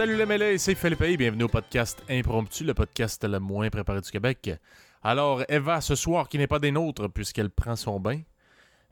[0.00, 4.10] Salut les mêlés, c'est Philippe bienvenue au podcast Impromptu, le podcast le moins préparé du
[4.10, 4.50] Québec.
[5.02, 8.20] Alors, Eva, ce soir, qui n'est pas des nôtres, puisqu'elle prend son bain.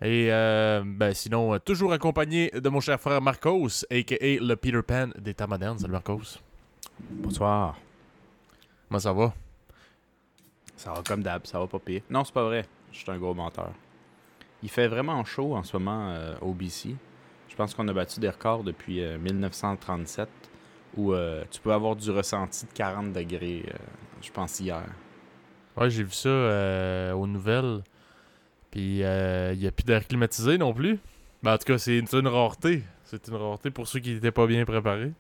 [0.02, 4.16] Et euh, ben, sinon, euh, toujours accompagné de mon cher frère Marcos, a.k.a.
[4.20, 5.78] le Peter Pan des temps modernes.
[5.78, 6.40] Salut Marcos.
[7.08, 7.78] Bonsoir.
[8.88, 9.32] Comment ça va?
[10.76, 12.02] Ça va comme d'hab, ça va pas pire.
[12.10, 12.66] Non, c'est pas vrai.
[12.92, 13.72] Je suis un gros menteur.
[14.62, 16.94] Il fait vraiment chaud en ce moment euh, au BC.
[17.48, 20.28] Je pense qu'on a battu des records depuis euh, 1937
[20.96, 23.76] où euh, tu peux avoir du ressenti de 40 degrés, euh,
[24.22, 24.84] je pense, hier.
[25.76, 27.82] Ouais, j'ai vu ça euh, aux nouvelles.
[28.70, 30.98] Puis, il n'y a plus d'air climatisé non plus.
[31.42, 32.82] Ben, en tout cas, c'est une, rareté.
[33.04, 35.12] C'est une rareté pour ceux qui n'étaient pas bien préparés.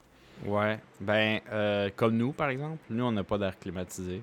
[0.44, 0.78] Ouais.
[1.00, 2.78] Ben, euh, comme nous, par exemple.
[2.90, 4.22] Nous, on n'a pas d'air climatisé.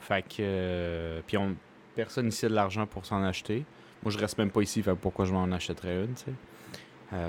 [0.00, 1.20] Fait que.
[1.26, 1.56] puis, on,
[1.94, 3.64] personne ici a de l'argent pour s'en acheter.
[4.02, 6.32] Moi, je reste même pas ici, fait que pourquoi je m'en achèterais une, tu sais.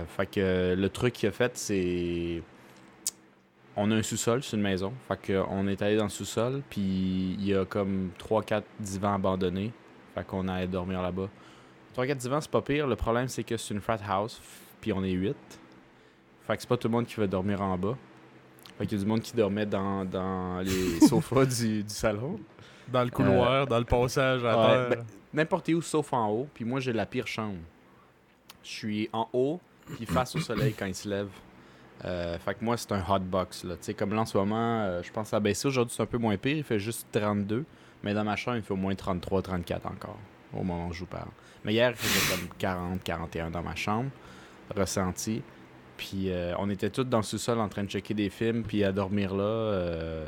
[0.07, 2.41] Fait que le truc qu'il a fait, c'est.
[3.75, 4.93] On a un sous-sol, c'est une maison.
[5.07, 9.15] Fait que on est allé dans le sous-sol, puis il y a comme 3-4 divans
[9.15, 9.71] abandonnés.
[10.13, 11.29] Fait qu'on allait dormir là-bas.
[11.97, 12.85] 3-4 divans, c'est pas pire.
[12.87, 14.41] Le problème, c'est que c'est une frat house,
[14.79, 15.35] puis on est 8.
[16.45, 17.97] Fait que c'est pas tout le monde qui veut dormir en bas.
[18.77, 22.39] Fait qu'il y a du monde qui dormait dans, dans les sofas du, du salon.
[22.91, 24.89] Dans le couloir, dans le passage à ouais, terre.
[24.89, 26.47] ben, N'importe où sauf en haut.
[26.53, 27.59] Puis moi, j'ai la pire chambre.
[28.63, 29.59] Je suis en haut,
[29.95, 31.29] puis face au soleil quand il se lève.
[32.05, 33.63] Euh, fait que moi, c'est un hot box.
[33.63, 33.75] Là.
[33.97, 35.67] Comme là, en ce moment, euh, je pense à baisser.
[35.67, 36.57] Aujourd'hui, c'est un peu moins pire.
[36.57, 37.65] Il fait juste 32.
[38.03, 40.19] Mais dans ma chambre, il fait au moins 33, 34 encore.
[40.53, 41.29] Au moment où je vous parle.
[41.63, 44.09] Mais hier, il faisait comme 40, 41 dans ma chambre.
[44.75, 45.41] Ressenti.
[45.95, 48.83] Puis euh, on était tous dans le sous-sol en train de checker des films, puis
[48.83, 50.25] à dormir là.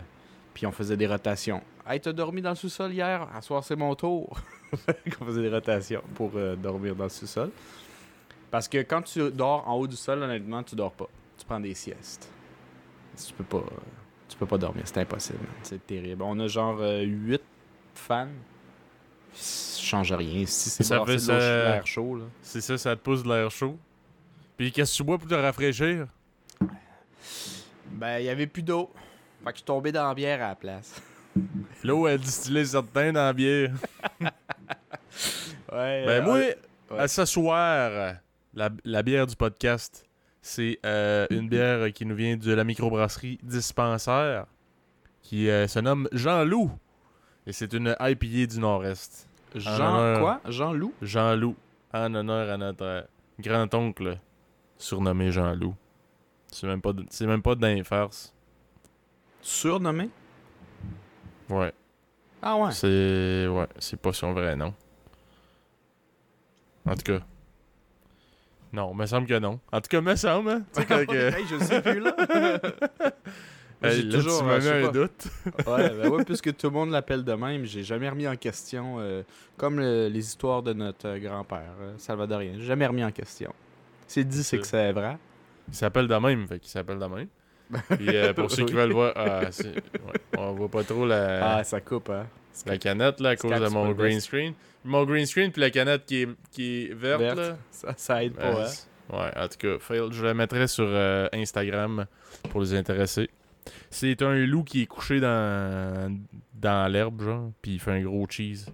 [0.54, 1.62] puis on faisait des rotations.
[1.88, 3.28] Hey, t'as dormi dans le sous-sol hier?
[3.36, 4.40] À soir, c'est mon tour.
[5.22, 7.52] on faisait des rotations pour dormir dans le sous-sol.
[8.50, 11.10] Parce que quand tu dors en haut du sol, honnêtement, tu dors pas.
[11.46, 12.28] Tu prends des siestes.
[13.24, 13.80] Tu peux pas, euh,
[14.28, 15.38] tu peux pas dormir, c'est impossible.
[15.62, 16.24] C'est terrible.
[16.24, 17.40] On a genre 8
[17.94, 18.28] fans.
[19.32, 20.44] Ça change rien.
[20.48, 22.26] Si c'est Ça de l'air chaud, là.
[22.42, 23.78] C'est ça, ça te pousse de l'air chaud.
[24.58, 26.08] Puis qu'est-ce que tu bois pour te rafraîchir?
[27.92, 28.92] Ben, il y avait plus d'eau.
[29.44, 31.00] Fait que je suis tombé dans la bière à la place.
[31.84, 33.72] L'eau a distillé certains dans la bière.
[35.72, 36.06] Ouais.
[36.08, 36.58] Ben moi, ouais.
[36.98, 38.16] à ce soir,
[38.56, 40.05] la, la bière du podcast,
[40.48, 44.46] c'est euh, une bière qui nous vient de la microbrasserie Dispensaire,
[45.24, 46.70] qui euh, se nomme Jean-Loup.
[47.48, 49.28] Et c'est une IPA du Nord-Est.
[49.56, 50.42] Jean honneur- quoi?
[50.48, 50.94] Jean-Loup?
[51.02, 51.56] Jean-Loup,
[51.92, 53.02] en honneur à notre euh,
[53.40, 54.20] grand-oncle,
[54.78, 55.74] surnommé Jean-Loup.
[56.52, 58.32] C'est même pas de- c'est même pas d'un farce.
[59.42, 60.12] Surnommé?
[61.50, 61.74] Ouais.
[62.44, 62.72] Ah ouais.
[62.72, 63.48] C'est.
[63.48, 64.76] Ouais, c'est pas son vrai nom.
[66.86, 67.20] En tout cas.
[68.76, 69.60] Non, me semble que non.
[69.72, 70.62] En tout cas, me semble, hein.
[70.74, 72.14] Tu sais, quand que- Hey, je sais plus là.
[73.84, 74.92] J'ai là, toujours, tu euh, un pas.
[74.92, 75.28] doute.
[75.68, 78.96] ouais, ben ouais, puisque tout le monde l'appelle de même, j'ai jamais remis en question,
[79.00, 79.22] euh,
[79.58, 82.54] comme le- les histoires de notre euh, grand-père, euh, Salvadorien.
[82.58, 83.54] J'ai jamais remis en question.
[84.08, 85.18] C'est dit, c'est que c'est vrai.
[85.68, 87.28] Il s'appelle de même, fait qu'il s'appelle de même.
[87.98, 89.82] Puis euh, pour ceux qui veulent voir, ah, ouais,
[90.38, 92.26] on voit pas trop la, Ah, ça coupe, hein.
[92.66, 94.54] La canette là à cause de mon green screen.
[94.84, 97.38] Mon green screen puis la canette qui est, qui est verte, Verte.
[97.38, 97.58] là.
[97.72, 98.66] Ça, ça aide pas, hein.
[98.68, 102.08] c'est- Ouais, en tout cas, fail, je le mettrai sur euh, Instagram
[102.50, 103.30] pour les intéressés.
[103.92, 106.16] C'est un loup qui est couché dans,
[106.54, 108.66] dans l'herbe, genre, puis il fait un gros cheese.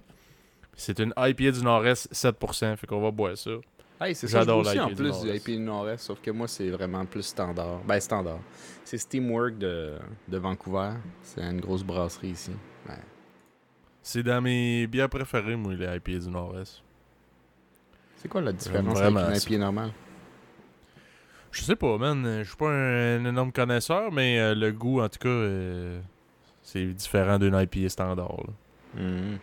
[0.73, 3.51] C'est une IPA du Nord-Est, 7%, fait qu'on va boire ça.
[3.99, 5.29] Hey, c'est ça, aussi en l'IPA du plus du.
[5.35, 7.79] IPA du Nord-Est, sauf que moi, c'est vraiment plus standard.
[7.85, 8.39] Ben, standard.
[8.85, 9.95] C'est Steamwork de,
[10.29, 10.91] de Vancouver.
[11.23, 12.51] C'est une grosse brasserie ici.
[12.87, 12.95] Ouais.
[14.03, 16.81] C'est dans mes bières préférées, moi, les IPA du Nord-Est.
[18.17, 19.53] C'est quoi la différence avec une.
[19.53, 19.91] IPA normale?
[21.51, 22.39] Je sais pas, man.
[22.43, 25.99] Je suis pas un, énorme connaisseur, mais euh, le goût, en tout cas, euh,
[26.63, 28.43] c'est différent d'une IPA standard.
[28.95, 29.37] Mhm.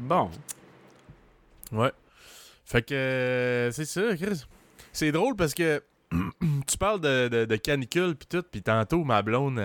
[0.00, 0.30] Bon.
[1.72, 1.92] Ouais.
[2.64, 4.44] Fait que euh, c'est ça, Chris.
[4.92, 5.82] C'est drôle parce que
[6.66, 9.60] tu parles de, de, de canicule pis tout, pis tantôt ma blonde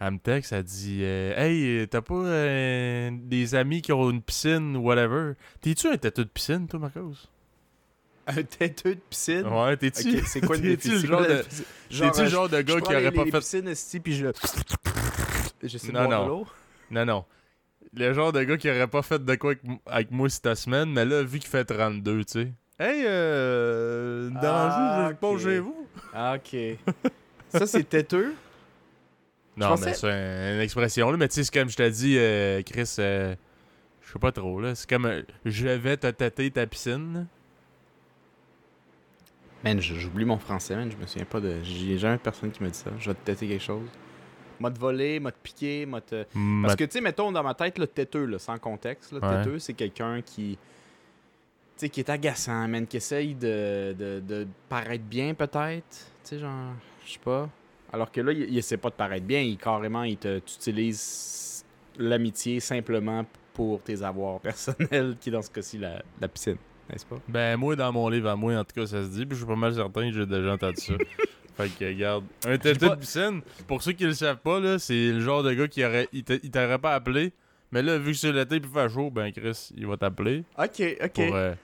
[0.00, 4.22] elle me texte, elle dit euh, Hey, t'as pas euh, des amis qui ont une
[4.22, 5.34] piscine ou whatever?
[5.60, 7.14] T'es-tu un têteux de piscine, toi, Marcos?
[8.26, 9.46] Un têteux de piscine?
[9.46, 10.18] Ouais, t'es-tu?
[10.18, 10.98] Ok, c'est quoi le piscine?
[11.06, 11.64] genre de, piscine?
[11.90, 13.30] t'es-tu le euh, genre de gars qui aurait pas fait.
[13.38, 14.26] piscines, esti, puis je...
[15.62, 16.24] J'essaie de Non, boire non.
[16.24, 16.46] de l'eau.
[16.90, 17.24] Non, non.
[17.94, 20.90] Le genre de gars qui aurait pas fait de quoi avec, avec moi cette semaine,
[20.92, 22.52] mais là, vu qu'il fait 32, tu sais.
[22.78, 24.30] Hey, euh.
[24.30, 25.40] Dans Ah, je pas ok.
[25.40, 25.86] chez vous?
[26.14, 26.56] Ah, ok.
[27.48, 28.34] Ça, c'est têteux?
[29.60, 31.16] Non, pensais- mais c'est un- une expression, là.
[31.16, 33.34] Mais tu sais, c'est comme je t'ai dit, euh, Chris, euh,
[34.02, 34.74] je sais pas trop, là.
[34.74, 37.26] C'est comme euh, je vais te tâter ta piscine.
[39.62, 40.90] Man, j'oublie mon français, man.
[40.90, 41.56] Je me souviens pas de.
[41.62, 42.90] J'ai jamais personne qui m'a dit ça.
[42.98, 43.86] Je vais te têter quelque chose.
[44.58, 46.24] M'a te voler, m'a te piquer, m'a te.
[46.62, 49.20] Parce que, tu sais, mettons dans ma tête, le têteux, là, sans contexte, Ouais.
[49.20, 50.58] têteux, c'est quelqu'un qui.
[51.76, 55.84] Tu sais, qui est agaçant, man, qui essaye de, de, de paraître bien, peut-être.
[55.90, 56.72] Tu sais, genre,
[57.06, 57.48] je sais pas.
[57.92, 59.40] Alors que là, il, il essaie pas de paraître bien.
[59.40, 61.64] Il carrément, il te, tu utilises
[61.98, 66.56] l'amitié simplement pour tes avoirs personnels, qui est dans ce cas-ci la, la piscine,
[66.90, 67.18] n'est-ce pas?
[67.28, 69.42] Ben, moi, dans mon livre à moi, en tout cas, ça se dit, puis je
[69.44, 70.94] suis pas mal certain que j'ai déjà entendu ça.
[71.56, 75.12] fait que, regarde, un pas- de piscine, pour ceux qui le savent pas, là, c'est
[75.12, 77.32] le genre de gars qui aurait, il t'a- il t'aurait pas appelé,
[77.72, 80.44] mais là, vu que c'est l'été et qu'il fait chaud, ben, Chris, il va t'appeler.
[80.58, 81.12] Ok, ok.
[81.12, 81.54] Pour, euh,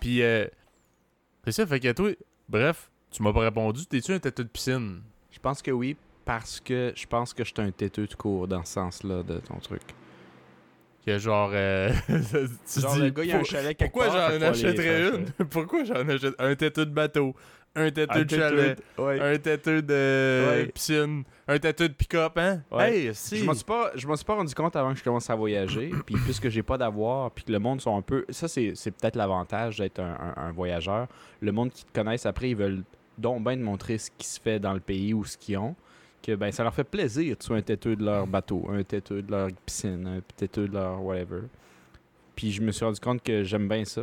[0.00, 0.46] Puis, euh,
[1.44, 2.10] c'est ça, fait que toi,
[2.48, 5.02] bref, tu m'as pas répondu, t'es-tu un têteux de piscine?
[5.30, 8.48] Je pense que oui, parce que je pense que je suis un têteux de cours
[8.48, 9.82] dans ce sens-là de ton truc.
[11.06, 14.42] Que genre, euh, tu Genre, dis, le gars, il a un chalet quelque pourquoi j'en
[14.42, 15.46] achèterais une?
[15.50, 17.34] pourquoi j'en achète un têteux de bateau,
[17.74, 19.20] un têteux Un de chalet, de- ouais.
[19.20, 20.66] un têteux de Ouais.
[20.66, 22.62] piscine, un têteux de pick-up, hein?
[22.70, 23.06] Ouais.
[23.06, 23.38] Hey, si!
[23.38, 25.34] Je m'en suis pas, je m'en suis pas rendu compte avant que je commence à
[25.34, 28.72] voyager, puis puisque j'ai pas d'avoir, puis que le monde sont un peu, ça c'est,
[28.74, 31.06] c'est peut-être l'avantage d'être un, un- un voyageur.
[31.40, 32.82] Le monde qui te connaissent après, ils veulent
[33.18, 35.74] donc bien te montrer ce qui se fait dans le pays ou ce qu'ils ont,
[36.22, 37.36] que ben ça leur fait plaisir.
[37.38, 40.74] Tu sois un têteux de leur bateau, un têteux de leur piscine, un têteux de
[40.74, 41.42] leur whatever.
[42.36, 44.02] Puis je me suis rendu compte que j'aime bien ça.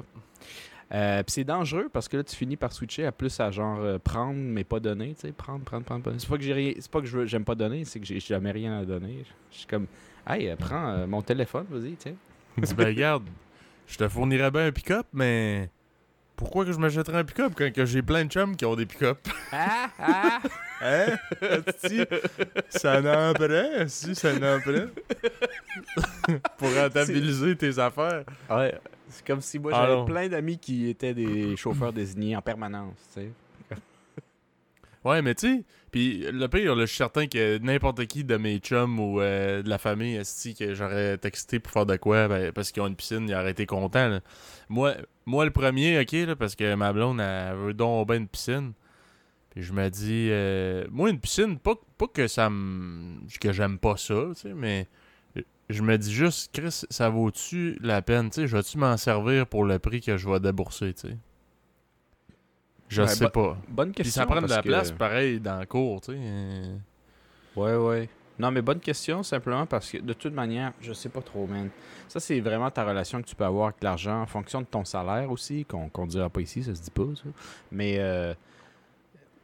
[0.93, 3.79] Euh, puis c'est dangereux parce que là tu finis par switcher à plus à genre
[3.79, 6.19] euh, prendre mais pas donner, tu sais, prendre, prendre, prendre, prendre.
[6.19, 8.19] C'est pas que j'ai c'est pas que je veux- j'aime pas donner, c'est que j'ai
[8.19, 9.23] jamais rien à donner.
[9.51, 9.87] Je suis comme,
[10.27, 12.13] hey, euh, prends mon téléphone, vas-y, tiens.
[12.57, 13.23] Dis, ben regarde,
[13.87, 15.69] je te fournirais bien un pick-up, mais
[16.35, 18.85] pourquoi que je m'achèterais un pick-up quand que j'ai plein de chums qui ont des
[18.85, 19.19] pick-up?
[19.51, 20.39] Ah, ah!
[20.81, 21.15] Hein?
[21.41, 22.01] Asti,
[22.67, 24.87] ça n'en prend, si, ça n'en prend.
[26.57, 28.25] Pour rentabiliser tes affaires.
[28.49, 28.77] ouais,
[29.07, 33.21] c'est comme si moi j'avais plein d'amis qui étaient des chauffeurs désignés en permanence, tu
[33.21, 33.31] sais.
[35.05, 35.63] Ouais, mais tu sais,
[35.95, 39.63] puis le pire, là, je suis certain que n'importe qui de mes chums ou euh,
[39.63, 42.87] de la famille, esti, que j'aurais texté pour faire de quoi, ben, parce qu'ils ont
[42.87, 44.19] une piscine, ils auraient été contents.
[44.67, 48.73] Moi, le premier, ok, là, parce que ma blonde, elle veut donc bien une piscine.
[49.51, 53.21] Puis je me dis, euh, moi, une piscine, pas, pas que ça me.
[53.39, 54.89] que j'aime pas ça, tu sais, mais
[55.69, 59.47] je me dis juste, Chris, ça vaut-tu la peine, tu sais, je vais-tu m'en servir
[59.47, 61.17] pour le prix que je vais débourser, tu sais?
[62.87, 63.57] Je Ouais, sais pas.
[63.67, 64.21] Bonne Puis question.
[64.21, 66.19] ça prend de la que- place, pareil, dans le cours, tu sais.
[67.55, 68.09] Ouais, ouais.
[68.37, 71.69] Non, mais bonne question, simplement parce que de toute manière, je sais pas trop, man.
[72.09, 74.83] Ça, c'est vraiment ta relation que tu peux avoir avec l'argent en fonction de ton
[74.83, 77.29] salaire aussi, qu'on qu'on dira pas ici, ça se dit pas, ça.
[77.71, 78.33] Mais euh,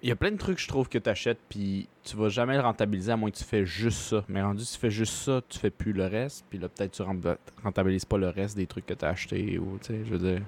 [0.04, 2.56] il y a plein de trucs, je trouve, que tu achètes, puis tu vas jamais
[2.56, 4.26] le rentabiliser à moins que tu fais juste ça.
[4.28, 7.02] Mais rendu, tu fais juste ça, tu fais plus le reste, puis là, peut-être tu
[7.02, 7.16] rent-
[7.64, 10.20] rentabilises pas le reste des trucs que tu as achetés, ou, tu sais, je veux
[10.34, 10.42] dire.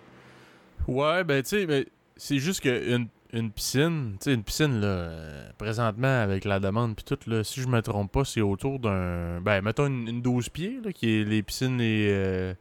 [0.88, 4.88] Ouais, ben, tu sais, mais c'est juste qu'une une piscine, tu sais, une piscine, là,
[4.88, 8.78] euh, présentement, avec la demande puis tout, là, si je me trompe pas, c'est autour
[8.80, 9.42] d'un.
[9.42, 12.08] Ben, mettons une, une 12 pieds, là, qui est les piscines les.
[12.12, 12.54] euh,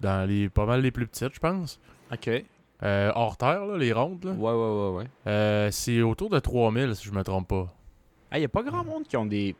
[0.00, 0.48] dans les.
[0.48, 1.78] pas mal les plus petites, je pense.
[2.12, 2.26] OK.
[2.26, 2.44] Ouais,
[2.82, 4.32] Euh, hors terre, là, les rondes, là.
[4.32, 5.04] ouais, ouais, ouais.
[5.28, 7.72] Euh, c'est autour de 3000, si je me trompe pas.
[8.32, 9.54] Ah, il y a pas grand monde qui ont des.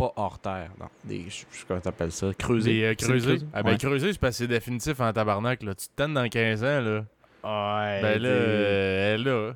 [0.00, 0.86] Pas hors terre, non.
[1.04, 1.24] Des.
[1.28, 2.32] Je sais pas comment t'appelles ça.
[2.38, 2.84] Creusés.
[2.86, 3.26] Euh, C'est creusés.
[3.36, 3.46] creusé?
[3.52, 3.76] Ah, ben, Ouais.
[3.78, 5.74] creuser, c'est parce que c'est définitif en tabarnak, là.
[5.74, 7.04] Tu te tannes dans 15 ans, là.
[7.44, 8.02] Ouais.
[8.02, 9.54] ben, là, euh, elle est là.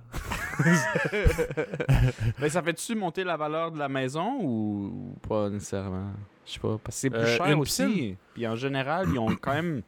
[2.39, 6.13] Mais ça fait-tu monter la valeur de la maison ou, pas nécessairement?
[6.47, 6.79] Je sais pas.
[6.83, 8.17] Parce que c'est plus Euh, cher aussi.
[8.35, 9.83] Puis en général, ils ont quand même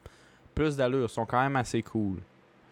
[0.55, 1.07] plus d'allure.
[1.07, 2.17] Ils sont quand même assez cool.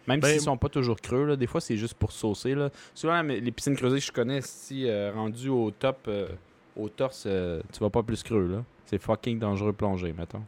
[0.07, 2.53] Même Ben, s'ils sont pas toujours creux, là, des fois c'est juste pour saucer.
[2.53, 2.69] Là.
[2.93, 6.27] Souvent, les piscines creusées que je connais, si euh, rendu au top, euh,
[6.75, 8.47] au torse, euh, tu vas pas plus creux.
[8.47, 8.63] là.
[8.85, 10.43] C'est fucking dangereux plonger, mettons.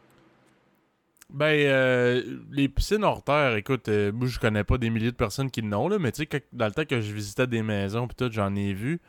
[1.29, 5.15] Ben, euh, les piscines hors terre, écoute, euh, moi je connais pas des milliers de
[5.15, 8.07] personnes qui l'ont, là, mais tu sais, dans le temps que je visitais des maisons,
[8.07, 9.01] puis tout, j'en ai vu.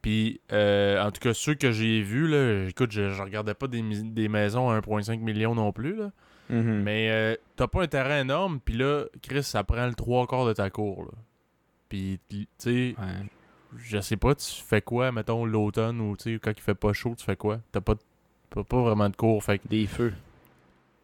[0.00, 3.68] Puis, euh, en tout cas, ceux que j'ai vus, là, écoute, je, je regardais pas
[3.68, 6.10] des, des maisons à 1,5 million non plus, là.
[6.48, 10.26] Mais Mais euh, t'as pas un terrain énorme, puis là, Chris, ça prend le trois
[10.26, 11.12] quarts de ta cour, là.
[11.88, 13.26] Puis, tu sais, ouais.
[13.78, 16.92] Je sais pas, tu fais quoi, mettons, l'automne, ou tu sais, quand il fait pas
[16.92, 17.58] chaud, tu fais quoi?
[17.72, 17.94] T'as pas,
[18.50, 20.12] t'as pas vraiment de cours, fait que des feux.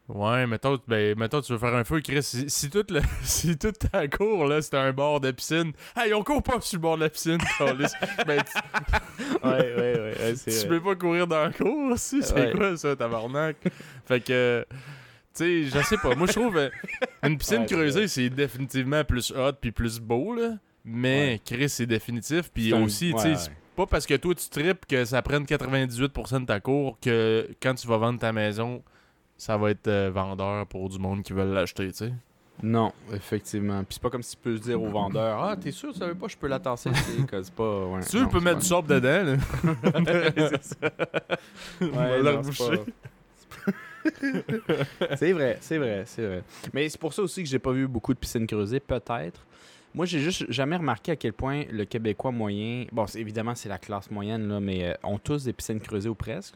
[0.08, 2.22] Ouais, mettons, ben, mettons, tu veux faire un feu, Chris.
[2.22, 5.72] Si, si toute, le- si toute ta cour, là, c'était un bord de piscine.
[5.94, 7.76] Hey, on court pas sur le bord de la piscine, ben,
[8.42, 8.58] tu,
[9.44, 12.22] ouais, ouais, ouais, ouais, tu peux pas courir dans la cour aussi.
[12.22, 12.52] C'est Ouais.
[12.56, 13.56] quoi ça, tabarnak?
[14.06, 14.78] fait que, tu
[15.34, 16.14] sais, je sais pas.
[16.14, 16.70] Moi, je trouve, euh,
[17.22, 20.54] une piscine Ouais, creusée, c'est définitivement plus hot puis plus beau, là.
[20.90, 22.50] Mais, Chris, c'est définitif.
[22.52, 25.44] Puis un- aussi, tu ouais, c'est pas parce que toi, tu tripes que ça prenne
[25.44, 28.82] 98% de ta cour que quand tu vas vendre ta maison,
[29.36, 32.12] ça va être euh, vendeur pour du monde qui veut l'acheter, tu sais.
[32.60, 33.84] Non, effectivement.
[33.84, 36.14] Puis c'est pas comme si tu peux dire au vendeur Ah, t'es sûr, tu savais
[36.16, 36.90] pas, je peux la tasser.
[36.94, 37.86] c'est pas.
[37.86, 39.36] Ouais, veux, non, peux mettre du sable dedans, là.
[40.50, 40.76] c'est ça.
[41.80, 42.42] Ouais, non,
[45.16, 46.42] C'est vrai, c'est vrai, c'est vrai.
[46.72, 49.44] Mais c'est pour ça aussi que j'ai pas vu beaucoup de piscines creusées, peut-être.
[49.98, 53.78] Moi, j'ai juste jamais remarqué à quel point le Québécois moyen, bon, évidemment, c'est la
[53.78, 56.54] classe moyenne, là, mais euh, ont tous des piscines creusées ou presque.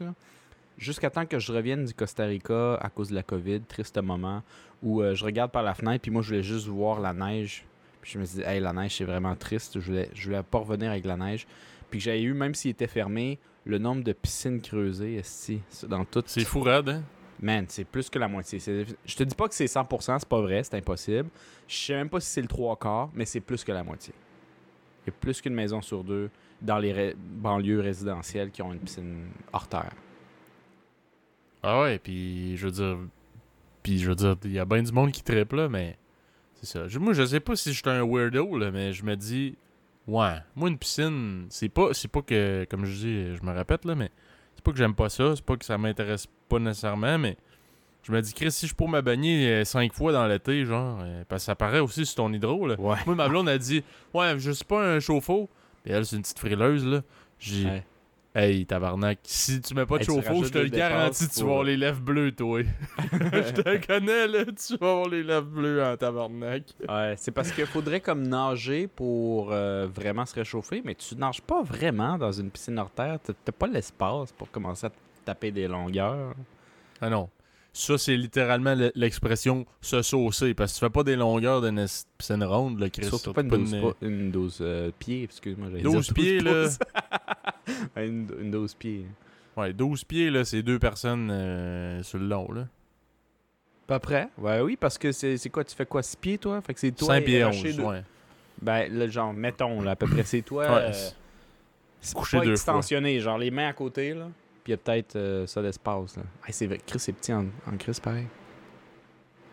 [0.77, 4.43] Jusqu'à temps que je revienne du Costa Rica à cause de la COVID, triste moment,
[4.81, 7.65] où euh, je regarde par la fenêtre, puis moi, je voulais juste voir la neige.
[7.99, 9.77] Puis je me suis dit, hey, la neige, c'est vraiment triste.
[9.77, 11.45] Je voulais, je voulais pas revenir avec la neige.
[11.89, 15.59] Puis que j'avais eu, même s'il était fermé, le nombre de piscines creusées, esti,
[15.89, 16.23] dans tout.
[16.27, 17.03] C'est fou raide, hein?
[17.43, 18.57] Man, c'est plus que la moitié.
[18.59, 21.29] Je te dis pas que c'est 100%, c'est pas vrai, c'est impossible.
[21.67, 24.13] Je sais même pas si c'est le trois quarts, mais c'est plus que la moitié.
[25.05, 26.29] Il y a plus qu'une maison sur deux
[26.61, 29.91] dans les banlieues résidentielles qui ont une piscine hors terre.
[31.61, 32.97] Ah ouais, puis je veux dire.
[33.83, 35.97] Puis je veux dire, il y a bien du monde qui triple là, mais.
[36.61, 36.99] C'est ça.
[36.99, 39.57] Moi, je sais pas si je suis un weirdo, là, mais je me dis.
[40.07, 42.65] Ouais, moi, une piscine, c'est pas, c'est pas que.
[42.69, 44.11] Comme je dis, je me répète, là, mais.
[44.63, 47.35] C'est pas que j'aime pas ça, c'est pas que ça m'intéresse pas nécessairement, mais.
[48.03, 50.99] Je me dis, Chris, si je pourrais me baigner euh, cinq fois dans l'été, genre.
[51.03, 52.75] euh, parce que ça paraît aussi sur ton hydro, là.
[52.79, 52.97] Ouais.
[53.05, 55.49] Moi, ma blonde a dit, ouais, je suis pas un chauffe-eau.
[55.83, 57.01] Puis elle, c'est une petite frileuse, là.
[57.39, 57.83] J'ai Ouais.
[58.35, 61.45] Hey, tabarnak, si tu mets pas de Hey, chauffe-eau, je te le garantis, tu vas
[61.51, 62.63] avoir les lèvres bleues, toi.
[63.11, 66.63] je te connais, là, tu vas avoir les lèvres bleues en tabarnak.
[66.89, 71.41] Ouais, c'est parce qu'il faudrait comme nager pour euh, vraiment se réchauffer, mais tu nages
[71.41, 73.19] pas vraiment dans une piscine hors terre.
[73.23, 74.91] T'as pas l'espace pour commencer à
[75.25, 76.33] taper des longueurs.
[77.01, 77.29] Ah non.
[77.71, 81.85] Ça, c'est littéralement le- l'expression se saucer, parce que tu fais pas des longueurs d'une
[82.17, 83.05] piscine ronde, le Chris.
[83.05, 85.67] Surtout pas une 12, pas- une 12 euh, pieds, excuse-moi.
[85.71, 86.67] j'allais 12 dire pieds, là.
[87.97, 89.05] une, une 12 pieds.
[89.55, 92.67] Ouais, 12 pieds, là, c'est deux personnes euh, sur le long, là.
[93.85, 94.29] Pas près?
[94.37, 95.63] Ouais, oui, parce que c'est quoi?
[95.63, 96.01] Tu fais quoi?
[96.01, 96.61] 6 pieds, toi?
[96.61, 97.83] Fait que c'est toi 5 pieds et 11, Rocher deux.
[97.83, 98.03] ouais.
[98.61, 100.63] Ben, là, genre, mettons, là, à peu près, c'est toi.
[100.63, 100.91] Ouais, euh,
[102.01, 104.29] c'est- pas extensionné, genre les mains à côté, là.
[104.63, 106.23] Puis il y a peut-être euh, ça d'espace, là.
[106.47, 108.27] Hey, c'est vrai, Chris, c'est petit en, en Chris, pareil.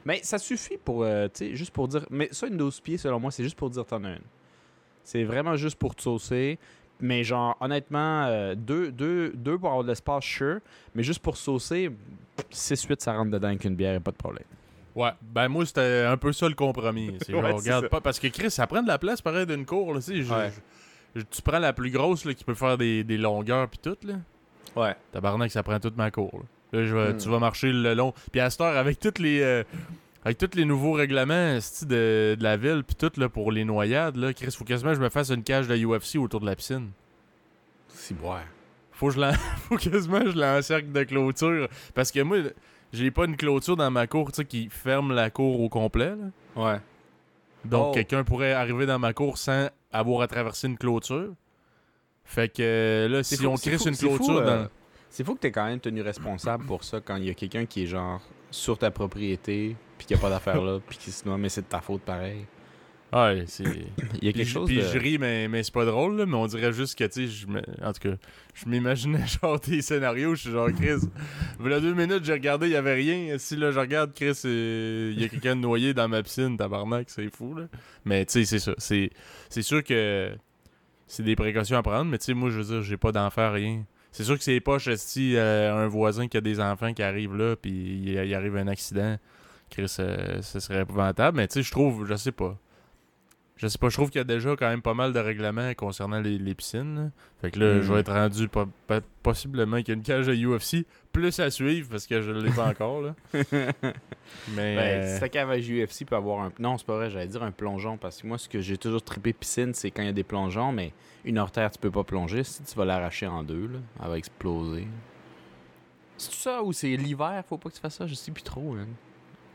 [0.04, 2.06] Mais ça suffit pour, euh, tu sais, juste pour dire...
[2.10, 4.22] Mais ça, une 12 pieds, selon moi, c'est juste pour dire t'en as une.
[5.02, 6.58] C'est vraiment juste pour te saucer.
[7.00, 10.58] Mais genre, honnêtement, euh, deux, deux, deux pour avoir de l'espace, sure.
[10.94, 11.90] Mais juste pour saucer,
[12.52, 14.44] 6-8, ça rentre dedans avec une bière et pas de problème.
[14.96, 17.16] Ouais, ben moi c'était un peu ça le compromis.
[17.24, 17.88] C'est genre, Ouais, regarde ça.
[17.88, 20.50] pas, parce que Chris, ça prend de la place pareil d'une cour, là, je- Ouais.
[21.14, 23.96] je- tu prends la plus grosse, là, qui peut faire des, des longueurs pis tout,
[24.04, 24.14] là.
[24.76, 24.94] Ouais.
[25.12, 26.78] Tabarnak, ça prend toute ma cour, là.
[26.80, 27.16] Là, je vais- Hmm.
[27.18, 28.12] tu vas marcher le long.
[28.32, 29.40] Puis à cette heure, avec toutes les...
[29.42, 29.62] euh,
[30.24, 34.16] avec tous les nouveaux règlements de, de la ville puis tout là, pour les noyades,
[34.16, 36.56] là, Chris, faut quasiment que je me fasse une cage de UFC autour de la
[36.56, 36.90] piscine.
[37.88, 38.44] C'est boire.
[38.92, 39.20] Faut que je
[39.68, 41.68] faut quasiment que je l'encercle de clôture.
[41.94, 42.38] Parce que moi,
[42.92, 46.10] j'ai pas une clôture dans ma cour qui ferme la cour au complet.
[46.56, 46.62] là.
[46.62, 46.80] Ouais.
[47.64, 47.92] Donc, Oh.
[47.92, 51.28] quelqu'un pourrait arriver dans ma cour sans avoir à traverser une clôture.
[52.24, 54.68] Fait que là, si fou- on crisse une clôture euh, dans.
[55.08, 57.66] C'est fou que t'es quand même tenu responsable pour ça quand il y a quelqu'un
[57.66, 61.10] qui est genre sur ta propriété puis qu'il n'y a pas d'affaire là puis qui
[61.12, 62.46] se noie, mais c'est de ta faute pareil.
[63.12, 63.64] Ouais, c'est.
[63.64, 63.68] Il
[64.24, 64.82] y a Puis, quelque je- chose puis de...
[64.82, 67.26] je ris, mais, mais c'est pas drôle, là, mais on dirait juste que, tu sais,
[67.26, 68.14] je me- en tout cas,
[68.54, 71.06] je m'imaginais genre des scénarios, je suis genre, Chris,
[71.58, 73.36] voilà deux minutes, j'ai regardé, il y avait rien.
[73.36, 76.56] Si là, je regarde, Chris, euh, il y a quelqu'un de noyé dans ma piscine,
[76.56, 77.64] tabarnak, c'est fou, là.
[78.04, 78.72] Mais, tu sais, c'est ça.
[78.78, 79.10] C'est
[79.48, 80.30] c'est sûr que
[81.08, 83.50] c'est des précautions à prendre, mais, tu sais, moi, je veux dire, j'ai pas d'enfant,
[83.52, 83.84] rien.
[84.12, 87.34] C'est sûr que c'est poche si euh, un voisin qui a des enfants qui arrivent
[87.36, 89.16] là, puis il, il arrive un accident,
[89.70, 92.56] Chris, euh, ce serait épouvantable, mais, tu sais, je trouve, je sais pas.
[93.56, 95.74] Je sais pas, je trouve qu'il y a déjà quand même pas mal de règlements
[95.74, 96.96] concernant les, les piscines.
[96.96, 97.10] là.
[97.42, 97.82] Fait que là, Mm.
[97.82, 101.38] je vais être rendu po- po- possiblement qu'il y a une cage de UFC plus
[101.40, 103.02] à suivre parce que je l'ai pas encore.
[103.02, 103.14] Là.
[104.54, 106.52] Mais Ben, euh, si ta cave à UFC peut avoir un...
[106.58, 109.02] Non, c'est pas vrai, j'allais dire un plongeon, parce que moi, ce que j'ai toujours
[109.02, 110.92] trippé piscine, c'est quand il y a des plongeons, mais
[111.26, 112.44] une terre, tu peux pas plonger.
[112.44, 114.88] Si tu vas l'arracher en deux, là, elle va exploser.
[116.16, 118.06] C'est tout ça ou c'est l'hiver, faut pas que tu fasses ça?
[118.06, 118.74] Je sais plus trop.
[118.74, 118.86] Hein.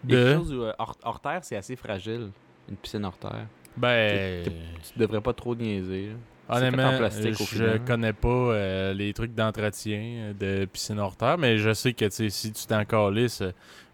[0.06, 2.30] De- quelque chose où, euh, hors, hors terre, c'est assez fragile.
[2.70, 3.48] Une piscine hors terre.
[3.78, 4.52] ben, t'es-
[4.94, 6.08] Tu devrais pas trop niaiser.
[6.08, 6.14] là.
[6.58, 11.16] Honnêtement, en plastique, au je connais pas euh, les trucs d'entretien euh, de piscine hors
[11.16, 13.42] terre, mais je sais que si tu t'en calisses,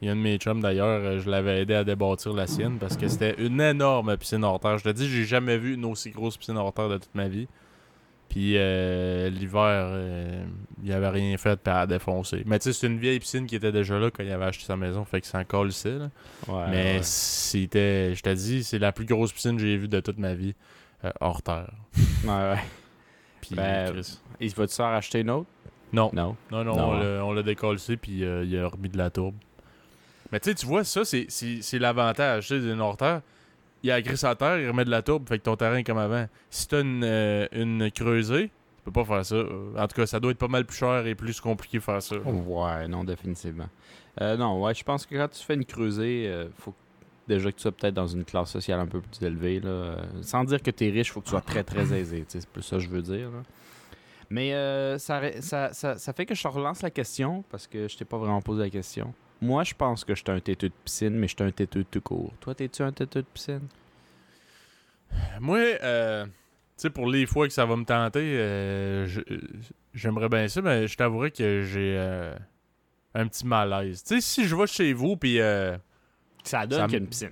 [0.01, 2.77] il y a un de mes chums d'ailleurs, je l'avais aidé à débâtir la sienne
[2.77, 4.77] parce que c'était une énorme piscine hors terre.
[4.77, 7.29] Je te dis, j'ai jamais vu une aussi grosse piscine hors terre de toute ma
[7.29, 7.47] vie.
[8.31, 9.59] Puis euh, l'hiver,
[9.91, 10.45] euh,
[10.81, 12.43] il avait rien fait puis elle a défoncé.
[12.45, 14.63] Mais tu sais, c'est une vieille piscine qui était déjà là quand il avait acheté
[14.63, 15.89] sa maison, fait que c'est encore ici.
[15.89, 16.09] Là.
[16.47, 16.99] Ouais, Mais ouais.
[17.03, 20.33] c'était, je te dis, c'est la plus grosse piscine que j'ai vue de toute ma
[20.33, 20.55] vie
[21.03, 21.71] euh, hors terre.
[22.23, 22.59] Ouais, ouais.
[23.41, 23.93] Puis, Ben.
[24.39, 25.47] Il va-tu s'en racheter une autre?
[25.91, 26.37] Non, Non.
[26.51, 27.35] non, non, Non, on hein?
[27.35, 29.35] l'a- décollé puis euh, il a remis de la tourbe.
[30.31, 33.21] Mais tu sais, tu vois, ça, c'est- l'avantage tu sais, d'une hors-terre.
[33.83, 35.83] Il a agressé à terre, il remet de la tourbe, fait que ton terrain est
[35.83, 36.27] comme avant.
[36.49, 39.43] Si t'as une, euh, une creusée, tu peux pas faire ça.
[39.77, 42.01] En tout cas, ça doit être pas mal plus cher et plus compliqué de faire
[42.01, 42.17] ça.
[42.17, 43.69] Ouais, non, définitivement.
[44.21, 46.73] Euh, non, ouais, je pense que quand tu fais une creusée, euh, faut
[47.27, 49.59] déjà que tu sois peut-être dans une classe sociale un peu plus élevée.
[49.59, 49.97] Là.
[50.21, 52.25] Sans dire que tu es riche, faut que tu sois très, très aisé.
[52.27, 53.31] C'est plus ça que je veux dire.
[53.31, 53.43] là.
[54.31, 57.87] Mais euh, ça, ça, ça, ça fait que je te relance la question parce que
[57.89, 59.13] je t'ai pas vraiment posé la question.
[59.41, 61.83] Moi, je pense que je suis un têteux de piscine, mais je suis un têteux
[61.89, 62.31] tout court.
[62.39, 63.67] Toi, t'es-tu un têteux de piscine?
[65.39, 66.31] Moi, euh, tu
[66.77, 69.21] sais, pour les fois que ça va me tenter, euh, je-
[69.93, 72.35] j'aimerais bien ça, mais je t'avouerais que j'ai euh,
[73.15, 74.03] un petit malaise.
[74.03, 75.39] Tu sais, si je vais chez vous, puis.
[75.41, 75.75] euh,
[76.43, 77.31] Ça donne qu'il y a me- une piscine.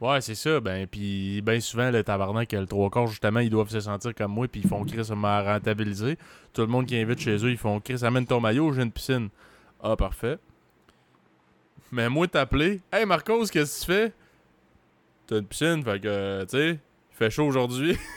[0.00, 0.60] Ouais, c'est ça.
[0.60, 4.32] Ben, puis bien souvent, le tabarnak, le trois quarts, justement, ils doivent se sentir comme
[4.32, 6.16] moi, puis ils font Chris m'a rentabilisé.
[6.52, 8.92] Tout le monde qui invite chez eux, ils font Chris, amène ton maillot, j'ai une
[8.92, 9.28] piscine.
[9.82, 10.38] Ah, parfait.
[11.90, 14.12] Mais moi, t'appeler, Hey Marcos, qu'est-ce que tu fais?
[15.26, 17.96] T'as une piscine, fait que, euh, tu sais, il fait chaud aujourd'hui.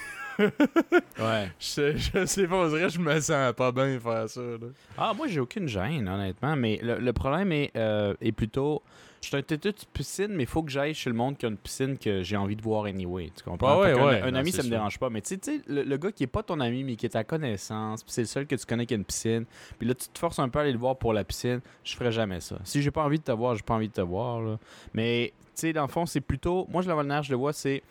[1.19, 1.51] Ouais.
[1.59, 4.41] je, sais- je sais pas, on dirait que je me sens pas bien faire ça.
[4.41, 4.57] Là.
[4.97, 6.55] Ah, moi, j'ai aucune gêne, honnêtement.
[6.55, 8.81] Mais le, le problème est, euh, est plutôt.
[9.21, 11.45] Je suis un têteux de piscine, mais il faut que j'aille chez le monde qui
[11.45, 13.31] a une piscine que j'ai envie de voir anyway.
[13.35, 13.67] Tu comprends?
[13.73, 14.71] Ah ouais, ouais, Un, non, ami, ça me sûr.
[14.71, 15.11] dérange pas.
[15.11, 17.05] Mais tu sais- tu sais, le, le gars qui est pas ton ami, mais qui
[17.05, 19.45] est ta connaissance, puis c'est le seul que tu connais qui a une piscine,
[19.77, 21.95] puis là, tu te forces un peu à aller le voir pour la piscine, je
[21.95, 22.57] ferais jamais ça.
[22.63, 24.41] Si j'ai pas envie de te voir, j'ai pas envie de te voir.
[24.41, 24.57] là.
[24.95, 26.65] Mais, tu sais, dans le fond, c'est plutôt.
[26.71, 27.83] Moi, je le vois, je le vois, c'est.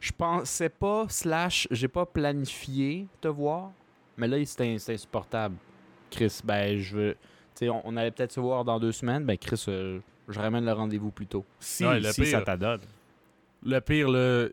[0.00, 3.72] Je pensais pas, slash, j'ai pas planifié te voir,
[4.18, 5.56] mais là, c'est insupportable.
[6.10, 7.12] Chris, ben, je veux.
[7.54, 9.24] Tu sais, on, on allait peut-être se voir dans deux semaines.
[9.24, 9.98] Ben, Chris, euh,
[10.28, 11.44] je ramène le rendez-vous plus tôt.
[11.60, 12.80] Si, Ouais, le si pire- ça t'adonne.
[13.64, 14.46] Le pire, là,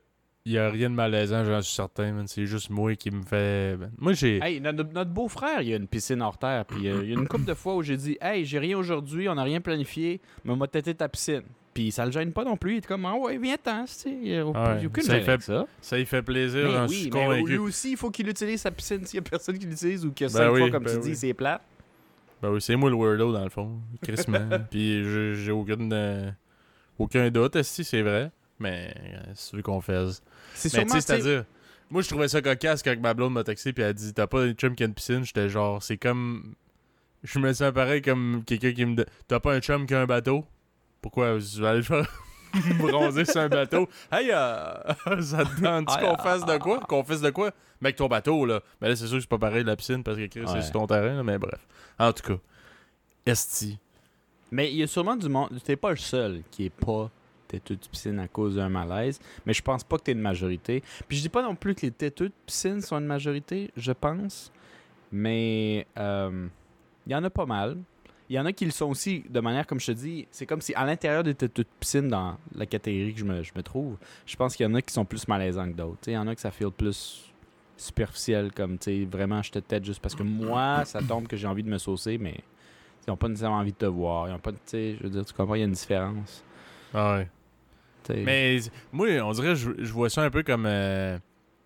[0.46, 2.28] il y a rien de malaisant, j'en suis certain, man.
[2.28, 3.76] C'est juste moi qui me fait.
[3.78, 4.40] ben, Moi, j'ai.
[4.44, 6.66] Hey, notre, notre beau-frère, il y a une piscine hors terre.
[6.66, 8.78] Puis euh, il y a une couple de fois où j'ai dit Hey, j'ai rien
[8.78, 11.44] aujourd'hui, on n'a rien planifié, mais on m'a têté ta piscine.
[11.74, 12.76] Puis ça le gêne pas non plus.
[12.76, 13.86] Il est comme Ah ouais, viens-t'en.
[13.86, 15.66] j'ai aucune ça fait- ça.
[15.82, 17.50] Ça y fait plaisir, j'en oui, suis mais convaincu.
[17.52, 19.04] lui aussi, il faut qu'il utilise sa piscine.
[19.06, 21.00] S'il y a personne qui l'utilise ou que Ben cinq oui, fois, comme ben tu
[21.02, 21.16] dis, oui.
[21.16, 21.62] c'est plate.
[22.46, 23.82] Ben oui, c'est moi le weirdo dans le fond.
[24.04, 24.48] Crissement.
[24.70, 26.30] Puis j'ai j'ai aucune, euh,
[27.00, 28.32] aucun doute, si c'est vrai.
[28.60, 30.22] Mais euh, si tu veux qu'on fasse.
[30.54, 31.46] C'est sûrement, c'est-à-dire.
[31.90, 34.28] Moi, je trouvais ça cocasse quand ma blonde m'a texté puis elle a dit T'as
[34.28, 35.26] pas un chum qui a une piscine?
[35.26, 36.54] J'étais genre, c'est comme.
[37.24, 40.02] Je me sens pareil comme quelqu'un qui me dit T'as pas un chum qui a
[40.02, 40.46] un bateau?
[41.02, 42.08] Pourquoi Je vais aller faire
[42.78, 43.90] bronzer sur un bateau?
[44.12, 44.74] Hey, euh,
[45.22, 46.80] ça te Ah, qu'on ah, fasse de quoi?
[46.82, 47.52] Qu'on fasse de quoi?
[47.82, 48.62] Avec ton bateau, là.
[48.82, 50.48] Mais là, c'est sûr que c'est pas pareil la piscine parce que Chris, Ouais.
[50.54, 51.60] c'est sur ton terrain, là, mais bref.
[52.00, 52.40] En tout cas,
[53.26, 53.78] Esti.
[54.52, 55.60] Mais il y a sûrement du monde.
[55.64, 57.10] T'es pas le seul qui est pas
[57.48, 59.20] têteux de piscine à cause d'un malaise.
[59.46, 60.84] Mais je pense pas que t'es une majorité.
[61.08, 63.92] Puis je dis pas non plus que les têteux de piscine sont une majorité, je
[63.92, 64.52] pense.
[65.12, 66.48] Mais euh,
[67.06, 67.78] il y en a pas mal.
[68.28, 70.48] Il y en a qui le sont aussi de manière, comme je te dis, c'est
[70.48, 73.52] comme si à l'intérieur des têteux de piscine, dans la catégorie que je me, je
[73.56, 76.00] me trouve, je pense qu'il y en a qui sont plus malaisants que d'autres.
[76.08, 77.32] Il y en a que ça feel plus
[77.78, 81.36] superficiel, comme tu sais, vraiment, je te tête juste parce que moi, ça tombe que
[81.38, 82.36] j'ai envie de me saucer, mais
[83.06, 84.30] ils n'ont pas nécessairement envie de te voir.
[84.30, 86.44] Ils ont pas, tu sais, je veux dire, tu comprends, il y a une différence.
[86.94, 87.30] Ah ouais.
[88.24, 88.60] Mais
[88.92, 90.66] moi, on dirait, je, je vois ça un peu comme.
[90.68, 91.18] euh,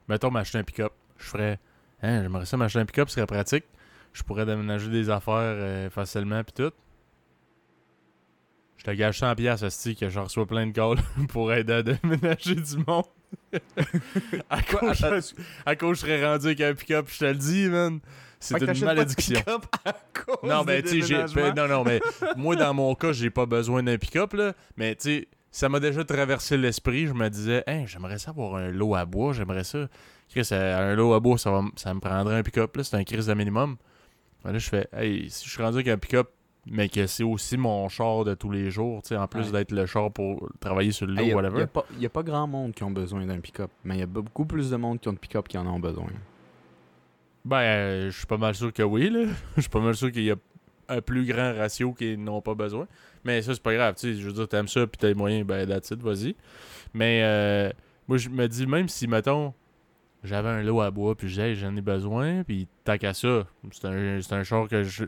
[0.07, 0.93] mettons, m'acheter un pick-up.
[1.17, 1.59] Je ferais.
[2.01, 3.65] Hein, j'aimerais ça m'acheter un pick-up, ce serait pratique.
[4.13, 6.71] Je pourrais déménager des affaires euh, facilement, puis tout.
[8.77, 11.83] Je te gage 100 piastres, esti, que je reçois plein de calls pour aider à
[11.83, 13.03] déménager du monde.
[14.49, 15.33] À, cause, je,
[15.65, 17.99] à cause je serais rendu avec un pick-up, je te le dis, man.
[18.39, 19.39] C'est une malédiction.
[19.39, 21.99] pick-up à cause Non, mais tu sais, ben, non, non, mais
[22.37, 24.53] moi, dans mon cas, j'ai pas besoin d'un pick-up, là.
[24.77, 27.07] Mais tu sais, ça m'a déjà traversé l'esprit.
[27.07, 29.87] Je me disais, hey, j'aimerais ça avoir un lot à bois, j'aimerais ça.
[30.29, 32.83] Chris, euh, un lot à bois, ça, va ça me prendrait un pick-up, là.
[32.83, 33.77] C'est un crise de minimum.
[34.45, 36.29] Là, je fais, hey, si je suis rendu avec un pick-up,
[36.67, 39.51] mais que c'est aussi mon char de tous les jours, tu sais, en plus Ouais.
[39.59, 41.67] d'être le char pour travailler sur le lot, Il n'y a, whatever.
[41.67, 44.07] pas- y a pas grand monde qui ont besoin d'un pick-up, mais il y a
[44.07, 46.07] beaucoup plus de monde qui ont de pick-up qui en ont besoin.
[47.45, 49.25] Ben, euh, je suis pas mal sûr que oui, là.
[49.55, 50.35] Je suis pas mal sûr qu'il y a
[50.89, 52.87] un plus grand ratio qui n'ont pas besoin.
[53.23, 54.19] Mais ça, c'est pas grave, tu sais.
[54.19, 56.35] Je veux dire, t'aimes ça, puis t'as les moyens, ben, that's it, vas-y.
[56.93, 57.71] Mais, euh,
[58.07, 59.53] moi, je me dis, même si, mettons,
[60.23, 63.85] j'avais un lot à bois, puis j'ai, j'en ai besoin, puis tant qu'à ça, c'est
[63.85, 65.05] un, c'est un char que je.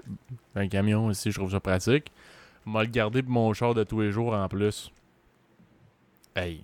[0.55, 2.11] Un camion aussi, je trouve ça pratique.
[2.65, 4.91] M'a le garder pour mon char de tous les jours en plus.
[6.35, 6.61] Hey.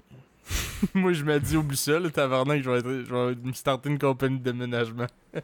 [0.93, 3.89] Moi, je me dis, oublie ça, le tavernacle, je vais, être- je vais me starter
[3.89, 5.07] une compagnie de déménagement.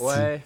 [0.00, 0.42] Ouais.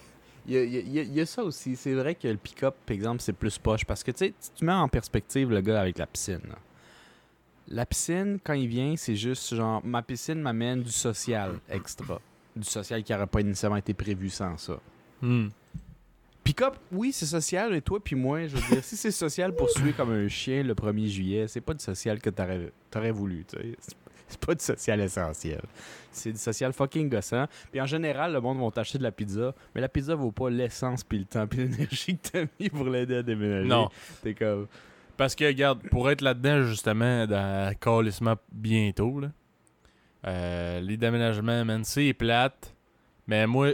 [0.47, 1.75] Il y a, il y a- il y a- il y a ça aussi.
[1.75, 3.83] C'est vrai que le pick-up, par exemple, c'est plus poche.
[3.85, 6.39] Parce que, tu sais, si tu mets en perspective le gars avec la piscine.
[6.47, 6.55] là.
[7.67, 12.21] La piscine, quand il vient, c'est juste genre, ma piscine m'amène du social extra.
[12.55, 14.79] Du social qui n'aurait pas nécessairement été prévu sans ça.
[15.21, 15.47] Hmm.
[16.43, 19.69] Pick-up, oui, c'est social, mais toi puis moi, je veux dire, si c'est social pour
[19.69, 23.45] suer comme un chien le 1er juillet, c'est pas du social que t'aurais aurais voulu,
[23.45, 23.75] tu sais.
[24.27, 25.61] C'est pas du social essentiel.
[26.11, 27.45] C'est du social fucking gossant.
[27.71, 30.49] Puis en général, le monde va t'acheter de la pizza, mais la pizza vaut pas
[30.49, 33.67] l'essence puis le temps puis l'énergie que t'as mis pour l'aider à déménager.
[33.67, 33.89] Non.
[34.23, 34.67] T'es comme...
[35.17, 39.31] Parce que, regarde, pour être là-dedans, justement, dans Calissement bientôt, là,
[40.27, 42.75] euh, les déménagements, man, c'est plate.
[43.27, 43.69] Mais moi,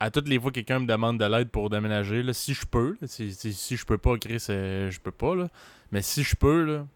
[0.00, 2.64] à toutes les fois que quelqu'un me demande de l'aide pour déménager, là, si je
[2.66, 5.48] peux, là, si, si, si je peux pas, Chris, euh, je peux pas, là.
[5.92, 6.86] Mais si je peux, là,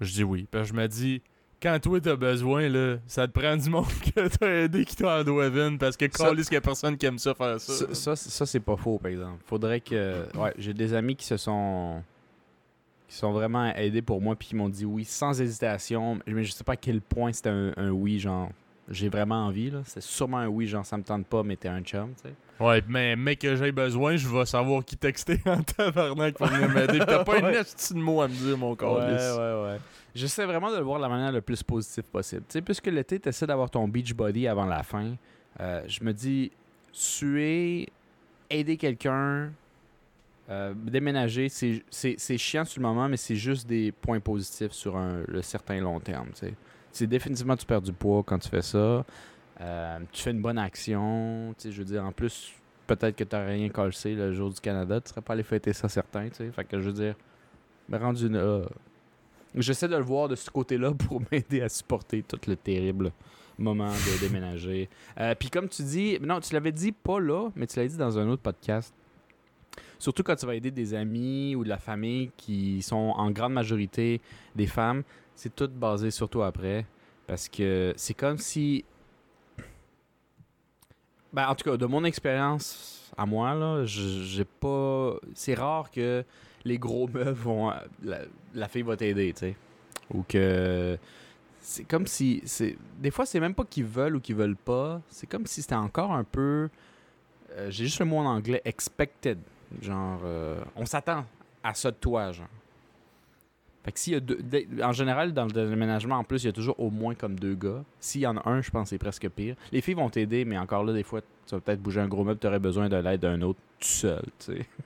[0.00, 0.46] je dis oui.
[0.50, 1.22] Parce que je me dis,
[1.60, 5.24] quand toi t'as besoin, là, ça te prend du monde que t'as aidé qui t'en
[5.24, 5.78] une.
[5.78, 7.72] Parce que Ça- qu'il y a personne qui aime ça faire ça.
[7.72, 9.42] Ça, ça, ça, c'est pas faux, par exemple.
[9.46, 10.24] Faudrait que.
[10.36, 12.02] Ouais, j'ai des amis qui se sont.
[13.14, 16.18] Qui sont vraiment aidés pour moi, puis qui m'ont dit oui sans hésitation.
[16.26, 18.50] Mais je sais pas à quel point c'était un, un oui, genre.
[18.90, 19.80] J'ai vraiment envie, là.
[19.86, 22.34] C'est sûrement un oui, genre, ça me tente pas, mais t'es un chum, tu sais.
[22.62, 26.68] Ouais, mais mec que j'ai besoin, je vais savoir qui texter en tabarnak pour venir
[26.68, 26.98] m'aider.
[26.98, 27.56] T'as pas une Ouais.
[27.60, 28.98] esti de mots à me dire, mon corps.
[28.98, 29.78] ouais, ouais.
[30.14, 32.42] J'essaie vraiment de le voir de la manière la plus positive possible.
[32.48, 35.14] Tu sais, puisque l'été, tu essaies d'avoir ton beach body avant la fin,
[35.60, 36.50] euh, je me dis,
[36.92, 37.88] suer,
[38.50, 39.50] aider quelqu'un,
[40.50, 41.82] euh, déménager, c'est-
[42.38, 46.00] chiant sur le moment, mais c'est juste des points positifs sur un, le certain long
[46.00, 46.28] terme.
[46.92, 49.04] C'est définitivement, tu perds du poids quand tu fais ça.
[49.60, 51.54] Euh, tu fais une bonne action.
[51.62, 52.52] Je veux dire, en plus,
[52.86, 55.00] peut-être que tu n'as rien calcé le jour du Canada.
[55.00, 56.28] Tu serais pas allé fêter ça, certain.
[56.28, 56.50] tu sais.
[56.52, 57.14] Fait que je veux dire,
[57.90, 58.28] rendu.
[59.56, 63.12] J'essaie de le voir de ce côté-là pour m'aider à supporter tout le terrible
[63.56, 64.88] moment de déménager.
[65.20, 67.96] Euh, Puis comme tu dis, non, tu l'avais dit pas là, mais tu l'as dit
[67.96, 68.92] dans un autre podcast.
[69.98, 73.52] Surtout quand tu vas aider des amis ou de la famille qui sont en grande
[73.52, 74.20] majorité
[74.54, 75.02] des femmes,
[75.34, 76.86] c'est tout basé sur toi après.
[77.26, 78.84] Parce que c'est comme si.
[81.32, 85.14] Ben, en tout cas, de mon expérience à moi, là, j'ai pas.
[85.34, 86.24] C'est rare que
[86.64, 87.72] les gros meubles vont.
[88.02, 88.20] La,
[88.54, 89.56] la fille va t'aider, tu sais.
[90.12, 90.98] Ou que.
[91.60, 92.42] C'est comme si.
[92.44, 95.00] c'est Des fois, c'est même pas qu'ils veulent ou qu'ils veulent pas.
[95.08, 96.68] C'est comme si c'était encore un peu.
[97.52, 99.38] euh, J'ai juste le mot en anglais, expected.
[99.82, 101.24] Genre, euh, on s'attend
[101.62, 102.46] à ça de toi, genre.
[103.84, 104.38] Fait que s'il y a deux.
[104.82, 107.54] En général, dans le déménagement, en plus, il y a toujours au moins comme deux
[107.54, 107.84] gars.
[108.00, 109.56] S'il y en a un, je pense que c'est presque pire.
[109.72, 112.24] Les filles vont t'aider, mais encore là, des fois, tu vas peut-être bouger un gros
[112.24, 114.66] meuble, tu aurais besoin de l'aide d'un autre tout seul, tu sais.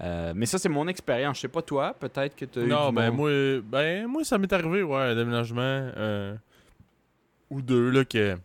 [0.00, 1.36] Euh, mais ça, c'est mon expérience.
[1.36, 4.24] Je sais pas toi, peut-être que tu as eu Non, ben monde- moi, ben moi,
[4.24, 6.34] ça m'est arrivé, ouais, un déménagement euh,
[7.48, 8.36] ou deux, là, que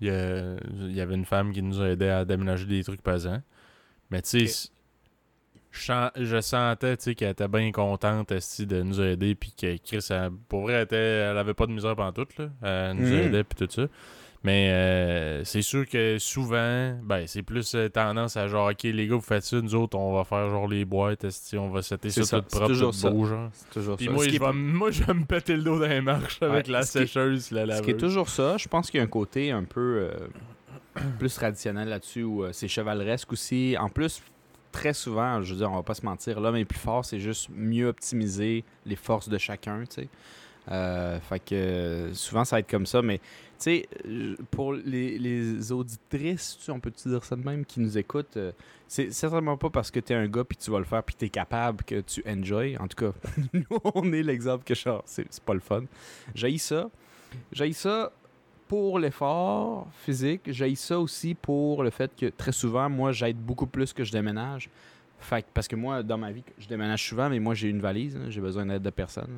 [0.00, 3.42] il y, y avait une femme qui nous a aidé à déménager des trucs pesants.
[4.10, 4.70] Mais tu sais,
[5.72, 8.32] je je sentais, qu'elle était bien contente,
[8.66, 11.72] de nous aider, puis que Chris, elle- pour vrai, elle, était, elle avait pas de
[11.72, 12.48] misère pendant tout, là.
[12.62, 13.26] Elle nous Mhm.
[13.26, 13.86] aidait, puis tout ça.
[14.42, 19.06] Mais euh, c'est sûr que souvent, ben, c'est plus euh, tendance à genre, ok, les
[19.06, 21.26] gars, vous faites ça, nous autres, on va faire genre les boîtes,
[21.58, 23.10] on va setter ça, ça, tout propre, toujours tout ça.
[23.10, 23.50] beau, genre.
[23.52, 24.12] C'est toujours Puis ça.
[24.12, 26.72] moi, Ce je moi, je vais me péter le dos dans les marches avec Ouais,
[26.72, 27.84] la ce qui sécheuse, la Ce laveuse.
[27.84, 30.28] qui est toujours ça, je pense qu'il y a un côté un peu euh,
[31.18, 33.76] plus traditionnel là-dessus où euh, c'est chevaleresque aussi.
[33.78, 34.22] En plus,
[34.72, 37.20] très souvent, je veux dire, on va pas se mentir, l'homme est plus fort, c'est
[37.20, 40.08] juste mieux optimiser les forces de chacun, tu sais.
[40.70, 43.24] Euh, fait que souvent ça va être comme ça, mais tu
[43.58, 43.88] sais,
[44.50, 48.52] pour les, auditrices, tu on peut dire ça de même, qui nous écoutent, euh,
[48.86, 51.16] c'est certainement pas parce que tu es un gars puis tu vas le faire puis
[51.18, 52.76] tu es capable que tu enjoy.
[52.78, 53.12] En tout cas,
[53.52, 55.84] nous, on est l'exemple que genre, c'est pas le fun.
[56.34, 56.88] J'ai ça.
[57.52, 58.12] J'ai ça
[58.70, 60.42] pour l'effort physique.
[60.46, 64.12] J'ai ça aussi pour le fait que très souvent, moi, j'aide beaucoup plus que je
[64.12, 64.70] déménage.
[65.18, 67.80] Fait que- parce que moi, dans ma vie, je déménage souvent, mais moi, j'ai une
[67.80, 68.16] valise.
[68.16, 69.34] hein, j'ai besoin d'aide de personne.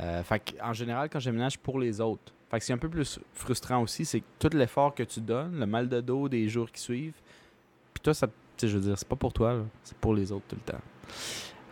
[0.00, 2.78] Euh, fait que, en général, quand je déménage pour les autres, fait que c'est un
[2.78, 6.28] peu plus frustrant aussi, c'est que tout l'effort que tu donnes, le mal de dos
[6.28, 7.20] des jours qui suivent,
[7.92, 8.28] puis toi, ça,
[8.62, 10.80] je veux dire, c'est pas pour toi, c'est pour les autres tout le temps.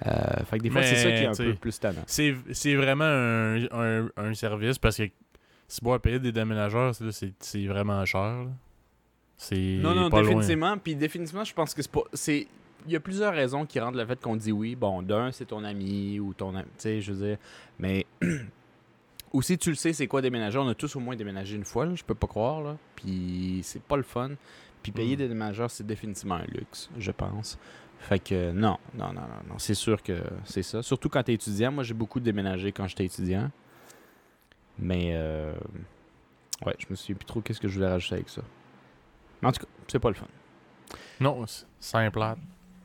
[0.06, 2.02] Euh, fait que des fois, c'est ça qui est un peu plus tannant.
[2.06, 5.04] C'est c'est vraiment un, un, un service parce que
[5.70, 8.46] si boire payer des déménageurs, c'est- vraiment cher.
[9.36, 10.76] C'est Non, non, pas définitivement.
[10.76, 12.02] Puis définitivement, je pense que c'est pas.
[12.12, 12.46] C'est.
[12.86, 14.74] Il y a plusieurs raisons qui rendent le fait qu'on dit oui.
[14.74, 16.66] Bon, d'un, c'est ton ami ou ton ami.
[16.76, 17.38] Tu sais, je veux dire.
[17.78, 18.04] Mais.
[19.32, 20.58] Aussi, tu le sais, c'est quoi déménager?
[20.58, 22.60] On a tous au moins déménagé une fois, là, je peux pas croire.
[22.62, 22.76] Là.
[22.96, 24.30] Puis c'est pas le fun.
[24.82, 25.18] Puis payer Mm.
[25.18, 27.56] des déménageurs, c'est définitivement un luxe, je pense.
[28.00, 29.54] Fait que non, non, non, non, non.
[29.58, 30.82] C'est sûr que c'est ça.
[30.82, 31.70] Surtout quand t'es étudiant.
[31.70, 33.50] Moi, j'ai beaucoup déménagé quand j'étais étudiant.
[34.80, 35.10] Mais.
[35.14, 35.54] euh,
[36.66, 38.42] Ouais, je me souviens plus trop qu'est-ce que je voulais rajouter avec ça.
[39.40, 40.26] Mais en tout cas, c'est pas le fun.
[41.20, 42.20] Non, c'est simple.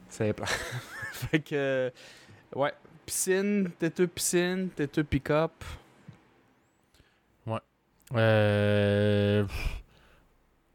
[0.07, 0.45] C'est plat.
[1.11, 1.55] fait que.
[1.55, 1.89] euh,
[2.55, 2.71] Ouais.
[3.05, 5.51] Piscine, têteux piscine, têteux pick-up?
[8.15, 9.81] Euh, pff,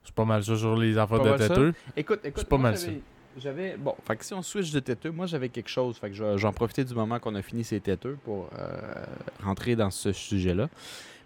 [0.03, 1.49] c'est pas mal ça sur les affaires Pas de mal ça?
[1.49, 1.75] têteux.
[1.97, 2.41] Écoute, écoute.
[2.41, 3.01] C'est pas mal j'avais-
[3.39, 3.77] j'avais.
[3.77, 5.97] Bon, fait que si on switch de têteux, moi j'avais quelque chose.
[5.97, 9.05] Fait que je- j'en profitais du moment qu'on a fini ces têteux pour euh,
[9.45, 10.69] rentrer dans ce sujet-là.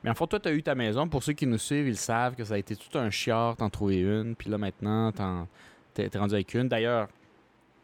[0.05, 1.09] Mais en fait, toi, tu as eu ta maison.
[1.09, 3.71] Pour ceux qui nous suivent, ils savent que ça a été tout un chiard t'en
[3.71, 4.37] trouver une.
[4.37, 5.49] Puis là, maintenant, t'en-
[5.95, 6.69] t'es rendu avec une.
[6.69, 7.09] D'ailleurs,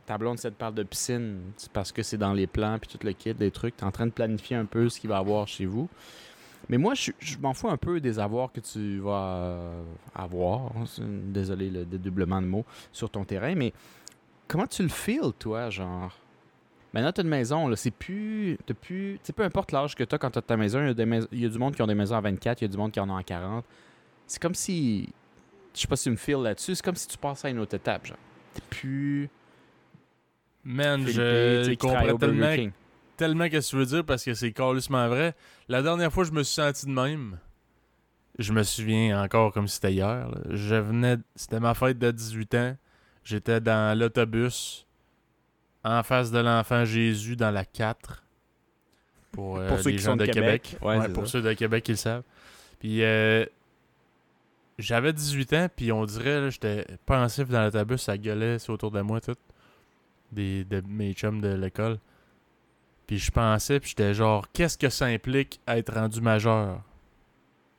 [0.05, 2.79] ta blonde, si elle te parle de piscine, c'est parce que c'est dans les plans,
[2.79, 3.77] puis tout le kit, des trucs.
[3.79, 5.89] T'es en train de planifier un peu ce qu'il va y avoir chez vous.
[6.69, 9.83] Mais moi, je, je m'en fous un peu des avoirs que tu vas euh,
[10.15, 10.73] avoir.
[10.99, 13.73] Désolé le dédoublement de mots sur ton terrain, mais
[14.47, 16.15] comment tu le feels, toi, genre?
[16.93, 18.59] Maintenant, t'as une maison, là, c'est plus.
[18.67, 19.19] T'as plus.
[19.25, 21.59] Tu peu importe l'âge que t'as quand t'as ta maison, il y, y a du
[21.59, 23.19] monde qui ont des maisons à 24, il y a du monde qui en a
[23.19, 23.65] à 40.
[24.27, 25.09] C'est comme si.
[25.75, 27.61] Je sais pas si tu me feels là-dessus, c'est comme si tu passais à une
[27.61, 28.17] autre étape, genre.
[28.55, 29.29] T'es plus.
[30.65, 32.71] Man, Philippe, je tu comprends tellement,
[33.17, 35.35] tellement ce que tu veux dire parce que c'est carrément vrai.
[35.69, 37.39] La dernière fois je me suis senti de même,
[38.39, 40.29] je me souviens encore comme si c'était hier.
[40.29, 40.39] là.
[40.51, 42.77] Je venais, c'était ma fête de 18 ans.
[43.25, 44.87] J'étais dans l'autobus
[45.85, 48.25] en face de l'enfant Jésus dans la 4.
[49.33, 50.63] Pour, euh, Pour ceux les qui gens sont de Québec.
[50.63, 50.83] Québec.
[50.83, 51.33] Ouais, Ouais, c'est pour ça.
[51.33, 52.23] ceux de Québec qui le savent.
[52.81, 53.45] Puis euh,
[54.79, 59.01] j'avais 18 ans, puis on dirait, j'étais pensif dans l'autobus, ça gueulait c'est autour de
[59.01, 59.37] moi, tout.
[60.33, 61.99] Des, de mes chums de l'école.
[63.07, 66.81] Puis je pensais, puis j'étais genre, qu'est-ce que ça implique à être rendu majeur?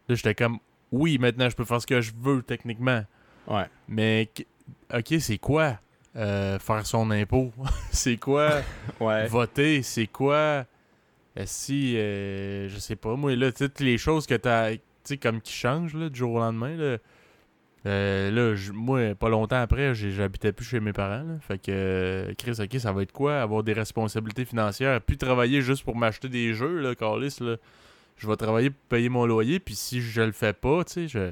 [0.09, 0.59] Là, j'étais comme,
[0.91, 3.03] oui, maintenant je peux faire ce que je veux techniquement.
[3.47, 3.65] Ouais.
[3.87, 4.29] Mais,
[4.93, 5.79] ok, c'est quoi?
[6.15, 7.52] Euh, faire son impôt?
[7.91, 8.62] c'est quoi?
[9.00, 9.28] Ouais.
[9.28, 9.82] voter?
[9.84, 10.65] C'est quoi?
[11.38, 15.17] Euh, si, euh, je sais pas, moi, là, toutes les choses que t'as, tu sais,
[15.17, 16.97] comme qui changent, là, du jour au lendemain, là.
[17.88, 21.24] Euh, là, moi, pas longtemps après, j'habitais plus chez mes parents.
[21.24, 21.39] là.
[21.39, 23.41] Fait que, euh, Chris, ok, ça va être quoi?
[23.41, 27.56] Avoir des responsabilités financières, puis travailler juste pour m'acheter des jeux, là, Carlis, là.
[28.17, 31.08] Je vais travailler pour payer mon loyer, puis si je le fais pas, tu sais,
[31.08, 31.32] je...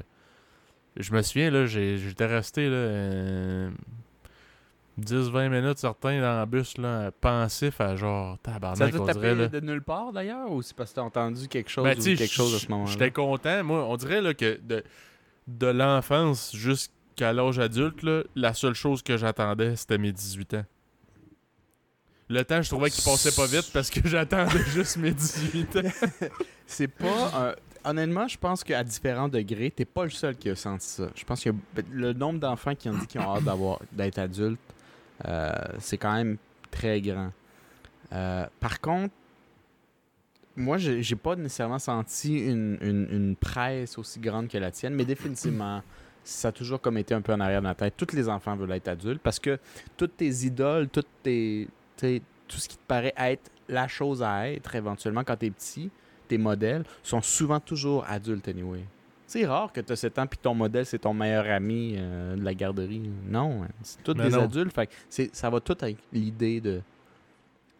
[0.96, 3.70] Je me souviens, là, j'étais resté, là,
[5.00, 9.34] 10-20 minutes, certains, dans le bus, là, pensif à genre, Ça tabarnak, t'a on dirait,
[9.34, 9.48] là.
[9.48, 12.02] de nulle part d'ailleurs ou c'est parce que t'as entendu quelque chose Ben, ou tu
[12.02, 12.90] sais, quelque chose à ce moment-là?
[12.90, 13.64] J'étais content.
[13.64, 14.82] Moi, on dirait là, que de,
[15.48, 20.64] de l'enfance jusqu'à l'âge adulte, là, la seule chose que j'attendais, c'était mes 18 ans.
[22.28, 25.80] Le temps, je trouvais qu'il passait pas vite parce que j'attendais juste mes 18 ans.
[26.66, 27.30] C'est pas.
[27.50, 31.04] un- Honnêtement, je pense qu'à différents degrés, t'es pas le seul qui a senti ça.
[31.16, 31.48] Je pense que
[31.90, 34.60] le nombre d'enfants qui ont dit qu'ils ont hâte d'avoir d'être adultes,
[35.78, 36.36] c'est quand même
[36.70, 37.32] très grand.
[38.12, 39.14] Euh, par contre,
[40.56, 45.04] moi, j'ai pas nécessairement senti une, une- une presse aussi grande que la tienne, mais
[45.04, 45.82] définitivement,
[46.24, 47.94] ça a toujours comme été un peu en arrière de ma tête.
[47.96, 49.58] Tous les enfants veulent être adultes parce que
[49.96, 55.36] toutes tes idoles, tout ce qui te paraît être la chose à être éventuellement quand
[55.36, 55.90] t'es petit,
[56.28, 58.84] tes modèles sont souvent toujours adultes anyway.
[59.30, 62.34] C'est rare que tu as 7 ans puis ton modèle c'est ton meilleur ami euh,
[62.34, 63.08] de la garderie.
[63.28, 64.42] Non, hein, c'est tous Mais des non.
[64.42, 64.74] adultes.
[64.74, 64.92] Fait que
[65.32, 66.80] ça va tout avec l'idée de,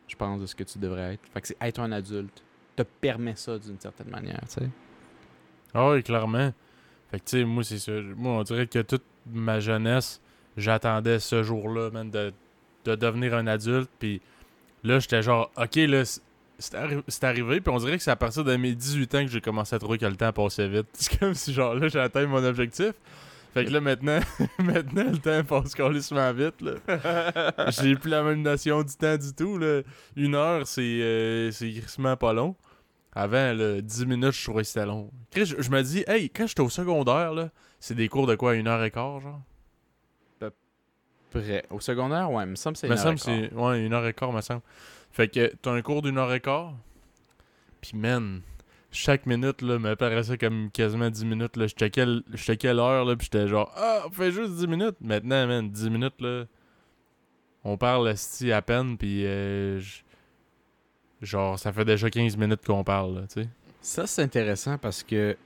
[0.07, 1.29] je pense, de ce que tu devrais être.
[1.35, 2.45] Fait que c'est être un adulte
[2.77, 4.69] te permet ça d'une certaine manière, tu sais.
[5.75, 6.53] Ah oui, clairement.
[7.11, 7.93] Fait que, tu sais, moi, c'est ça.
[8.17, 10.21] Moi, on dirait que toute ma jeunesse,
[10.57, 12.33] j'attendais ce jour-là, man, de,
[12.85, 13.91] de devenir un adulte.
[13.99, 14.23] Puis
[14.85, 16.05] là, j'étais genre, OK, là,
[16.61, 17.61] c'est arri- c'est arrivé.
[17.61, 19.79] Puis on dirait que c'est à partir de mes 18 ans que j'ai commencé à
[19.79, 20.87] trouver que le temps passait vite.
[20.95, 22.93] C'est comme si, genre, là, j'ai atteint mon objectif.
[23.53, 24.21] Fait que là, maintenant,
[24.61, 26.75] maintenant le temps passe carrément vite, là.
[27.71, 29.81] J'ai plus la même notion du temps du tout, là.
[30.15, 32.55] Une heure, c'est euh, c'est crissement pas long.
[33.13, 35.11] Avant, là, 10 minutes, je trouvais que c'était long.
[35.35, 38.55] Je, je me dis, hey, quand j'étais au secondaire, là, c'est des cours de quoi,
[38.55, 39.41] une heure et quart, genre?
[41.31, 41.65] Prêt.
[41.71, 43.19] Au secondaire, ouais, il me semble que c'est une heure et
[43.51, 43.53] c'est.
[43.55, 44.63] Ouais, une heure et quart, me semble.
[45.13, 46.75] Fait que t'as un cours d'une heure et quart?
[47.81, 48.43] Puis, man,
[48.93, 51.67] chaque minute, là, me paraissait comme quasiment 10 minutes, là.
[51.67, 54.97] Je checkais je checkais l'heure, là, puis j'étais genre, ah, on fait juste 10 minutes.
[55.01, 56.45] Maintenant, man, 10 minutes, là.
[57.65, 59.25] On parle, esti, à peine, puis.
[59.27, 59.81] euh,
[61.21, 63.49] genre, ça fait déjà 15 minutes qu'on parle, là, tu sais.
[63.83, 65.37] Ça, c'est intéressant parce que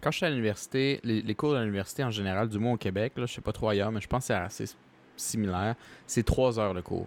[0.00, 2.76] quand je suis à l'université, les, les cours de l'université en général, du moins au
[2.76, 4.64] Québec, là, je sais pas trop ailleurs, mais je pense que c'est assez
[5.16, 5.74] similaire.
[6.06, 7.06] C'est trois heures de cours.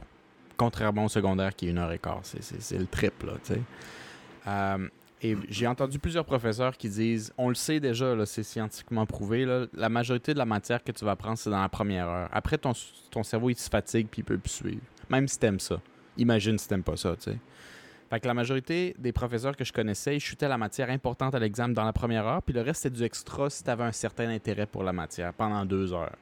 [0.58, 2.20] Contrairement au secondaire qui est une heure et quart.
[2.24, 3.62] C'est- C'est c'est le triple, tu sais.
[4.48, 4.88] Euh,
[5.22, 9.66] et j'ai entendu plusieurs professeurs qui disent on le sait déjà, c'est scientifiquement prouvé, là,
[9.74, 12.30] la majorité de la matière que tu vas apprendre, c'est dans la première heure.
[12.32, 12.72] Après, ton,
[13.12, 14.82] ton cerveau, il se fatigue puis il peut plus suivre.
[15.10, 15.80] Même si t'aimes ça.
[16.18, 17.38] Imagine si t'aimes pas ça, tu sais.
[18.10, 21.40] Fait que la majorité des professeurs que je connaissais, ils chutaient la matière importante à
[21.40, 23.92] l'examen dans la première heure, puis le reste, c'était du extra si tu avais un
[23.92, 26.16] certain intérêt pour la matière pendant deux heures.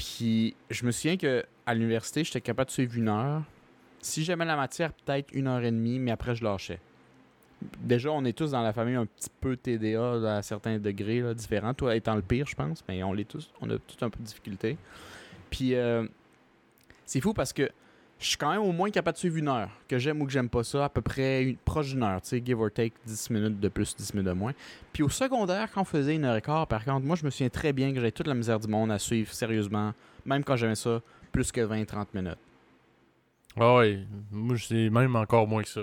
[0.00, 3.42] Puis je me souviens que à l'université, j'étais capable de suivre une heure.
[4.00, 6.80] Si j'aimais la matière, peut-être une heure et demie, mais après, je lâchais.
[7.82, 11.34] Déjà, on est tous dans la famille un petit peu TDA à certains degrés là,
[11.34, 11.74] différents.
[11.74, 13.52] Toi étant le pire, je pense, mais on l'est tous.
[13.60, 14.78] On a tous un peu de difficulté.
[15.50, 16.06] Puis euh,
[17.04, 17.68] c'est fou parce que
[18.20, 19.70] je suis quand même au moins capable de suivre une heure.
[19.88, 22.28] Que j'aime ou que j'aime pas ça, à peu près une- proche d'une heure, tu
[22.28, 24.52] sais, give or take 10 minutes de plus, 10 minutes de moins.
[24.92, 27.30] Puis au secondaire, quand on faisait une heure et quart, par contre, moi je me
[27.30, 29.92] souviens très bien que j'avais toute la misère du monde à suivre sérieusement,
[30.26, 31.00] même quand j'aimais ça,
[31.32, 32.38] plus que 20-30 minutes.
[33.58, 35.80] Ah ouais, moi, c'est même encore moins que ça.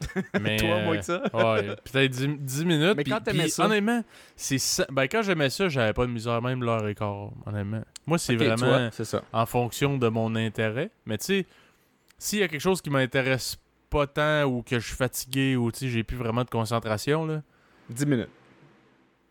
[0.40, 1.22] Mais, Toi, moins euh, que ça?
[1.32, 2.94] Ouais, peut-être 10, 10 minutes.
[2.96, 4.02] Mais quand t'aimais ça- Honnêtement,
[4.36, 7.82] c'est ça- ben, quand j'aimais ça, j'avais pas de misère, même l'heure et quart, honnêtement.
[8.06, 9.22] Moi, c'est vraiment ça.
[9.32, 10.90] en fonction de mon intérêt.
[11.06, 11.46] Mais tu sais,
[12.18, 13.56] s'il y a quelque chose qui m'intéresse
[13.90, 17.42] pas tant ou que je suis fatigué ou j'ai plus vraiment de concentration, là,
[17.90, 18.28] 10 minutes.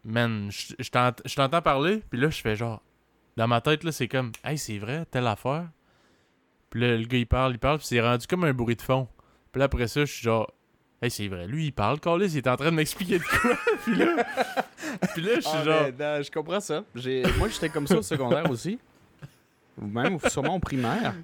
[0.05, 2.81] man, je je t'ent- je t'entends parler, puis là, je fais genre.
[3.35, 5.67] Dans ma tête, là, c'est comme, hey, c'est vrai, telle affaire.
[6.69, 8.81] Puis là, le gars, il parle, il parle, puis c'est rendu comme un bruit de
[8.81, 9.07] fond.
[9.51, 10.51] Puis là, après ça, je suis genre,
[11.01, 13.57] hey, c'est vrai, lui, il parle, Carlis, il est en train de m'expliquer de quoi.
[13.83, 14.23] puis là,
[15.13, 16.83] puis là, je suis Ah, genre, mais, non, je comprends ça.
[16.95, 18.77] J'ai- Moi, j'étais comme ça au secondaire aussi.
[19.81, 21.15] Ou même sûrement au primaire.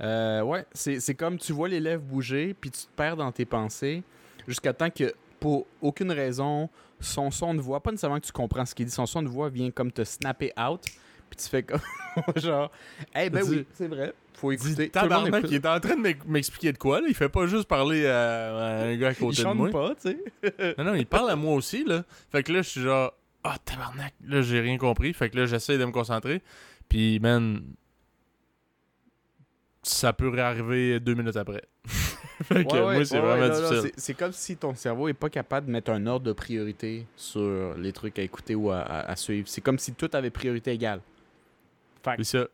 [0.00, 3.44] Euh, ouais, c'est c'est comme tu vois l'élève bouger, puis tu te perds dans tes
[3.44, 4.02] pensées,
[4.48, 6.68] jusqu'à temps que, pour aucune raison,
[7.00, 9.28] son son de voix, pas nécessairement que tu comprends ce qu'il dit, son son de
[9.28, 10.80] voix vient comme te snapper out,
[11.30, 11.80] puis tu fais comme,
[12.36, 12.70] genre,
[13.14, 14.88] eh ben Dis- oui, c'est vrai, faut écouter.
[14.90, 17.06] Tabarnak, il est en train de m'ex- m'expliquer de quoi, là?
[17.08, 19.70] Il fait pas juste parler à, à un gars à Il côté de moi.
[19.70, 20.74] pas, tu sais.
[20.78, 22.02] Non, non, il parle à moi aussi, là.
[22.32, 23.12] Fait que là, je suis genre,
[23.44, 25.12] ah, tabarnak, là, j'ai rien compris.
[25.14, 26.42] Fait que là, j'essaie de me concentrer.
[26.88, 27.62] Puis, man,
[29.84, 31.62] ça peut réarriver deux minutes après.
[32.42, 33.92] fait que Ouais, ouais, moi, c'est ouais, vraiment difficile.
[33.96, 37.74] c'est- comme si ton cerveau est pas capable de mettre un ordre de priorité sur
[37.78, 39.46] les trucs à écouter ou à, à- à suivre.
[39.48, 41.00] C'est comme si tout avait priorité égale.
[42.18, 42.46] C'est ça.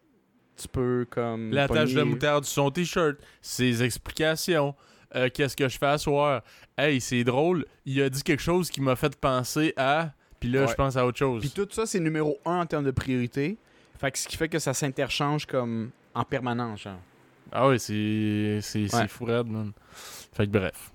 [0.57, 1.51] tu peux comme.
[1.53, 4.75] La tâche de moutarde sur son t-shirt, ses explications,
[5.17, 6.43] euh, qu'est-ce que je fais à soir.
[6.79, 10.13] Hey, c'est drôle, il a dit quelque chose qui m'a fait penser à.
[10.39, 11.41] Puis là, je pense à autre chose.
[11.41, 13.57] Puis tout ça, c'est numéro un en termes de priorité.
[13.99, 16.99] Fait que ce qui fait que ça s'interchange comme en permanence, genre.
[17.53, 19.09] Ah oui, c'est c'est Ouais.
[19.09, 19.73] fou raide, man.
[20.33, 20.91] Fait que bref.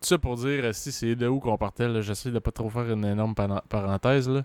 [0.00, 2.68] Tout ça pour dire, si c'est de où qu'on partait, là, j'essaie de pas trop
[2.68, 4.44] faire une énorme parenthèse, là.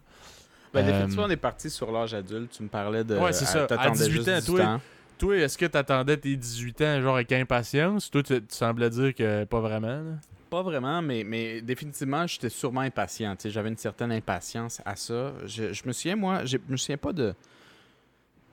[0.74, 2.52] Ben, Euh, définitivement, on est parti sur l'âge adulte.
[2.52, 3.18] Tu me parlais de.
[3.18, 3.64] Ouais, c'est ça.
[3.64, 4.82] À t'attendais 18 juste ans, 18 toi, ans.
[5.18, 8.10] Toi, est-ce que t'attendais tes 18 ans, genre, avec impatience?
[8.10, 10.14] Toi, tu, tu semblais dire que pas vraiment, là.
[10.50, 13.36] Pas vraiment, mais, mais définitivement, j'étais sûrement impatient.
[13.36, 15.34] tu J'avais une certaine impatience à ça.
[15.46, 17.34] Je, je me souviens, moi, je me souviens pas de,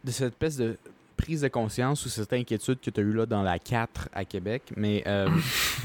[0.04, 0.76] de cette espèce de
[1.18, 4.24] prise de conscience ou cette inquiétude que tu as eu là dans la 4 à
[4.24, 5.28] Québec, mais euh,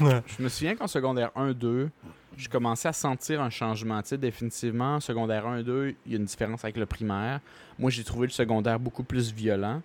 [0.00, 1.88] je me souviens qu'en secondaire 1-2,
[2.36, 4.00] je commençais à sentir un changement.
[4.02, 7.40] Tu sais, définitivement, secondaire 1-2, il y a une différence avec le primaire.
[7.78, 9.82] Moi, j'ai trouvé le secondaire beaucoup plus violent,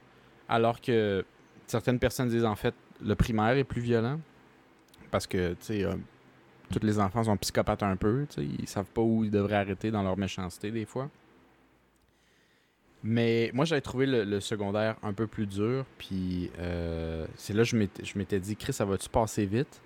[0.47, 1.25] alors que
[1.67, 4.19] certaines personnes disent en fait le primaire est plus violent
[5.11, 5.95] parce que, tu sais, euh,
[6.71, 8.25] tous les enfants sont psychopathes un peu.
[8.29, 11.09] tu sais, Ils savent pas où ils devraient arrêter dans leur méchanceté des fois.
[13.03, 15.85] Mais moi, j'avais trouvé le, secondaire un peu plus dur.
[15.97, 19.81] Puis euh, c'est là que je m'étais- dit, Chris, ça va-tu passer vite?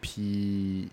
[0.00, 0.90] Puis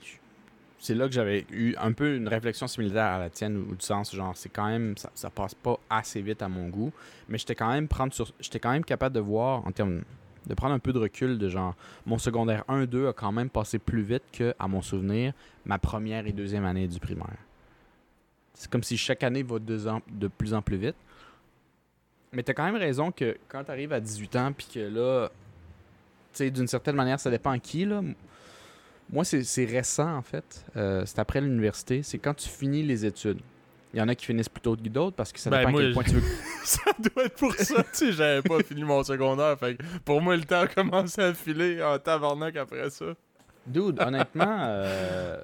[0.79, 3.86] c'est là que j'avais eu un peu une réflexion similaire à la tienne, ou, du
[3.86, 6.91] sens, genre, c'est quand même, ça, ça passe pas assez vite à mon goût.
[7.29, 10.03] Mais j'étais quand même prendre sur, j'étais quand même capable de voir en termes
[10.45, 11.75] de prendre un peu de recul de genre
[12.06, 15.34] mon secondaire 1-2 a quand même passé plus vite que, à mon souvenir,
[15.65, 17.38] ma première et deuxième année du primaire.
[18.53, 20.95] C'est comme si chaque année va deux ans, de plus en plus vite.
[22.33, 26.37] Mais t'as quand même raison que quand t'arrives à 18 ans, puis que là, tu
[26.39, 28.01] sais, d'une certaine manière, ça dépend à qui, là.
[29.11, 30.65] Moi, c'est récent, en fait.
[30.75, 32.01] Euh, c'est après l'université.
[32.03, 33.39] C'est quand tu finis les études.
[33.93, 35.71] Il y en a qui finissent plus tôt que d'autres parce que ça Ben, dépend
[35.71, 36.21] moi, à quel point tu veux
[36.63, 39.55] ça doit être pour ça, tu sais, j'avais pas fini mon secondaire.
[39.59, 43.05] Fait que pour moi, le temps a commencé à filer en tabarnak après ça.
[43.67, 45.39] Dude, honnêtement, euh,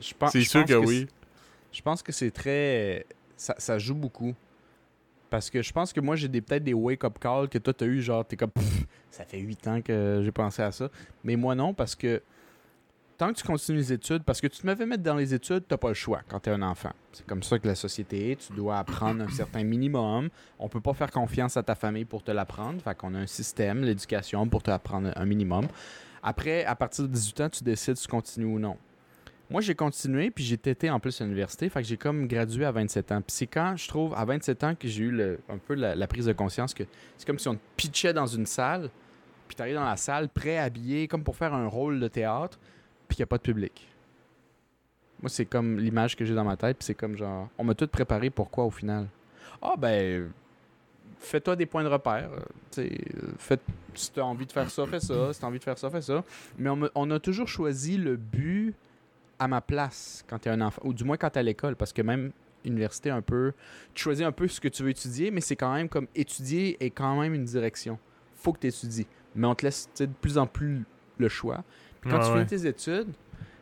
[0.00, 0.30] je pense.
[0.30, 1.06] C'est sûr pense que oui.
[1.08, 3.04] c'est- Je pense que c'est très.
[3.36, 4.32] Ça, ça joue beaucoup.
[5.32, 8.02] Parce que je pense que moi, j'ai peut-être des wake-up calls que toi, t'as eu,
[8.02, 8.50] genre, t'es comme.
[9.10, 10.90] Ça fait huit ans que j'ai pensé à ça.
[11.24, 12.22] Mais moi, non, parce que
[13.16, 15.64] tant que tu continues les études, parce que tu te m'avais mettre dans les études,
[15.66, 16.92] t'as pas le choix quand t'es un enfant.
[17.12, 18.36] C'est comme ça que la société.
[18.46, 20.28] Tu dois apprendre un certain minimum.
[20.58, 22.82] On peut pas faire confiance à ta famille pour te l'apprendre.
[22.82, 25.66] Fait qu'on a un système, l'éducation, pour te apprendre un minimum.
[26.22, 28.76] Après, à partir de 18 ans, tu décides si tu continues ou non.
[29.52, 32.64] Moi, j'ai continué, puis j'ai été en plus à l'université, fait que j'ai comme gradué
[32.64, 33.20] à 27 ans.
[33.20, 36.06] Puis c'est quand, je trouve, à 27 ans que j'ai eu le- un peu la,
[36.06, 36.84] prise de conscience que
[37.18, 38.88] c'est comme si on te pitchait dans une salle,
[39.46, 42.58] puis t'arrives dans la salle, prêt, habillé, comme pour faire un rôle de théâtre,
[43.08, 43.86] puis qu'il n'y a pas de public.
[45.20, 47.74] Moi, c'est comme l'image que j'ai dans ma tête, puis c'est comme genre, on m'a
[47.74, 49.06] tout préparé pour quoi au final?
[49.60, 50.32] Ah, ben,
[51.18, 52.30] fais-toi des points de repère.
[52.32, 52.40] euh,
[52.70, 52.98] tu sais,
[53.52, 53.56] euh,
[53.94, 55.32] si tu as envie de faire ça, fais ça.
[55.34, 56.24] Si tu as envie de faire ça, fais ça.
[56.58, 58.74] Mais on a toujours choisi le but
[59.42, 61.76] à ma place quand tu es un enfant, ou du moins quand tu à l'école,
[61.76, 62.32] parce que même
[62.64, 63.52] université un peu.
[63.94, 66.76] Tu choisis un peu ce que tu veux étudier, mais c'est quand même comme étudier
[66.84, 67.98] est quand même une direction.
[68.36, 69.06] Faut que tu étudies.
[69.34, 70.84] Mais on te laisse de plus en plus
[71.18, 71.64] le choix.
[72.00, 72.46] Puis quand Ouais, tu ouais.
[72.46, 73.08] finis tes études,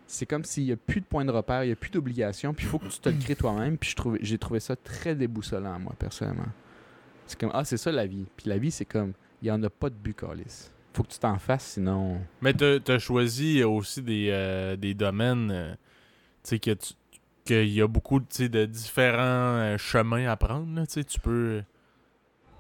[0.07, 2.53] c'est comme s'il n'y a plus de point de repère, il n'y a plus d'obligation,
[2.53, 3.79] puis il faut que tu te le crées toi-même.
[3.79, 6.49] Puis j'ai trouvé ça très déboussolant, moi, personnellement.
[7.27, 8.27] C'est comme, ah, c'est ça la vie.
[8.37, 10.17] Puis la vie, c'est comme, il n'y en a pas de but.
[10.93, 12.19] Faut que tu t'en fasses, sinon.
[12.43, 15.73] Mais t'as as choisi aussi des, euh, des domaines, euh,
[16.43, 16.95] tu sais, que tu
[17.45, 21.05] qu'il y a beaucoup tu sais, de différents euh, chemins à prendre, là, tu sais,
[21.05, 21.63] tu peux...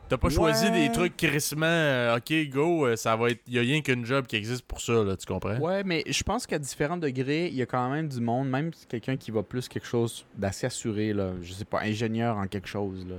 [0.08, 3.42] T'as pas choisi des trucs crissement, euh, ok, go, euh, ça va être...
[3.46, 5.56] Y a rien qu'une job qui existe pour ça, là, tu comprends?
[5.58, 8.72] Ouais, mais je pense qu'à différents degrés, il y a quand même du monde, même
[8.88, 12.66] quelqu'un qui va plus quelque chose d'assez assuré, là, je sais pas, ingénieur en quelque
[12.66, 13.16] chose, là,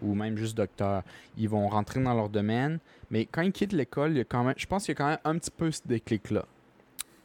[0.00, 1.02] ou même juste docteur,
[1.36, 2.78] ils vont rentrer dans leur domaine,
[3.10, 4.98] mais quand ils quittent l'école, il y a quand même, je pense qu'il y a
[4.98, 6.44] quand même un petit peu ce déclic-là.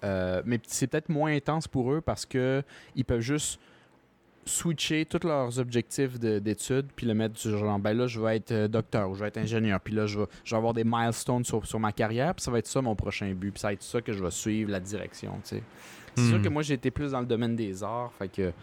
[0.04, 2.62] Euh, mais c'est peut-être moins intense pour eux parce que
[2.96, 3.60] ils peuvent juste
[4.48, 8.36] switcher tous leurs objectifs de- d'études puis le mettre du genre ben là je vais
[8.36, 10.74] être euh, docteur ou je vais être ingénieur puis là je vais, je vais avoir
[10.76, 13.60] des milestones sur, sur ma carrière puis ça va être ça mon prochain but puis
[13.60, 15.64] ça va être ça que je vais suivre la direction tu sais
[16.16, 16.30] c'est Hmm.
[16.30, 18.54] sûr que moi j'ai été plus dans le domaine des arts fait que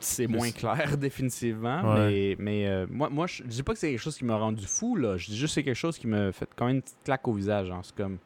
[0.00, 2.08] c'est moins clair définitivement Ouais.
[2.08, 4.66] mais, mais euh, moi, moi je, dis pas que c'est quelque chose qui m'a rendu
[4.66, 6.82] fou là je dis juste que c'est quelque chose qui me fait quand même une
[6.82, 7.80] petite claque au visage hein.
[7.82, 8.18] c'est comme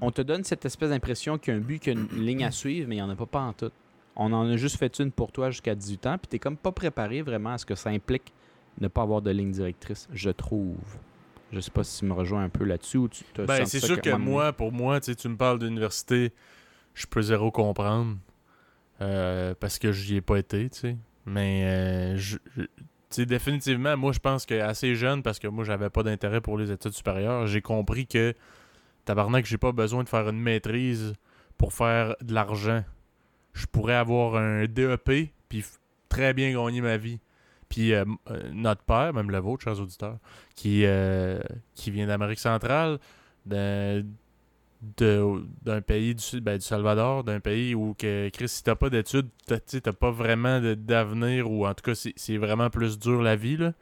[0.00, 2.08] on te donne cette espèce d'impression qu'il y a un but, qu'il y a une
[2.26, 3.70] ligne à suivre, mais il n'y en a pas, pas en tout.
[4.14, 6.72] On en a juste fait une pour toi jusqu'à 18 ans, puis t'es comme pas
[6.72, 8.32] préparé vraiment à ce que ça implique
[8.80, 10.76] ne pas avoir de ligne directrice, je trouve.
[11.52, 13.80] Je sais pas si tu me rejoins un peu là-dessus ou tu t'as Ben, c'est
[13.80, 16.32] ça sûr que moi, pour moi, tu sais, tu me parles d'université,
[16.94, 18.16] je peux zéro comprendre.
[19.00, 20.96] Euh, parce que j'y ai pas été, tu sais.
[21.26, 25.90] Mais, euh, je- je- définitivement, moi, je pense que assez jeune, parce que moi, j'avais
[25.90, 28.34] pas d'intérêt pour les études supérieures, j'ai compris que,
[29.04, 31.14] tabarnak, j'ai pas besoin de faire une maîtrise
[31.58, 32.84] pour faire de l'argent.
[33.54, 35.64] Je pourrais avoir un DEP, puis
[36.08, 37.18] très bien gagner ma vie.
[37.68, 40.18] Puis euh, euh, notre père, même le vôtre, chers auditeurs,
[40.54, 41.40] qui, euh,
[41.74, 42.98] qui vient d'Amérique centrale,
[43.46, 44.04] de-
[44.96, 48.90] d'un pays du, Sud- ben, du Salvador, d'un pays où que Chris, si t'as pas
[48.90, 53.56] d'études, t'as pas vraiment d'avenir ou en tout cas c'est vraiment plus dur la vie
[53.56, 53.72] là.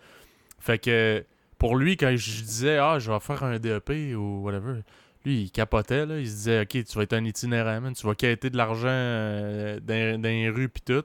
[0.60, 1.24] Fait que
[1.58, 4.80] pour lui, quand je disais Ah, je vais faire un DEP ou whatever,
[5.24, 8.14] lui il capotait là, il se disait Ok, tu vas être un itinérant, tu vas
[8.14, 11.04] quêter de l'argent euh, dans, les rues pis tout.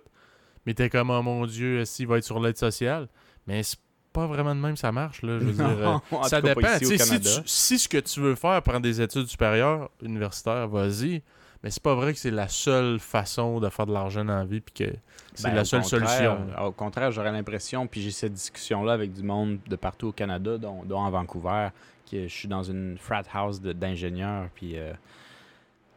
[0.66, 3.08] Mais t'es comme oh mon dieu, s'il va être sur l'aide sociale?
[3.48, 3.80] Mais c'est
[4.14, 5.40] pas vraiment de même ça marche là.
[5.40, 5.66] Je veux dire.
[5.68, 6.76] euh, Non, en ça tout cas, pas dépend.
[6.86, 10.68] ici au Si, tu- si ce que tu veux faire, prendre des études supérieures, universitaires,
[10.68, 11.22] vas-y.
[11.64, 14.46] Mais c'est pas vrai que c'est la seule façon de faire de l'argent dans la
[14.46, 14.94] vie puis que
[15.34, 16.38] c'est Ben, la seule solution.
[16.64, 20.58] Au contraire, j'aurais l'impression, puis j'ai cette discussion-là avec du monde de partout au Canada,
[20.58, 21.68] dont, dont en Vancouver,
[22.10, 24.94] que je suis dans une frat house d'ingénieurs, puis euh,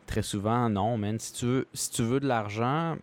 [0.06, 1.18] très souvent, non, man.
[1.18, 2.96] Si tu veux, si tu veux de l'argent,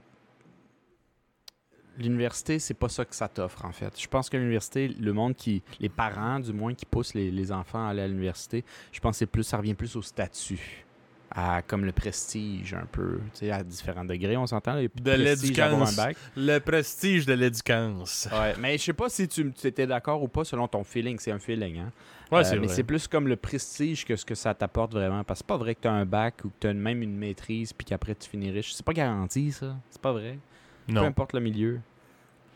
[2.00, 4.00] l'université, c'est pas ça que ça t'offre, en fait.
[4.00, 5.62] Je pense que l'université, le monde qui.
[5.80, 9.16] Les parents, du moins, qui poussent les, les enfants à aller à l'université, je pense
[9.16, 10.86] que c'est plus, ça revient plus au statut.
[11.32, 13.20] À, comme le prestige, un peu.
[13.36, 14.74] Tu sais, à différents degrés, on s'entend.
[14.82, 15.96] De l'éducance.
[16.36, 18.28] Le prestige de l'éducance.
[18.32, 21.20] Ouais, mais je sais pas si tu étais d'accord ou pas selon ton feeling.
[21.20, 21.92] C'est un feeling, hein.
[22.32, 25.24] Ouais, Euh, c'est mais c'est plus comme le prestige que ce que ça t'apporte vraiment.
[25.24, 27.04] Parce que c'est pas vrai que tu as un bac ou que tu as même
[27.04, 28.74] une maîtrise puis qu'après tu finis riche.
[28.74, 29.76] C'est pas garanti, ça.
[29.92, 30.40] C'est pas vrai.
[30.88, 31.04] Peu Non.
[31.04, 31.80] importe le milieu.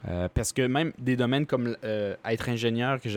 [0.07, 3.09] Euh, parce que même des domaines comme euh, être ingénieur, que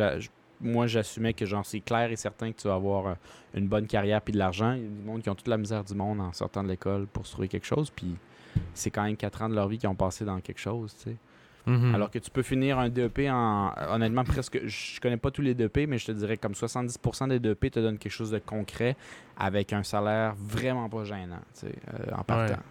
[0.60, 3.14] moi j'assumais que genre c'est clair et certain que tu vas avoir euh,
[3.54, 4.72] une bonne carrière puis de l'argent.
[4.72, 6.68] Il y a du monde qui ont toute la misère du monde en sortant de
[6.68, 7.90] l'école pour se trouver quelque chose.
[7.90, 8.16] Puis
[8.74, 11.10] c'est quand même 4 ans de leur vie qui ont passé dans quelque chose, tu
[11.10, 11.16] sais.
[11.66, 11.96] Mhm.
[11.96, 13.72] Alors que tu peux finir un DEP en.
[13.90, 14.60] Honnêtement, presque.
[14.64, 17.80] Je connais pas tous les DEP, mais je te dirais comme 70% des DEP te
[17.80, 18.96] donnent quelque chose de concret
[19.36, 22.62] avec un salaire vraiment pas gênant, tu sais, euh, en partant.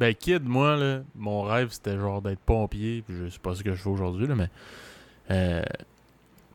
[0.00, 3.02] Ben, kid, moi, là, mon rêve, c'était genre d'être pompier.
[3.06, 4.48] Puis je sais pas ce que je fais aujourd'hui, là, mais.
[5.30, 5.62] euh,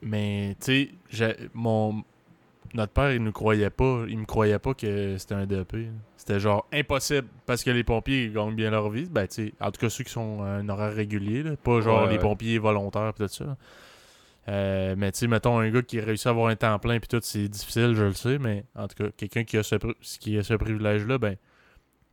[0.01, 2.03] mais, tu sais, mon.
[2.73, 4.03] Notre père, il nous croyait pas.
[4.09, 5.77] Il me croyait pas que c'était un DEP.
[6.17, 7.27] C'était genre impossible.
[7.45, 9.05] Parce que les pompiers ils gagnent bien leur vie.
[9.09, 11.79] Ben, tu sais, en tout cas, ceux qui sont à un horaire régulier, là, pas
[11.81, 12.19] genre Ouais, les ouais.
[12.19, 13.55] pompiers volontaires, pis tout ça.
[14.49, 17.07] Euh, mais tu sais, mettons un gars qui réussit à avoir un temps plein, puis
[17.07, 18.37] tout, c'est difficile, je le sais.
[18.39, 19.75] Mais en tout cas, quelqu'un qui a ce,
[20.19, 21.35] qui a ce privilège-là, ben,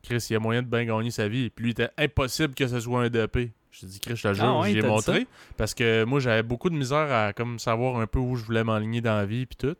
[0.03, 1.49] Chris, il y a moyen de bien gagner sa vie.
[1.49, 3.49] Puis lui, il était impossible que ce soit un DEP.
[3.71, 5.27] Je te dis, Chris, je te jure, Ah ouais, j'y ai dit montré.
[5.57, 8.63] Parce que moi, j'avais beaucoup de misère à comme savoir un peu où je voulais
[8.63, 9.75] m'enligner dans la vie, puis tout.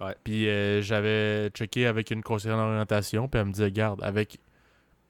[0.00, 0.14] Ouais.
[0.24, 4.38] Puis euh, j'avais checké avec une conseillère d'orientation, puis elle me disait, garde, avec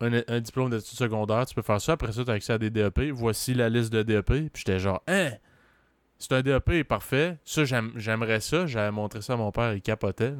[0.01, 1.93] un, un diplôme d'études secondaires, tu peux faire ça.
[1.93, 3.11] Après ça, tu as accès à des DEP.
[3.13, 4.27] Voici la liste de DEP.
[4.27, 5.31] Puis j'étais genre, hein,
[6.19, 7.39] c'est un DEP, parfait.
[7.45, 8.67] Ça, j'aime- j'aimerais ça.
[8.67, 10.35] J'avais montré ça à mon père, il capotait.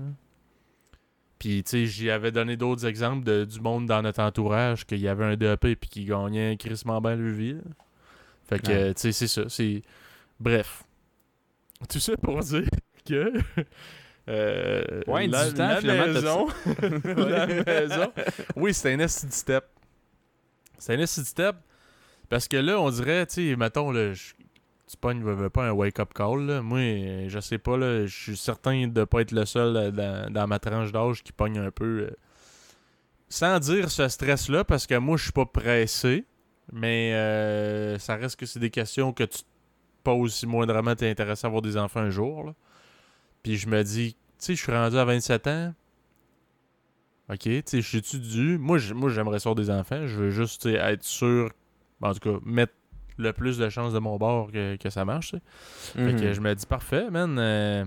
[1.41, 5.01] Puis, tu sais, j'y avais donné d'autres exemples de, du monde dans notre entourage qu'il
[5.01, 6.57] y avait un DEP puis qui gagnait
[7.16, 7.55] le vie.
[7.55, 7.61] là.
[8.49, 8.95] Fait que, Ouais.
[8.95, 9.49] tu sais, c'est ça.
[9.49, 9.82] C'est...
[10.38, 10.84] Bref.
[11.88, 12.68] Tout ça pour dire
[13.09, 13.32] que.
[14.28, 16.47] euh, Ouais, la, 18 ans, la maison.
[17.16, 18.12] la maison.
[18.57, 19.64] Oui, c'est un de step.
[20.78, 21.57] C'est un de step.
[22.28, 24.34] Parce que là, on dirait, tu sais, mettons, là, je-
[24.91, 26.47] tu pognes veux, veux pas un wake-up call.
[26.47, 26.62] Là.
[26.62, 30.47] Moi, je sais pas, je suis certain de pas être le seul euh, dans, dans
[30.49, 32.09] ma tranche d'âge qui pogne un peu.
[32.09, 32.11] euh,
[33.28, 36.24] sans dire ce stress-là, parce que moi, je suis pas pressé.
[36.72, 39.45] Mais euh, ça reste que c'est des questions que tu te
[40.03, 42.53] poses si moindrement t'es intéressé à avoir des enfants un jour.
[43.43, 45.74] Puis je me dis, tu sais, je suis rendu à 27 ans.
[47.28, 48.59] Ok, tu sais, je suis-tu dû?
[48.59, 50.07] Moi, j'aimerais avoir des enfants.
[50.09, 51.51] Je veux juste être sûr,
[52.03, 52.72] en tout cas, mettre
[53.21, 55.35] le plus de chances de mon bord que, que ça marche.
[55.95, 56.33] Fait que Mhm.
[56.33, 57.37] je me dis, parfait, man.
[57.39, 57.85] euh,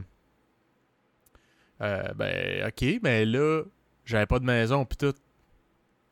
[1.82, 3.64] euh, ben, ok, mais là,
[4.06, 5.14] j'avais pas de maison, pis tout.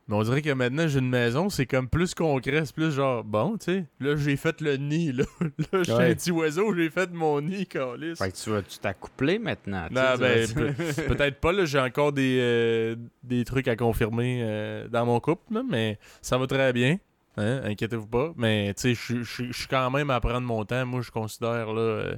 [0.08, 3.24] Mais on dirait que maintenant, j'ai une maison, c'est comme plus concret, c'est plus genre,
[3.24, 5.24] bon, tu sais, là, j'ai fait le nid, là.
[5.72, 6.12] là, j'ai Ouais.
[6.12, 8.18] un petit oiseau, j'ai fait mon nid, calice.
[8.18, 9.88] Fait que tu vas tu t'accoupler maintenant.
[9.90, 10.48] Non, ben,
[11.08, 15.54] peut-être pas, là, j'ai encore des, euh, des trucs à confirmer euh, dans mon couple,
[15.54, 16.98] là, mais ça va très bien.
[17.38, 18.32] Hein, inquiétez-vous pas.
[18.36, 20.86] Mais, tu sais, je suis- quand même à prendre mon temps.
[20.86, 22.16] Moi, je considère, là, euh,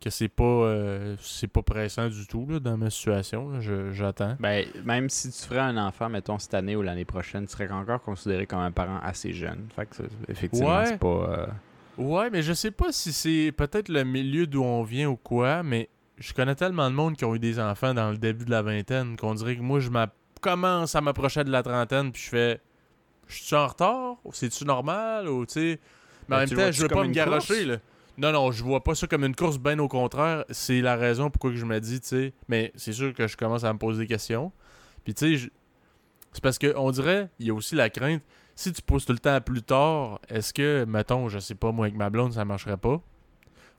[0.00, 3.60] que c'est pas, euh, c'est pas pressant du tout, là, dans ma situation.
[3.92, 4.36] J'attends.
[4.40, 7.70] Ben, même si tu ferais un enfant, mettons, cette année ou l'année prochaine, tu serais
[7.70, 9.68] encore considéré comme un parent assez jeune.
[9.74, 10.86] Fait que, effectivement, Ouais.
[10.86, 11.06] c'est pas...
[11.08, 11.46] euh,
[11.98, 15.62] Ouais, mais je sais pas si c'est peut-être le milieu d'où on vient ou quoi,
[15.62, 15.88] mais
[16.18, 18.60] je connais tellement de monde qui ont eu des enfants dans le début de la
[18.60, 19.88] vingtaine qu'on dirait que moi, je
[20.42, 22.60] commence à m'approcher de la trentaine, puis je fais.
[23.28, 24.16] Je suis en retard?
[24.24, 25.28] Ou c'est-tu normal?
[25.28, 25.80] Ou tu sais.
[26.28, 27.14] Mais en Ben, même temps, je veux pas me
[27.66, 27.76] là.
[28.18, 30.44] Non, non, je vois pas ça comme une course, bien au contraire.
[30.50, 32.32] C'est la raison pourquoi que je me dis, tu sais.
[32.48, 34.52] Mais c'est sûr que je commence à me poser des questions.
[35.04, 35.50] Puis tu sais, je-
[36.32, 38.22] c'est parce qu'on dirait, il y a aussi la crainte
[38.54, 41.72] si tu pousses tout le temps à plus tard, est-ce que, mettons, je sais pas,
[41.72, 43.02] moi avec ma blonde, ça marcherait pas?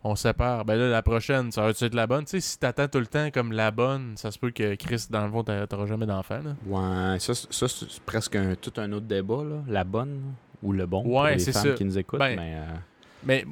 [0.03, 0.63] On sépare.
[0.63, 2.23] Ben là, la prochaine, ça va-tu être la bonne?
[2.25, 5.05] Tu sais, si t'attends tout le temps comme la bonne, ça se peut que Chris,
[5.09, 6.55] dans le fond, t'a- t'auras jamais d'enfant, là.
[6.65, 9.63] Ouais, ça, c'est- ça, c'est presque un, tout un autre débat, là.
[9.67, 11.73] La bonne ou le bon pour Ouais, les c'est femmes ça.
[11.73, 12.19] qui nous écoutent.
[12.19, 12.75] Ben, mais, euh,
[13.23, 13.45] Mais,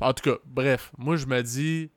[0.00, 1.88] en tout cas, bref, moi, je me dis,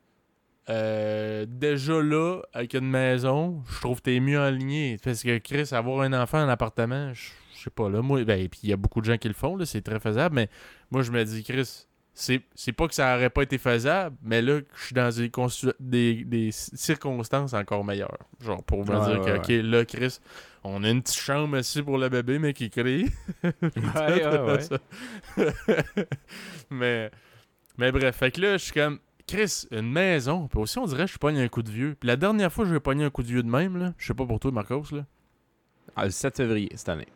[0.70, 4.98] euh, déjà là, avec une maison, je trouve que t'es mieux aligné.
[5.04, 8.48] Parce que Chris, avoir un enfant en appartement, je je sais pas, là, moi, ben,
[8.48, 10.50] puis il y a beaucoup de gens qui le font, là, c'est très faisable, mais
[10.92, 14.60] moi, je me dis, Chris, c'est pas que ça aurait pas été faisable, mais là,
[14.76, 18.18] je suis dans des, constu- des, des circonstances encore meilleures.
[18.40, 20.20] Genre, pour me Ouais, dire ouais, que, OK, là, Chris,
[20.64, 23.08] on a une petite chambre ici pour le bébé, mais qui crie.
[26.70, 27.12] mais,
[27.78, 30.48] mais bref, fait que là, je suis comme, Chris, une maison.
[30.48, 31.96] Puis aussi, on dirait que je pogne un coup de vieux.
[32.00, 34.08] Puis la dernière fois que j'ai pogné un coup de vieux de même, là, je
[34.08, 35.06] sais pas pour toi, Marcos, là.
[35.96, 37.08] Ah, le 7 février cette année.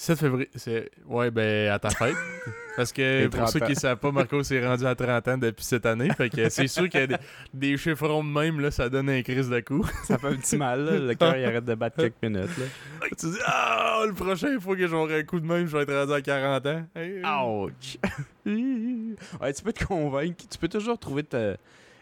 [0.00, 0.90] 7 février, c'est.
[1.06, 2.14] Ouais, ben, à ta fête.
[2.76, 3.74] Parce que pour 30 ceux qui ans.
[3.74, 6.08] savent pas, Marcos est rendu à 30 ans depuis cette année.
[6.16, 7.16] Fait que c'est sûr qu'il y a des,
[7.52, 9.84] des chiffrons de même, là, ça donne un crise de coup.
[10.04, 10.92] Ça fait un petit mal, là.
[11.00, 13.06] Le cœur, il arrête de battre quelques minutes, là.
[13.18, 15.92] tu dis, ah, le prochain fois que j'aurai un coup de même, je vais être
[15.92, 16.86] rendu à 40 ans.
[16.94, 17.98] Hey, Ouch!
[18.46, 20.44] ouais, tu peux te convaincre.
[20.48, 21.56] Tu peux toujours trouver te-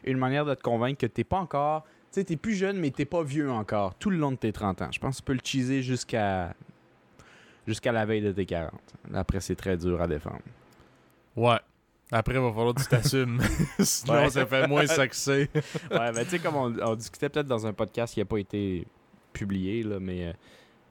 [0.04, 1.84] une manière de te convaincre que t'es pas encore.
[2.12, 3.94] Tu sais, t'es plus jeune, mais t'es pas vieux encore.
[3.94, 4.88] Tout le long de tes 30 ans.
[4.92, 6.54] Je pense que tu peux le cheeser jusqu'à.
[7.66, 8.72] Jusqu'à la veille de tes 40.
[9.14, 10.40] Après, c'est très dur à défendre.
[11.34, 11.58] Ouais.
[12.12, 13.40] Après, il va falloir que tu t'assumes.
[13.80, 14.30] Sinon, Ouais.
[14.30, 15.30] ça fait moins sexy.
[15.90, 18.38] ouais, mais tu sais, comme on, on discutait peut-être dans un podcast qui n'a pas
[18.38, 18.86] été
[19.32, 20.32] publié, là, mais euh,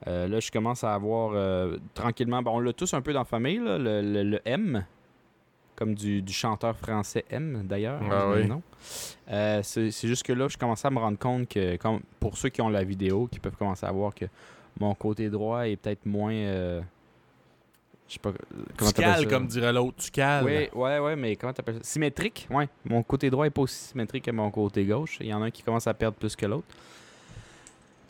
[0.08, 2.42] euh, là, je commence à avoir euh, tranquillement.
[2.44, 4.86] Bon, on l'a tous un peu dans la famille, là, le, le- le M,
[5.78, 8.02] comme du, du chanteur français M, d'ailleurs.
[8.12, 8.60] Ah même oui.
[9.32, 12.38] Euh, c'est c'est juste que là, je commençais à me rendre compte que, comme, pour
[12.38, 14.26] ceux qui ont la vidéo, qui peuvent commencer à voir que
[14.80, 16.34] mon côté droit est peut-être moins.
[16.34, 16.82] euh,
[18.08, 18.32] je sais pas.
[18.32, 18.38] tu
[18.78, 19.30] Comment t'appelles cales, ça?
[19.30, 19.98] comme dirait l'autre.
[19.98, 20.44] Tu cales.
[20.46, 21.84] Oui, ouais, ouais, mais comment t'appelles ça?
[21.84, 22.68] Symétrique, ouais.
[22.86, 25.18] Mon côté droit est pas aussi symétrique que mon côté gauche.
[25.22, 26.68] Il y en a un qui commence à perdre plus que l'autre.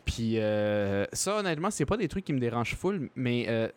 [0.05, 3.69] Puis euh, ça, honnêtement, c'est pas des trucs qui me dérangent full, mais euh,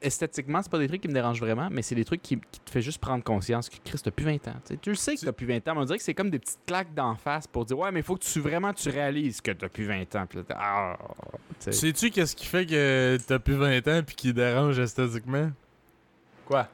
[0.00, 2.60] esthétiquement, c'est pas des trucs qui me dérangent vraiment, mais c'est des trucs qui, qui
[2.60, 4.54] te fait juste prendre conscience que Chris, t'as plus 20 ans.
[4.64, 6.14] Tu sais, tu le sais que t'as plus 20 ans, mais on dirait que c'est
[6.14, 8.72] comme des petites claques d'en face pour dire Ouais, mais il faut que tu vraiment
[8.72, 10.26] tu réalises que t'as plus 20 ans.
[10.28, 10.96] Puis ah,
[11.60, 11.72] tu sais.
[11.72, 15.50] Sais-tu qu'est-ce qui fait que t'as plus 20 ans puis qui dérange esthétiquement?
[16.46, 16.68] Quoi?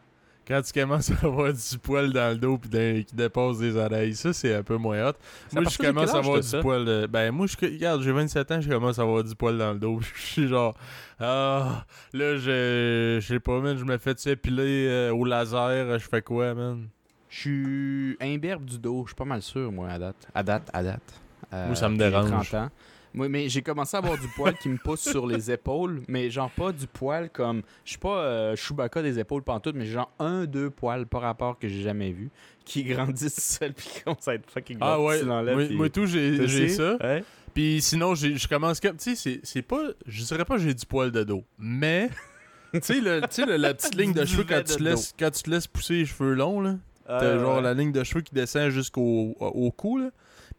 [0.47, 4.15] Quand tu commences à avoir du poil dans le dos puis qui dépasse des oreilles,
[4.15, 5.13] ça c'est un peu moins hot.
[5.53, 6.61] Moi, je commence à avoir du ça?
[6.61, 6.85] poil.
[6.89, 9.73] euh, ben, moi, je, regarde, j'ai 27 ans, je commence à avoir du poil dans
[9.73, 10.01] le dos.
[10.15, 10.75] Je suis genre,
[11.21, 16.09] ah, là, je, je sais pas, man, je me fais épiler euh, au laser, je
[16.09, 16.87] fais quoi, man?
[17.29, 20.17] Je suis imberbe du dos, je suis pas mal sûr, moi, à date.
[20.35, 21.21] À date, à date.
[21.53, 22.51] Euh, Moi, ça me j'ai dérange.
[22.51, 22.69] 30 ans.
[23.13, 26.31] Moi, mais j'ai commencé à avoir du poil qui me pousse sur les épaules, mais
[26.31, 27.63] genre pas du poil comme.
[27.85, 31.59] Je suis pas euh, Chewbacca des épaules pantoute, mais genre un, deux poils par rapport
[31.59, 32.31] que j'ai jamais vu,
[32.65, 35.69] qui grandissent seul puis qui commencent à être fucking Ah gros, ouais, tu l'enlèves, moi,
[35.71, 36.97] moi tout, j'ai ça.
[37.01, 37.25] Ouais.
[37.53, 38.97] Puis sinon, je commence comme.
[38.97, 39.89] Tu sais, c'est- pas.
[40.07, 41.45] Je dirais pas que j'ai du poil de dos.
[41.59, 42.11] Mais.
[42.73, 45.67] tu sais, la petite ligne de cheveux quand tu, te laisses, quand tu te laisses
[45.67, 46.77] pousser les cheveux longs, là.
[47.07, 47.63] T'as Ouais, genre ouais.
[47.63, 50.11] la ligne de cheveux qui descend jusqu'au au cou, là.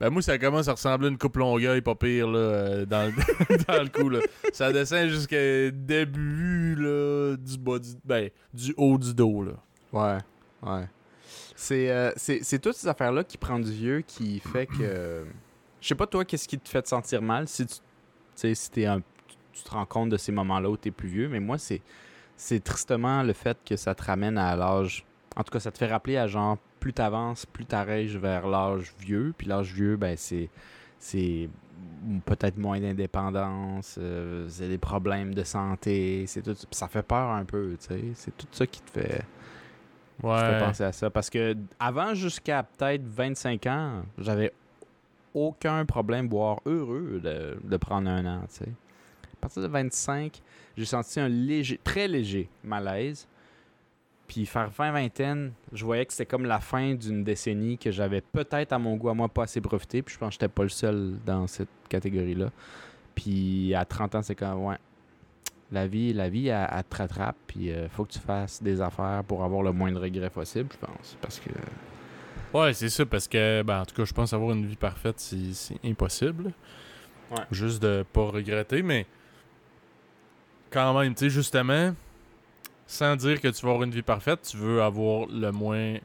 [0.01, 3.05] Ben moi, ça commence à ressembler à une coupe longueuil, pas pire, là, euh, dans,
[3.05, 4.19] le, dans le cou, là.
[4.51, 7.89] Ça descend jusqu'au début, là, du bas du...
[8.03, 9.51] Ben, du haut du dos, là.
[9.93, 10.17] Ouais,
[10.63, 10.87] ouais.
[11.55, 15.23] C'est euh, c'est toutes ces affaires-là qui prend du vieux qui fait que.
[15.79, 17.47] Je sais pas, toi, qu'est-ce qui te fait te sentir mal?
[17.47, 17.75] Si tu.
[18.33, 19.01] Sais, si t'es un.
[19.53, 21.83] Tu te rends compte de ces moments-là où t'es plus vieux, mais moi, c'est.
[22.37, 25.05] C'est tristement le fait que ça te ramène à l'âge.
[25.35, 28.93] En tout cas, ça te fait rappeler à genre, plus t'avances, plus t'arrêtes vers l'âge
[28.99, 29.33] vieux.
[29.37, 30.49] Puis l'âge vieux, ben, c'est.
[30.99, 31.49] C'est
[32.25, 36.55] peut-être moins d'indépendance, euh, c'est des problèmes de santé, c'est tout.
[36.69, 38.01] ça fait peur un peu, tu sais.
[38.13, 39.23] C'est tout ça qui te fait
[40.21, 40.59] je Ouais.
[40.59, 41.09] penser à ça.
[41.09, 44.53] Parce que avant, jusqu'à peut-être 25 ans, j'avais
[45.33, 48.41] aucun problème, voire heureux de, de prendre un an.
[48.47, 48.69] tu sais.
[49.33, 50.39] À partir de 25,
[50.77, 53.27] j'ai senti un léger, très léger malaise.
[54.31, 58.21] Puis faire 20 vingtaine, je voyais que c'était comme la fin d'une décennie que j'avais
[58.21, 60.01] peut-être à mon goût à moi pas assez profité.
[60.01, 62.49] Puis je pense que j'étais pas le seul dans cette catégorie-là.
[63.13, 64.77] Puis à 30 ans, c'est comme ouais.
[65.69, 68.79] La vie, la vie, elle, elle te rattrape, puis il faut que tu fasses des
[68.79, 71.17] affaires pour avoir le moins de regrets possible, je pense.
[71.19, 71.49] Parce que.
[72.57, 75.19] Ouais, c'est ça, parce que, ben, en tout cas, je pense avoir une vie parfaite,
[75.19, 76.53] c'est c'est impossible.
[77.31, 77.43] Ouais.
[77.51, 79.05] Juste de pas regretter, mais
[80.69, 81.93] quand même, tu sais, justement,
[82.91, 85.95] sans dire que tu vas avoir une vie parfaite, tu veux avoir le moins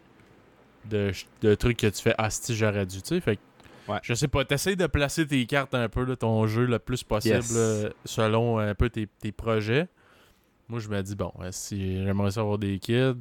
[0.89, 1.11] de,
[1.57, 3.20] trucs que tu fais, ah, si j'aurais dû, tu sais.
[3.20, 3.41] Fait que,
[3.89, 3.99] Ouais.
[4.03, 7.03] je sais pas, t'essayes de placer tes cartes un peu, là, ton jeu le plus
[7.05, 7.55] possible, Yes.
[7.55, 9.87] là, selon un peu tes, tes projets.
[10.68, 13.14] Moi, je me dis, bon, euh, si j'aimerais ça avoir des kids,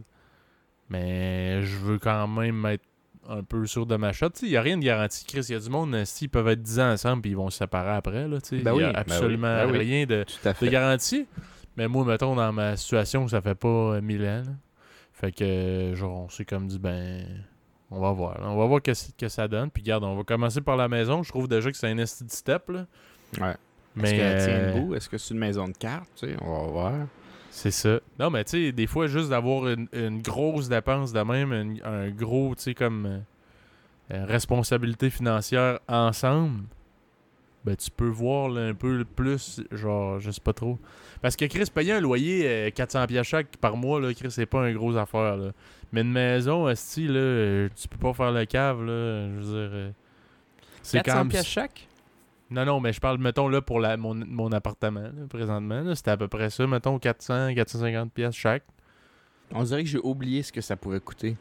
[0.90, 2.84] mais je veux quand même être
[3.28, 4.30] un peu sûr de ma shot.
[4.44, 5.26] Il n'y a rien de garanti.
[5.26, 7.38] Chris, il y a du monde, euh, s'ils peuvent être 10 ans ensemble puis ils
[7.38, 8.28] vont se séparer après.
[8.52, 9.78] Il Ben n'y oui, a ben oui, absolument ben oui.
[9.80, 10.26] rien de,
[10.62, 11.26] de garanti.
[11.78, 14.44] Mais moi, mettons, dans ma situation, ça fait pas euh, 1000 ans.
[14.46, 14.52] là.
[15.14, 17.26] Fait que, euh, genre, on s'est comme dit, ben,
[17.92, 18.40] on va voir.
[18.42, 18.50] là.
[18.50, 19.70] On va voir que, que ça donne.
[19.72, 21.24] Puis, regarde, on va commencer par la maison.
[21.24, 22.70] Je trouve déjà que c'est un esti de step.
[22.70, 22.86] Là.
[23.40, 23.56] Ouais.
[23.96, 24.96] Mais, Est-ce qu'elle tient euh, debout?
[24.96, 26.10] Est-ce que c'est une maison de cartes?
[26.18, 26.94] Tu sais, on va voir.
[27.50, 28.00] C'est ça.
[28.20, 31.82] Non, mais tu sais, des fois, juste d'avoir une, une grosse dépense de même, une-
[31.86, 33.22] un gros, tu sais, comme
[34.12, 36.64] euh, responsabilité financière ensemble,
[37.66, 40.78] ben tu peux voir là, un peu le plus, genre, je sais pas trop.
[41.22, 44.46] Parce que Chris, payer un loyer euh, 400 pièces chaque par mois, là, Chris, c'est
[44.46, 45.52] pas une grosse affaire, là.
[45.92, 49.42] Mais une maison, esti, là, euh, tu peux pas faire le cave, là, je veux
[49.42, 49.70] dire...
[49.74, 49.92] euh,
[50.84, 51.30] c'est 400 quand même...
[51.30, 51.88] pièces chaque?
[52.52, 55.82] Non, non, mais je parle, mettons, là, pour la, mon, mon appartement, là, présentement.
[55.82, 58.64] là, C'était à peu près ça, mettons, 400, 450 pièces chaque.
[59.52, 61.36] On dirait que j'ai oublié ce que ça pourrait coûter.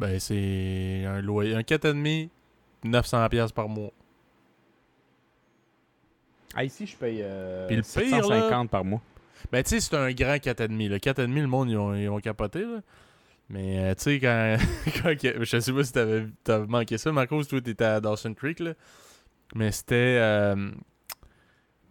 [0.00, 1.54] Ben, c'est un loyer.
[1.54, 2.28] Un 4,5,
[2.82, 3.92] 900 pièces par mois.
[6.54, 9.00] Ah, ici, je paye euh, Puis le pire, là- 750 par mois.
[9.50, 10.88] Ben, tu sais, c'est un grand 4,5.
[10.88, 12.80] Le 4,5, le monde, ils ont, ils ont capoté, là.
[13.50, 14.56] Mais, euh, tu sais, quand,
[15.02, 18.60] quand Je sais pas si t'avais t'avais manqué ça, Marcos, toi, t'étais à Dawson Creek,
[18.60, 18.72] là.
[19.54, 20.18] Mais c'était...
[20.20, 20.70] euh,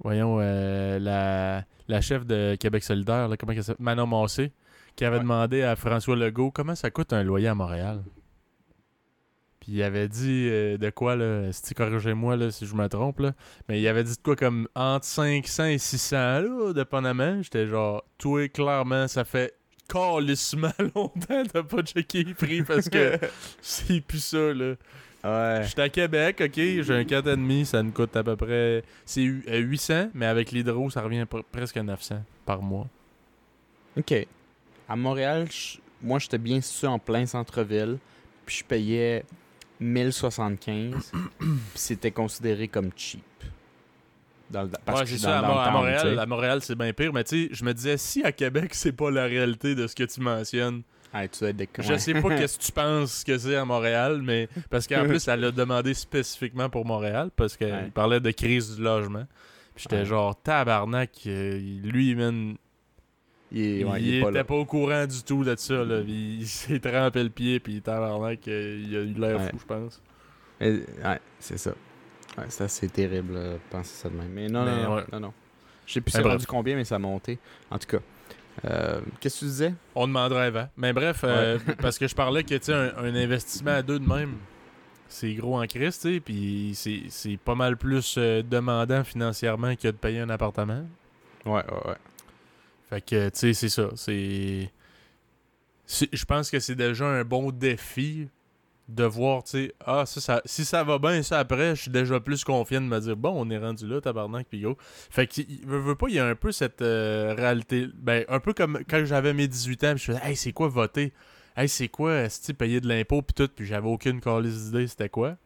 [0.03, 3.83] voyons, euh, la, la chef de Québec solidaire, là, comment elle s'appelle?
[3.83, 4.51] Manon Massé,
[4.95, 5.21] qui avait Ouais.
[5.23, 8.01] demandé à François Legault comment ça coûte un loyer à Montréal?
[9.61, 13.19] Puis il avait dit euh, de quoi, là, si corrigez-moi là, si je me trompe,
[13.19, 13.33] là.
[13.69, 17.41] Mais il avait dit de quoi comme entre 500 et 600, là, dépendamment.
[17.43, 19.53] J'étais genre, toi, clairement, ça fait
[19.87, 23.17] calissement longtemps de pas checker les prix parce que
[23.61, 24.73] c'est plus ça, là.
[25.23, 25.63] Ouais.
[25.67, 28.83] J'étais à Québec, ok, j'ai un 4,5, ça me coûte à peu près.
[29.05, 32.87] C'est hu- euh, 800, mais avec l'hydro, ça revient pr- presque à 900 par mois.
[33.95, 34.11] OK.
[34.89, 35.47] À Montréal,
[36.01, 37.99] moi, j'étais bien situé en plein centre-ville.
[38.47, 39.23] Puis je payais
[39.81, 41.11] 1075.
[41.39, 43.21] puis c'était considéré comme cheap.
[44.49, 46.91] Dans le, parce ouais, que c'est ça, à, dans le Montréal, à Montréal, c'est bien
[46.91, 49.87] pire, mais tu sais, je me disais, si à Québec, c'est pas la réalité de
[49.87, 50.81] ce que tu mentionnes,
[51.13, 51.45] Ah, tu
[51.79, 55.25] Je sais pas qu'est-ce que tu penses que c'est à Montréal, mais parce qu'en plus,
[55.29, 57.91] elle l'a demandé spécifiquement pour Montréal parce qu'elle Ouais.
[57.93, 59.25] parlait de crise du logement.
[59.73, 60.05] Puis j'étais Ouais.
[60.05, 62.55] genre tabarnak, euh, lui, man,
[63.51, 65.83] Il, est- ouais, il, il est pas était pas, au courant du tout de ça.
[65.83, 65.99] Là.
[66.07, 69.49] Il, il s'est trempé le pied, puis tabarnak, euh, il a eu l'air Ouais.
[69.49, 70.01] fou, je pense.
[70.61, 71.71] Euh, Ouais, c'est ça.
[72.37, 74.29] Ouais, c'est terrible de penser ça de même.
[74.31, 75.03] Mais non, Mais non, non, ouais.
[75.11, 75.33] non, non.
[75.85, 77.39] Je sais plus c'est rendu combien, mais ça a monté.
[77.69, 77.99] En tout cas.
[78.65, 79.73] Euh, Qu'est-ce que tu disais?
[79.95, 80.69] On demandera avant.
[80.77, 83.99] Mais bref, euh, parce que je parlais que tu sais, un, un investissement à deux
[83.99, 84.35] de même,
[85.09, 86.71] c'est gros en crise, tu sais, puis
[87.09, 90.85] c'est- pas mal plus euh, demandant financièrement que de payer un appartement.
[91.45, 91.95] Ouais, ouais, ouais.
[92.91, 93.89] Fait que, tu sais, c'est ça.
[93.95, 94.69] C'est.
[96.11, 98.27] Je pense que c'est déjà un bon défi
[98.89, 101.91] de voir, tu sais, ah, ça, ça- si ça va bien, ça après, je suis
[101.91, 104.75] déjà plus confiant de me dire, bon, on est rendu là, tabarnak, pis go.
[105.09, 107.87] Fait que, il veut, veut pas, il y a un peu cette euh, réalité.
[107.95, 110.67] Ben, un peu comme quand j'avais mes 18 ans, pis je faisais, hey, c'est quoi
[110.67, 111.13] voter?
[111.55, 115.09] Hey, c'est quoi, est payer de l'impôt, pis tout, pis j'avais aucune calice d'idée, c'était
[115.09, 115.37] quoi?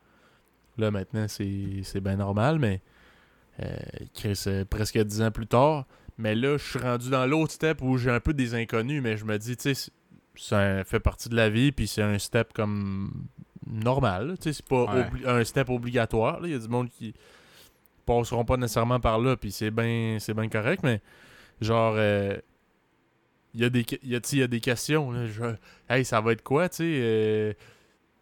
[0.79, 2.81] Là, maintenant, c'est bien normal, mais.
[3.61, 3.77] Euh,
[4.47, 5.85] euh, presque 10 ans plus tard.
[6.17, 9.17] Mais là, je suis rendu dans l'autre step où j'ai un peu des inconnus, mais
[9.17, 9.91] je me dis, tu sais,
[10.35, 13.25] ça fait partie de la vie, puis c'est un step comme
[13.67, 14.35] normal.
[14.39, 15.25] Tu sais, c'est pas Ouais.
[15.25, 16.39] un step obligatoire.
[16.39, 16.47] là.
[16.47, 17.13] Il y a du monde qui
[18.05, 21.01] passeront pas nécessairement par là, puis c'est bien c'est correct, mais
[21.59, 22.37] genre, euh,
[23.53, 25.11] il y, a des il y, a, il y a des questions.
[25.11, 25.55] Là, je-
[25.89, 26.83] hey, ça va être quoi, tu sais?
[27.01, 27.53] euh,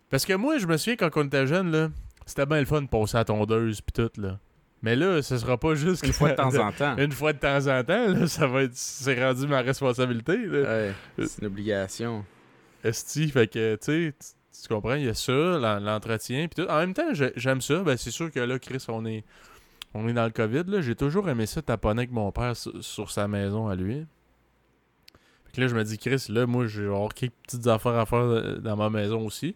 [0.09, 1.89] Parce que moi, je me souviens quand on était jeune, là,
[2.25, 4.39] c'était bien le fun de passer à la tondeuse, puis tout, là.
[4.83, 6.97] Mais là, ce sera pas juste Une fois de temps en temps.
[6.97, 8.75] une fois de temps en temps, là, ça va être.
[8.75, 10.33] C'est rendu ma responsabilité.
[10.47, 12.23] Ouais, c'est une obligation.
[12.83, 14.13] Esti, fait que, tu sais,
[14.61, 16.69] tu- comprends, il y a ça, l'en- l'entretien, puis tout.
[16.69, 17.79] En même temps, j'ai- j'aime ça.
[17.79, 19.23] Ben, c'est sûr que là, Chris, on est,
[19.93, 20.81] on est dans le COVID, là.
[20.81, 24.05] J'ai toujours aimé ça taponner avec mon père sur, sur sa maison à lui.
[25.45, 28.05] Fait que là, je me dis, Chris, là, moi, j'ai avoir quelques petites affaires à
[28.05, 29.55] faire euh, dans ma maison aussi.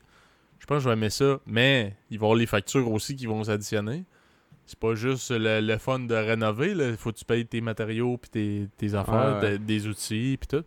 [0.60, 3.16] Je pense que je vais aimer ça, mais il va y avoir les factures aussi
[3.18, 4.06] qui vont s'additionner.
[4.68, 6.96] C'est pas juste le, le fun de rénover, là.
[6.98, 9.52] Faut que tu payes tes matériaux, puis tes, tes affaires, Ouais, ouais.
[9.54, 10.64] de- des outils, puis tout.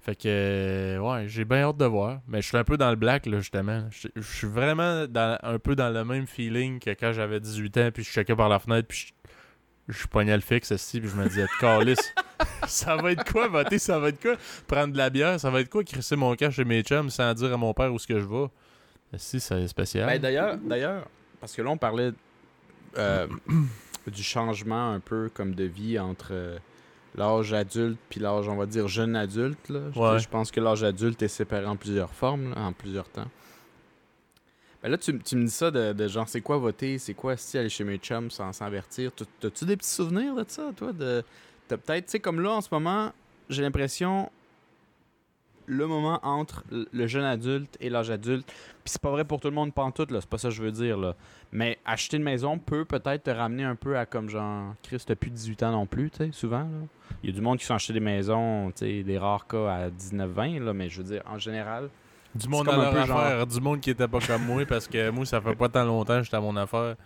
[0.00, 2.20] Fait que, ouais, j'ai bien hâte de voir.
[2.28, 3.86] Mais je suis un peu dans le black, là, justement.
[3.90, 7.76] Je je suis vraiment dans, un peu dans le même feeling que quand j'avais 18
[7.78, 9.12] ans, puis je checkais par la fenêtre, puis
[9.88, 12.14] je, je poignais le fixe, aussi, puis je me disais, calice,
[12.66, 14.36] ça va être quoi, voter, ça va être quoi?
[14.66, 17.32] Prendre de la bière, ça va être quoi, crisser mon cash chez mes chums sans
[17.34, 18.46] dire à mon père où ce que je vais?
[19.16, 20.06] Si, c'est spécial.
[20.06, 21.06] Ben, d'ailleurs, d'ailleurs,
[21.40, 22.10] parce que là, on parlait
[22.96, 23.26] euh,
[24.06, 26.58] du changement un peu comme de vie entre euh,
[27.14, 29.68] l'âge adulte puis l'âge, on va dire, jeune adulte.
[29.68, 29.80] Là.
[29.94, 30.18] Je, Ouais.
[30.18, 33.28] je pense que l'âge adulte est séparé en plusieurs formes, là, en plusieurs temps.
[34.82, 37.36] Ben là, tu, tu me dis ça de, de genre, c'est quoi voter, c'est quoi
[37.36, 39.10] si aller chez mes chums sans s'avertir.
[39.12, 40.92] T'as- T'as-tu des petits souvenirs de ça, toi?
[40.92, 41.24] De,
[41.66, 43.12] t'as peut-être, tu sais, comme là, en ce moment,
[43.48, 44.30] j'ai l'impression
[45.68, 48.46] le moment entre le jeune adulte et l'âge adulte.
[48.46, 50.20] Puis c'est pas vrai pour tout le monde pantoute, là.
[50.20, 51.14] C'est pas ça que je veux dire, là.
[51.52, 55.14] Mais acheter une maison peut peut-être te ramener un peu à comme genre, Chris, t'as
[55.14, 56.66] plus 18 ans non plus, tu sais, souvent.
[57.22, 59.68] Il y a du monde qui sont achetés des maisons, tu sais, des rares cas
[59.68, 60.72] à 19-20, là.
[60.72, 61.88] Mais je veux dire, en général,
[62.34, 64.86] du monde à leur peu genre- affaire, du monde qui était pas comme moi, parce
[64.88, 66.96] que moi, ça fait pas tant longtemps que j'étais à mon affaire.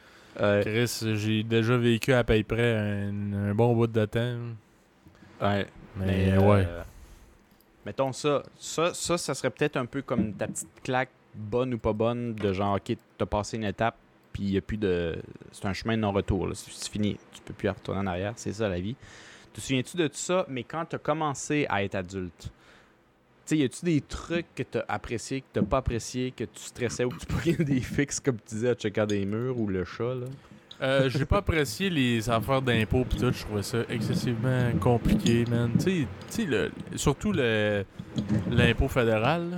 [0.62, 4.36] Chris, j'ai déjà vécu à peu près un, un bon bout de temps.
[5.40, 5.66] ouais.
[5.96, 6.66] Mais, Mais, ouais.
[7.86, 11.78] Mettons ça, ça, ça, ça serait peut-être un peu comme ta petite claque, bonne ou
[11.78, 13.96] pas bonne, de genre, ok, t'as passé une étape,
[14.32, 15.16] puis il y a plus de.
[15.52, 16.48] C'est un chemin de non-retour.
[16.54, 17.18] C'est fini.
[17.32, 18.96] Tu peux plus retourner en arrière, c'est ça la vie.
[19.52, 22.50] Te souviens-tu de tout ça, mais quand t'as commencé à être adulte?
[23.44, 26.60] Tu sais, y a-tu des trucs que t'as apprécié, que t'as pas apprécié, que tu
[26.60, 27.26] stressais ou que tu
[27.56, 30.26] prenais des fixes, comme tu disais, à checker des murs ou le chat, là?
[30.82, 35.70] Euh, j'ai pas apprécié les affaires d'impôts pis tout, je trouvais ça excessivement compliqué, man.
[35.78, 37.84] Tu sais- le- surtout le-
[38.50, 39.56] l'impôt fédéral, là.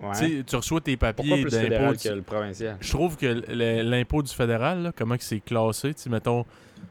[0.00, 0.42] Ouais.
[0.46, 1.64] Tu reçois tes Pourquoi papiers plus d'impôt.
[1.64, 2.76] fédéral tu- que le provincial?
[2.80, 3.26] Je trouve que
[3.82, 6.46] l'impôt du fédéral, là, comment que c'est classé, tu sais, mettons,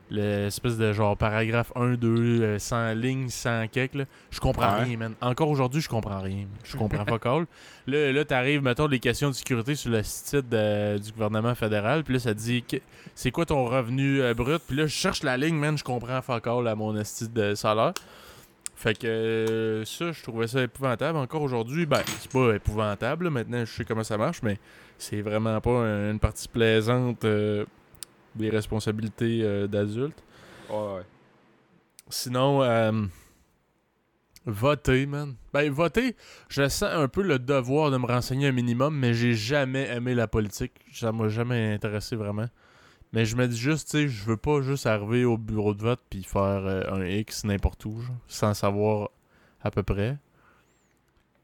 [0.10, 4.84] l'espèce de genre paragraphe 1, 2, euh, 100 lignes, 100 quelques, là, je comprends Ouais.
[4.84, 5.14] rien, man.
[5.22, 6.46] Encore aujourd'hui, je comprends rien.
[6.64, 7.46] Je comprends pas call.
[7.88, 12.04] Là, là t'arrives, mettons, les questions de sécurité sur le site de- du gouvernement fédéral,
[12.04, 12.78] puis là, ça dit, que-
[13.16, 16.22] c'est quoi ton revenu euh, brut, puis là, je cherche la ligne, man, je comprends
[16.22, 17.94] fuck all à mon esti de salaire.
[18.76, 21.18] Fait que euh, ça, je trouvais ça épouvantable.
[21.18, 23.24] Encore aujourd'hui, ben, c'est pas épouvantable.
[23.26, 23.30] là.
[23.32, 24.60] Maintenant, je sais comment ça marche, mais
[25.00, 27.66] c'est vraiment pas un- une partie plaisante euh,
[28.38, 30.24] des responsabilités euh, d'adulte.
[30.70, 31.02] Ouais, ouais.
[32.10, 32.92] Sinon, euh,
[34.46, 35.36] voter, man.
[35.54, 36.16] Ben, voter,
[36.48, 40.16] je sens un peu le devoir de me renseigner un minimum, mais j'ai jamais aimé
[40.16, 40.74] la politique.
[40.94, 42.48] Ça m'a jamais intéressé vraiment.
[43.14, 45.82] Mais je me dis juste, tu sais, je veux pas juste arriver au bureau de
[45.82, 49.10] vote puis faire euh, un X n'importe où, genre, sans savoir
[49.62, 50.18] à peu près.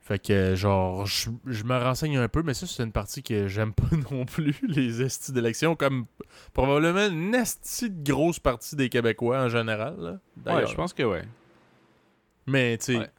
[0.04, 3.48] Fait que, genre, je, je me renseigne un peu, mais ça, c'est une partie que
[3.48, 6.08] j'aime pas non plus, les estis d'élection, comme
[6.52, 10.20] probablement une esti de grosse partie des Québécois en général.
[10.46, 11.24] là, Ouais, je pense que ouais.
[12.48, 13.10] Mais, tu sais, Ouais.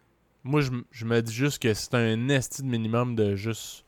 [0.42, 3.86] moi, je, me dis juste que c'est un esti de minimum de juste,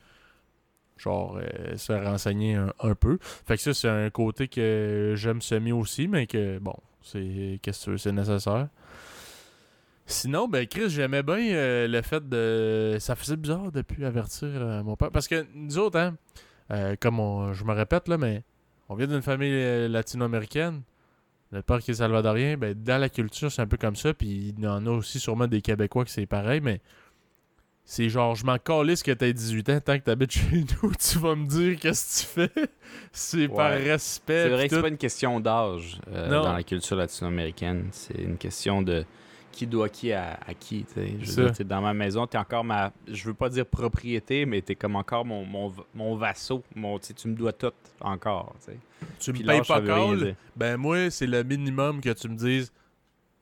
[0.97, 3.19] genre, euh, se renseigner un, un peu.
[3.21, 7.81] Fait que ça, c'est un côté que j'aime semi aussi, mais que, bon, c'est, qu'est-ce
[7.81, 8.69] que tu veux, c'est nécessaire.
[10.07, 12.97] Sinon, ben, Chris, j'aimais bien euh, le fait de.
[13.01, 15.11] Ça faisait bizarre de plus avertir euh, mon père.
[15.11, 16.17] Parce que nous autres, hein,
[16.71, 18.45] euh, comme on- je me répète, là, mais
[18.89, 20.83] on vient d'une famille latino-américaine.
[21.53, 24.15] Notre père qui est salvadorien, ben, dans la culture, c'est un peu comme ça.
[24.15, 26.81] Puis il y en a aussi sûrement des Québécois que c'est pareil, mais
[27.85, 31.19] c'est genre, je m'en calisse que t'aies 18 ans, tant que t'habites chez nous, tu
[31.19, 32.69] vas me dire qu'est-ce que tu fais.
[33.13, 34.43] c'est par respect.
[34.45, 37.89] C'est vrai que c'est pas une question d'âge dans la culture latino-américaine.
[37.93, 39.05] C'est une question de
[39.57, 40.85] qui doit qui à, à qui.
[40.85, 41.01] tu.
[41.21, 42.93] Je veux dire, dans ma maison, t'es encore ma.
[43.09, 46.63] Je veux pas dire propriété, mais t'es comme encore mon, mon, mon vassau.
[46.75, 48.55] Mon, tu tu me dois tout encore.
[48.61, 48.79] tu sais.
[49.19, 52.73] Tu me payes pas call, ben moi, c'est le minimum que tu me dises.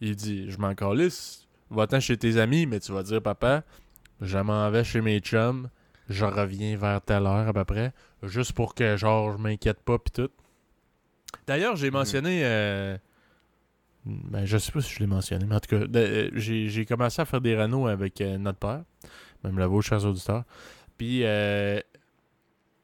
[0.01, 3.62] Il dit, je m'en calisse, va-t'en chez tes amis, mais tu vas dire, papa,
[4.21, 5.69] je m'en vais chez mes chums,
[6.09, 7.93] je reviens vers telle heure à peu près,
[8.23, 10.31] juste pour que, genre, je m'inquiète pas pis tout.
[11.47, 12.99] D'ailleurs, j'ai mentionné, euh,
[14.07, 16.85] ben je sais pas si je l'ai mentionné, mais en tout cas, euh, j'ai j'ai
[16.85, 18.85] commencé à faire des rano avec euh, notre père,
[19.43, 20.45] même la vôtre, chers auditeurs.
[20.99, 21.81] Puis, euh,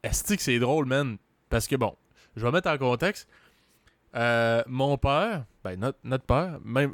[0.03, 1.17] est-ce que c'est drôle, man?
[1.49, 1.95] Parce que bon,
[2.35, 3.27] je vais mettre en contexte.
[4.15, 6.91] Euh, mon père, ben notre, notre père, même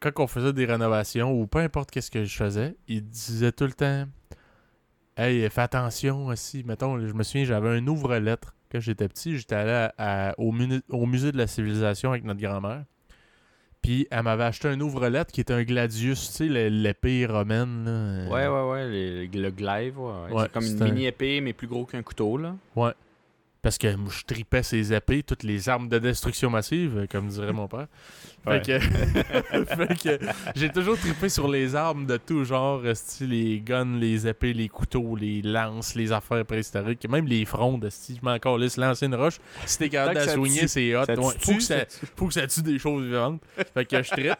[0.00, 3.64] quand on faisait des rénovations ou peu importe qu'est-ce que je faisais, il disait tout
[3.64, 4.06] le temps
[5.16, 6.64] Hey, fais attention aussi.
[6.64, 8.54] Mettons, je me souviens, j'avais un ouvre-lettre.
[8.72, 9.88] Quand j'étais petit, j'étais allé
[10.38, 10.52] au,
[10.90, 12.84] au musée de la civilisation avec notre grand-mère.
[13.82, 17.84] Puis elle m'avait acheté un ouvre-lettre qui était un gladius, tu sais, l'épée romaine.
[17.86, 18.30] là.
[18.30, 18.88] Ouais, ouais, ouais.
[18.90, 20.12] les- le glaive, ouais.
[20.28, 20.32] ouais.
[20.34, 22.54] Ouais, c'est comme une c'est un- mini épée, mais plus gros qu'un couteau, là.
[23.62, 27.52] Parce que moi, je tripais ses épées, toutes les armes de destruction massive, comme dirait
[27.52, 27.88] mon père.
[28.42, 28.78] Fait que,
[29.76, 32.80] fait que j'ai toujours trippé sur les armes de tout genre,
[33.20, 38.18] les guns, les épées, les couteaux, les lances, les affaires préhistoriques, même les frondes, esti,
[38.18, 39.38] je m'en calisse, lancer une roche.
[39.66, 40.68] Si t'es capable ça d'assoigner, tue.
[40.68, 41.04] c'est hot.
[41.06, 41.84] Ouais, faut, que ça,
[42.16, 43.42] faut que ça tue des choses vivantes.
[43.74, 44.38] Fait que je trippe.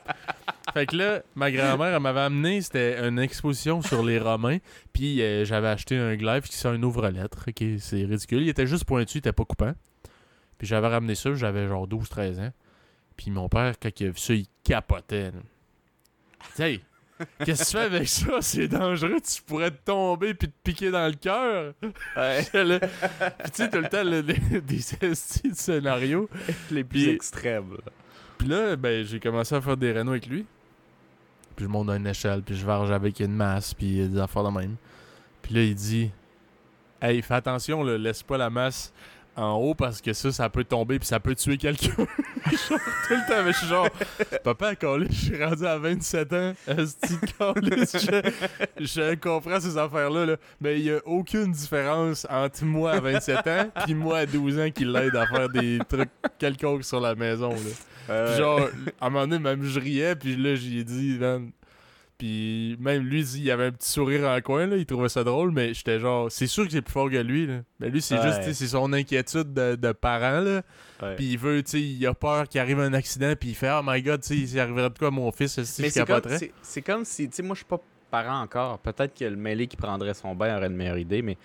[0.73, 4.59] Fait que là, ma grand-mère, elle m'avait amené, c'était une exposition sur les Romains,
[4.93, 7.47] puis euh, j'avais acheté un glaive qui c'est un ouvre-lettre.
[7.49, 8.43] Ok, c'est ridicule.
[8.43, 9.73] Il était juste pointu, il était pas coupant.
[10.59, 12.53] Puis j'avais ramené ça, j'avais genre 12-13 ans.
[13.17, 15.33] Puis mon père, quand il a vu ça, il capotait.
[16.59, 16.81] Hey,
[17.45, 18.43] qu'est-ce que tu fais avec ça?
[18.43, 21.75] C'est dangereux, tu pourrais te tomber puis te piquer dans le cœur.
[22.17, 22.45] Ouais.
[23.45, 25.15] Tu sais, tout le temps, là, des, des
[25.55, 26.29] scénarios.
[26.71, 27.77] les plus extrêmes.
[28.39, 30.47] Puis là, ben, j'ai commencé à faire des rénaux avec lui.
[31.61, 34.45] Puis je monte dans une échelle, puis je varge avec une masse, puis des affaires
[34.45, 34.77] de même.
[35.43, 36.11] Puis là, il dit
[37.03, 38.95] Hey, fais attention, là, laisse pas la masse
[39.41, 41.95] en haut parce que ça, ça peut tomber, puis ça peut tuer quelqu'un.
[41.97, 43.89] Genre, tout le temps, mais je suis genre
[44.43, 46.53] Papa, calé, je suis rendu à 27 ans.
[46.67, 46.85] Je,
[48.79, 53.47] je comprends ces affaires-là, là, mais il y a aucune différence entre moi à 27
[53.47, 57.15] ans, puis moi à 12 ans qui l'aide à faire des trucs quelconques sur la
[57.15, 57.51] maison.
[57.51, 58.27] Là.
[58.27, 58.61] Puis genre,
[59.01, 61.51] à un moment donné, même je riais, puis là, j'y ai dit, man.
[62.21, 65.53] Puis même lui, il avait un petit sourire en coin, là, il trouvait ça drôle,
[65.53, 67.61] mais j'étais genre, c'est sûr que j'ai plus fort que lui, là.
[67.81, 68.27] Mais lui, c'est Ouais.
[68.43, 70.61] juste, c'est son inquiétude de, de parent, là.
[71.03, 71.17] Ouais.
[71.17, 73.71] Puis il veut, tu sais, il a peur qu'il arrive un accident, puis il fait,
[73.73, 76.01] oh my god, tu sais, il arriverait de quoi à mon fils, si je c'est
[76.01, 76.39] comme, capoterais.
[76.39, 78.79] c'est- c'est comme si, tu sais, moi je suis pas parent encore.
[78.81, 81.39] Peut-être que le mêlé qui prendrait son bain aurait une meilleure idée, mais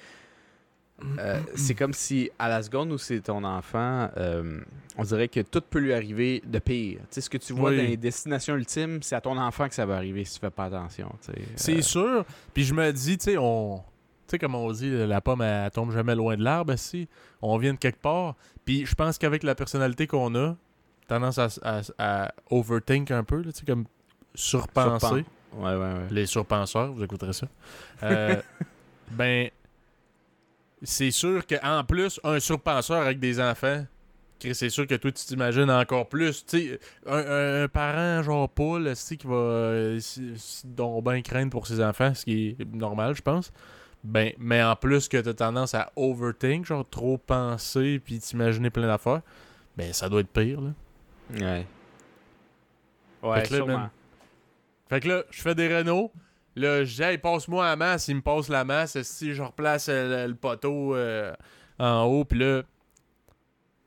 [1.20, 4.60] euh, c'est comme si à la seconde où c'est ton enfant, euh,
[4.98, 7.00] on dirait que tout peut lui arriver de pire.
[7.02, 7.78] Tu sais, ce que tu vois Oui.
[7.78, 10.50] dans les destinations ultimes, c'est à ton enfant que ça va arriver si tu fais
[10.50, 11.12] pas attention.
[11.26, 11.42] tu sais.
[11.56, 12.26] C'est Euh, sûr.
[12.54, 13.78] Puis je me dis, tu sais, on.
[13.78, 13.84] Tu
[14.32, 17.08] sais, comme on dit, la pomme, elle, tombe jamais loin de l'arbre, si.
[17.42, 18.36] On vient de quelque part.
[18.64, 20.56] Puis je pense qu'avec la personnalité qu'on a,
[21.08, 23.86] tendance à, à, à overthink un peu, tu sais, comme
[24.34, 25.06] surpenser.
[25.08, 25.26] Surpen-
[25.58, 26.08] Ouais, ouais, ouais.
[26.12, 27.48] Les surpenseurs, vous écouterez ça.
[29.12, 29.50] Ben,
[30.86, 33.86] c'est sûr qu'en plus, un surpenseur avec des enfants,
[34.40, 36.46] Chris, c'est sûr que toi, tu t'imagines encore plus.
[36.46, 40.00] Tu sais, un, un- un parent genre Paul, tu sais, qui va euh,
[40.66, 43.52] donc ben craindre pour ses enfants, ce qui est normal, je pense.
[44.04, 48.70] Ben, mais en plus que tu as tendance à overthink, genre trop penser puis t'imaginer
[48.70, 49.22] plein d'affaires,
[49.78, 50.72] ben ça doit être pire, là.
[51.40, 51.66] Ouais.
[53.24, 53.90] Ouais, Fait que là, sûrement.
[54.90, 56.12] Fait que là, je fais des rénaux.
[56.56, 58.08] Là, hey, passe-moi la masse.
[58.08, 59.02] Il me passe la masse.
[59.02, 61.34] Si je replace euh, le, poteau euh,
[61.80, 62.64] en haut, puis là,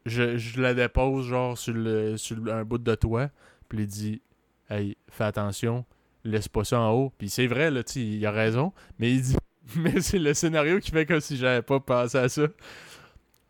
[0.04, 1.74] je, je la dépose, genre, sur,
[2.18, 3.30] sur un bout de toit.
[3.68, 4.22] Puis il dit,
[4.70, 5.84] hey, fais attention,
[6.24, 7.12] laisse pas ça en haut.
[7.18, 8.72] Puis c'est vrai, là, il a raison.
[8.98, 9.36] Mais il dit,
[9.76, 12.46] mais c'est le scénario qui fait comme si j'avais pas pensé à ça.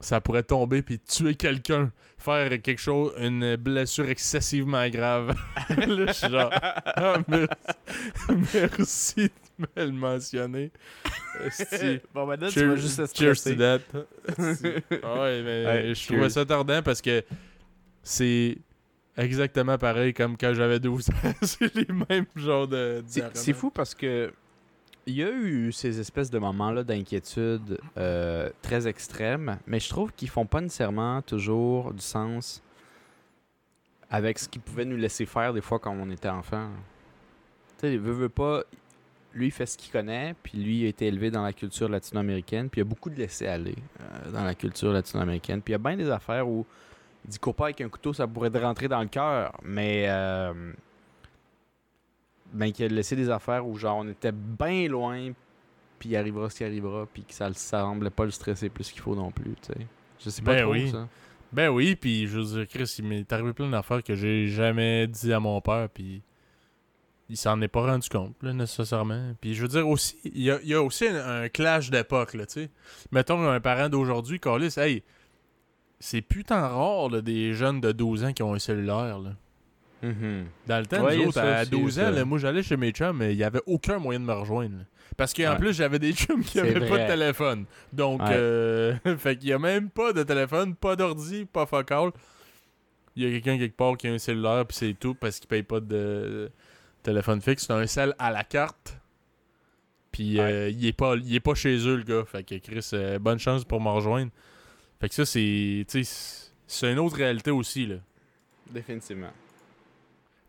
[0.01, 1.91] Ça pourrait tomber puis tuer quelqu'un.
[2.19, 5.37] Faire quelque chose, une blessure excessivement grave.
[5.71, 7.49] là, je suis genre, ah, merci,
[8.79, 10.73] merci de me le mentionner.
[12.15, 13.57] Bon, maintenant, tu vas juste te cheers stresser.
[13.57, 13.81] to that.
[15.03, 17.25] Ah ouais, mais Ouais, je trouvais ça tordant parce que
[18.03, 18.59] c'est
[19.17, 21.33] exactement pareil comme quand j'avais 12 ans.
[21.43, 23.05] c'est les mêmes genres de.
[23.35, 24.33] C'est fou parce que
[25.09, 30.13] il y a eu ces espèces de moments-là d'inquiétude euh, très extrêmes, mais je trouve
[30.13, 32.63] qu'ils font pas nécessairement toujours du sens
[34.11, 36.69] avec ce qu'ils pouvaient nous laisser faire des fois quand on était enfant.
[37.79, 38.65] Tu sais, veut, veut pas,
[39.33, 41.89] lui il fait ce qu'il connaît, puis lui il a été élevé dans la culture
[41.89, 45.75] latino-américaine, puis il y a beaucoup de laisser-aller euh, dans la culture latino-américaine, puis il
[45.75, 46.67] y a bien des affaires où
[47.25, 50.53] il dit pas avec un couteau, ça pourrait te rentrer dans le cœur, mais euh,
[52.53, 55.33] ben qu'il a laissé des affaires où genre on était bien loin,
[55.99, 58.91] puis il arrivera ce qui arrivera, puis que ça, ça semblait pas le stresser plus
[58.91, 59.87] qu'il faut non plus, tu sais.
[60.25, 60.91] Je sais pas Ben trop oui.
[60.91, 61.09] ça.
[61.53, 65.07] Ben oui, puis je veux dire, Chris, il m'est arrivé plein d'affaires que j'ai jamais
[65.07, 66.23] dit à mon père, puis
[67.31, 69.35] il s'en est pas rendu compte, là, nécessairement.
[69.41, 71.91] Puis je veux dire aussi, il y a, il y a aussi un, un clash
[71.91, 72.71] d'époque, là, tu sais.
[73.13, 75.03] Mettons un parent d'aujourd'hui, Carlis, hey,
[76.01, 79.31] c'est putain rare, là, des jeunes de 12 ans qui ont un cellulaire, là.
[80.03, 80.47] Mhm.
[80.67, 82.25] Dans le temps, Ouais, il y nous a autres, ça à aussi, 12 ans, là,
[82.25, 84.79] moi j'allais chez mes chums, mais il y avait aucun moyen de me rejoindre.
[84.79, 84.85] là.
[85.17, 85.59] Parce qu'en Ouais.
[85.59, 87.65] plus, j'avais des chums qui C'est avaient pas de téléphone.
[87.93, 88.29] Donc, Ouais.
[88.31, 92.11] euh, fait qu'il y a même pas de téléphone, pas d'ordi, pas focal.
[93.17, 95.49] Il y a quelqu'un quelque part qui a un cellulaire, puis c'est tout, parce qu'il
[95.49, 96.49] paye pas de
[97.03, 97.67] téléphone fixe.
[97.67, 98.97] C'est un sel à la carte.
[100.13, 102.25] Puis euh, il, est pas, il est pas chez eux, le gars.
[102.25, 104.31] Fait que Chris, euh, bonne chance pour me rejoindre.
[105.01, 105.85] Fait que ça, c'est.
[105.89, 107.97] tu sais, C'est une autre réalité aussi, là
[108.71, 109.31] Définitivement.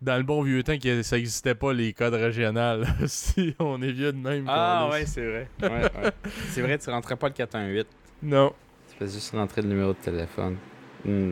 [0.01, 2.83] Dans le bon vieux temps que ça existait pas les codes régionaux.
[3.07, 4.45] si on est vieux de même.
[4.47, 5.49] Ah ouais, est- c'est vrai.
[5.61, 6.11] Ouais, ouais.
[6.49, 7.87] c'est vrai, tu rentrais pas le 418.
[8.23, 8.53] Non.
[8.89, 10.57] Tu fais juste rentrer le numéro de téléphone.
[11.05, 11.31] Hmm.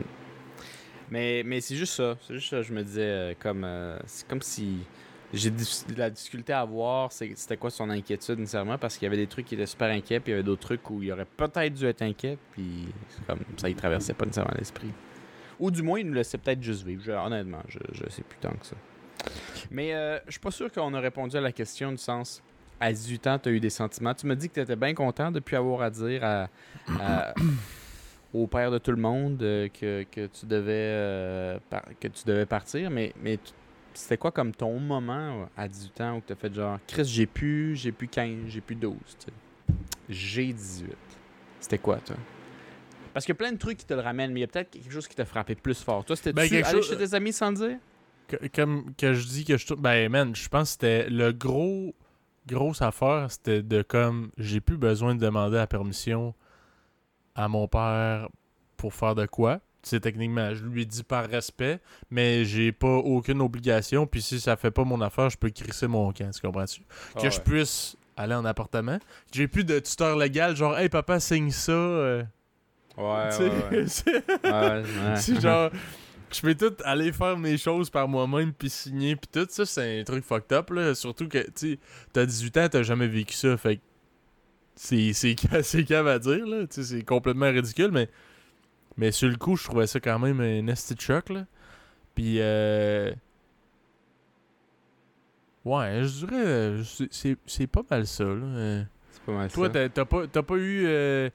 [1.10, 2.16] Mais, mais c'est juste ça.
[2.26, 4.78] C'est juste ça, je me disais, euh, comme, euh, c'est comme si
[5.32, 5.58] j'ai de
[5.96, 9.44] la difficulté à voir c'était quoi son inquiétude nécessairement parce qu'il y avait des trucs
[9.44, 11.84] qui étaient super inquiets, puis il y avait d'autres trucs où il aurait peut-être dû
[11.84, 12.88] être inquiet, puis
[13.26, 14.88] comme ça, il traversait pas nécessairement l'esprit.
[15.60, 17.02] Ou du moins, il nous laissait peut-être juste vivre.
[17.04, 18.76] Je- honnêtement, je, je sais plus tant que ça.
[19.70, 22.42] Mais euh, je suis pas sûr qu'on a répondu à la question du sens.
[22.80, 24.14] À 18 ans, tu as eu des sentiments.
[24.14, 26.48] Tu me dis que tu étais bien content de avoir à dire à,
[28.32, 31.58] au père de tout le monde euh, que, que tu devais euh,
[31.98, 33.38] que tu devais partir, mais, mais
[33.94, 37.04] c'était quoi comme ton moment euh, à 18 ans où tu as fait genre Chris,
[37.06, 39.32] j'ai plus, j'ai plus 15, j'ai plus 12, tu sais?
[40.08, 40.94] J'ai 18.
[41.60, 42.16] C'était quoi toi?
[43.14, 44.48] Parce qu'il y a plein de trucs qui te le ramènent, mais il y a
[44.48, 46.04] peut-être quelque chose qui t'a frappé plus fort.
[46.04, 47.78] Toi, c'était Ben, tu chose- chez tes amis sans dire?
[48.28, 49.74] Que- comme que je dis que je.
[49.74, 51.94] Ben, man, je pense que c'était le gros.
[52.46, 54.30] Grosse affaire, c'était de comme.
[54.38, 56.34] J'ai plus besoin de demander la permission
[57.34, 58.28] à mon père
[58.76, 59.60] pour faire de quoi.
[59.82, 61.78] Tu sais, techniquement, je lui dis par respect,
[62.10, 64.06] mais j'ai pas aucune obligation.
[64.06, 66.82] Puis si ça fait pas mon affaire, je peux crisser mon camp, tu comprends-tu?
[67.16, 68.98] Ah que je puisse aller en appartement.
[69.32, 71.72] J'ai plus de tuteur légal, genre, hey papa, signe ça.
[71.72, 72.24] euh,
[72.98, 73.30] Ouais,
[74.44, 75.16] ouais, ouais.
[75.16, 75.70] c'est- genre
[76.30, 80.00] je peux tout aller faire mes choses par moi-même puis signer puis tout ça c'est
[80.00, 81.78] un truc fucked up là surtout que tu sais
[82.12, 83.82] t'as 18 ans t'as jamais vécu ça fait que
[84.74, 88.10] c'est c'est ca- c'est cave à dire là tu sais c'est complètement ridicule mais
[88.98, 90.62] mais sur le coup je trouvais ça quand même un
[90.94, 91.46] de choc là
[92.14, 93.10] puis euh
[95.64, 97.08] ouais je dirais euh, c'est-
[97.66, 98.82] pas mal ça là Euh,
[99.12, 99.72] C'est pas mal toi, ça.
[99.72, 100.84] t'as t'as pas, t'as pas eu.
[100.86, 101.30] euh,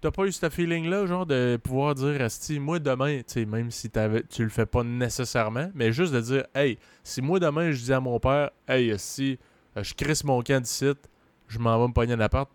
[0.00, 3.70] T'as pas eu ce feeling-là, genre, de pouvoir dire, Asti, moi demain, tu sais, même
[3.72, 7.72] si t'avais, tu le fais pas nécessairement, mais juste de dire, hey, si moi demain
[7.72, 9.38] je dis à mon père, hey, si
[9.74, 10.62] je crisse mon camp
[11.48, 12.48] je m'en vais me pogner un appart,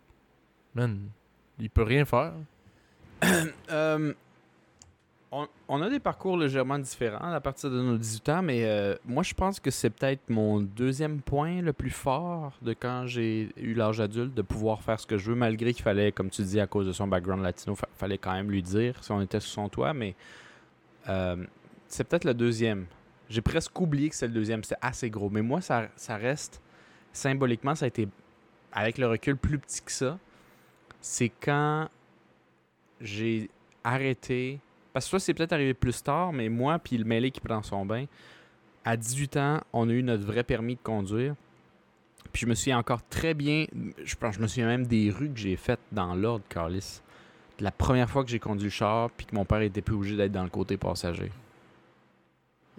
[0.73, 1.09] man,
[1.59, 2.33] il peut rien faire.
[3.71, 4.13] Euh,
[5.67, 9.23] on, a des parcours légèrement différents à partir de nos 18 ans, mais euh, moi,
[9.23, 13.73] je pense que c'est peut-être mon deuxième point le plus fort de quand j'ai eu
[13.73, 16.59] l'âge adulte, de pouvoir faire ce que je veux, malgré qu'il fallait, comme tu dis,
[16.59, 19.39] à cause de son background latino, fa- fallait quand même lui dire si on était
[19.39, 20.15] sous son toit, mais
[21.09, 21.43] euh,
[21.87, 22.85] c'est peut-être le deuxième.
[23.29, 26.61] J'ai presque oublié que c'est le deuxième, c'est assez gros, mais moi, ça, ça reste,
[27.11, 28.07] symboliquement, ça a été,
[28.71, 30.19] avec le recul, plus petit que ça.
[31.01, 31.89] C'est quand
[33.01, 33.49] j'ai
[33.83, 34.59] arrêté.
[34.93, 37.61] Parce que toi, c'est peut-être arrivé plus tard, mais moi, puis le mêlé qui prend
[37.63, 38.05] son bain,
[38.85, 41.35] à 18 ans, on a eu notre vrai permis de conduire.
[42.31, 43.65] Puis je me souviens encore très bien,
[44.03, 47.01] je pense, je me souviens même des rues que j'ai faites dans l'ordre, Carlis.
[47.59, 50.15] La première fois que j'ai conduit le char, puis que mon père était plus obligé
[50.15, 51.31] d'être dans le côté passager.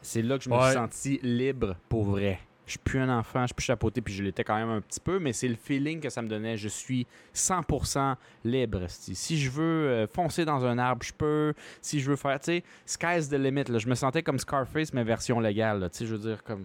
[0.02, 0.64] C'est là que je me Ouais.
[0.64, 2.40] suis senti libre pour vrai.
[2.66, 4.80] Je suis plus un enfant, je suis plus chapeauté, puis je l'étais quand même un
[4.80, 6.56] petit peu, mais c'est le feeling que ça me donnait.
[6.56, 8.86] Je suis 100% libre.
[8.88, 11.52] Si je veux euh, foncer dans un arbre, je peux.
[11.82, 13.64] Si je veux faire, tu sais, sky's the limit.
[13.68, 15.90] Je me sentais comme Scarface, mais version légale.
[15.92, 16.64] Tu je veux dire, comme.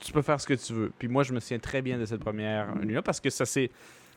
[0.00, 0.92] Tu peux faire ce que tu veux.
[0.98, 3.70] Puis moi, je me souviens très bien de cette première nuit-là parce que ça s'est.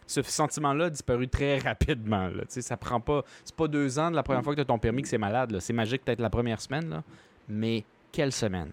[0.07, 2.27] Ce sentiment-là a disparu très rapidement.
[2.27, 2.43] Là.
[2.47, 3.23] Ça prend pas.
[3.43, 5.19] C'est pas deux ans de la première fois que tu as ton permis que c'est
[5.19, 5.59] malade.
[5.59, 7.03] C'est magique peut-être la première semaine,
[7.47, 8.71] mais quelle semaine?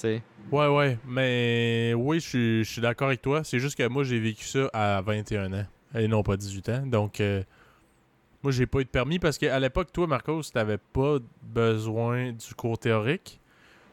[0.00, 0.22] Sais.
[0.52, 0.98] Ouais, ouais.
[1.06, 3.42] Mais oui, je suis- d'accord avec toi.
[3.44, 6.86] C'est juste que moi, j'ai vécu ça à 21 ans et non pas 18 ans.
[6.86, 7.42] Donc, euh,
[8.42, 12.54] moi, j'ai pas eu de permis parce qu'à l'époque, toi, Marcos, t'avais pas besoin du
[12.56, 13.40] cours théorique.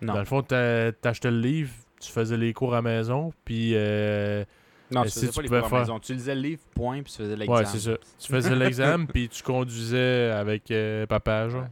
[0.01, 0.13] Non.
[0.13, 3.71] Dans le fond, t'a- t'achetais le livre, tu faisais les cours à la maison, puis
[3.73, 4.43] euh,
[4.91, 5.99] Non, Mais tu si faisais tu pas les cours à faire- la maison.
[5.99, 7.59] Tu lisais le livre, point, puis tu faisais l'examen.
[7.59, 7.97] ouais, c'est ça.
[8.19, 11.63] Tu faisais l'examen, puis tu conduisais avec euh, papa, genre.
[11.63, 11.67] Ouais.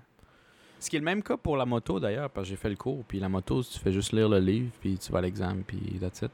[0.82, 2.76] Ce qui est le même cas pour la moto d'ailleurs, parce que j'ai fait le
[2.76, 3.06] cours.
[3.06, 5.80] Puis la moto, tu fais juste lire le livre, puis tu vas à l'examen, puis
[6.02, 6.32] that's it.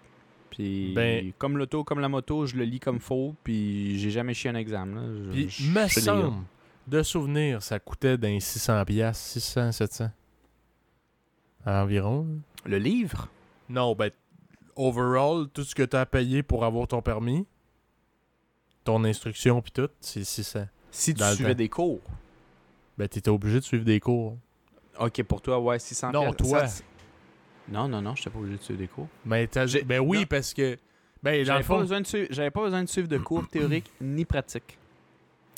[0.49, 4.33] Puis Ben- comme l'auto, comme la moto, je le lis comme faux, puis j'ai jamais
[4.33, 5.01] chié un examen.
[5.01, 5.31] Là.
[5.33, 6.33] Je- Puis, me semble,
[6.87, 10.09] de souvenir, ça coûtait d'un 600$, piastres, 600, 700.
[11.65, 12.25] Environ.
[12.65, 13.29] Le livre?
[13.69, 14.11] Non, ben,
[14.75, 17.45] overall, tout ce que tu as payé pour avoir ton permis,
[18.85, 20.67] ton instruction, puis tout, c'est 600.
[20.89, 21.57] Si tu suivais temps.
[21.57, 22.01] des cours.
[22.97, 24.37] Ben, t'étais obligé de suivre des cours.
[24.99, 26.67] Ok, pour toi, ouais, 600 Non, toi.
[26.67, 26.83] Ça,
[27.69, 29.07] Non, non, non, je pas obligé de suivre des cours.
[29.25, 29.47] Mais
[29.85, 30.25] ben oui, non.
[30.25, 30.77] parce que.
[31.21, 34.23] Ben, J'avais pas, besoin de suivre- j'avais pas besoin de suivre de cours théoriques ni
[34.25, 34.77] pratiques.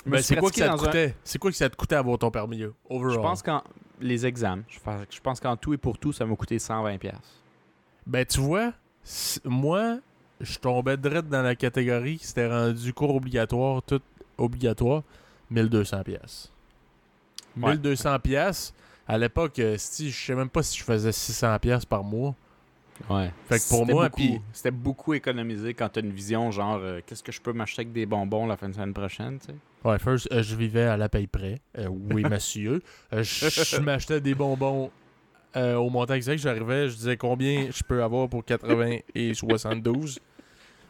[0.05, 1.15] Ben, c'est quoi que ça te un- coûtait?
[1.23, 3.13] C'est quoi que ça te coûtait avoir ton permis, overall?
[3.13, 3.61] Je pense qu'en
[3.99, 4.63] les examens,
[5.09, 7.43] je pense, qu'en tout et pour tout, ça m'a coûté 120 pièces.
[8.07, 8.73] Ben, tu vois,
[9.43, 9.99] moi,
[10.39, 14.01] je tombais direct dans la catégorie qui s'était rendu cours obligatoire, tout
[14.37, 15.03] obligatoire,
[15.49, 16.51] 1200 pièces.
[17.61, 17.71] Ouais.
[17.73, 18.73] 1200 pièces.
[19.07, 22.35] À l'époque, euh, si je sais même pas si je faisais 600 pièces par mois.
[23.09, 23.31] Ouais.
[23.47, 26.99] Fait que pour C'était moi, puis- c'était beaucoup économisé quand t'as une vision genre euh,
[27.05, 29.55] qu'est-ce que je peux m'acheter avec des bonbons la fin de semaine prochaine, tu sais?
[29.85, 31.61] Ouais, first, euh, je vivais à la paye près.
[31.77, 32.81] Euh, oui, monsieur.
[33.13, 34.91] Euh, je m'achetais des bonbons
[35.55, 36.39] euh, au montant exact.
[36.39, 40.19] J'arrivais, je disais combien je peux avoir pour 80 et 72.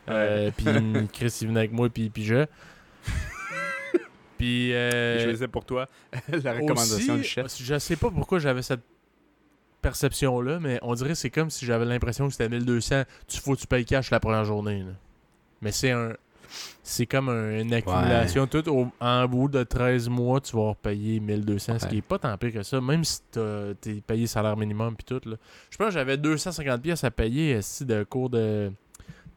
[0.10, 0.66] Euh, puis
[1.14, 2.46] Chris, il venait avec moi, puis puis je.
[4.40, 4.74] Puis.
[4.74, 5.88] euh, je faisais pour toi
[6.44, 7.56] la recommandation aussi, du chef.
[7.62, 8.82] Je sais pas pourquoi j'avais cette
[9.82, 13.04] perception-là, mais on dirait que c'est comme si j'avais l'impression que c'était 1200.
[13.28, 14.80] Tu faut que tu payes cash la première journée.
[14.80, 14.92] là.
[15.62, 16.14] Mais c'est un.
[16.82, 18.48] C'est comme un- une accumulation.
[18.48, 21.90] Tout au- en bout de 13 mois, tu vas repayer 1200, ce Ouais.
[21.92, 22.82] qui est pas tant pire que ça.
[22.82, 25.22] Même si t'as- t'es payé salaire minimum puis tout.
[25.30, 25.36] Là.
[25.70, 28.72] Je pense que j'avais 250 pièces à payer esti, de cours de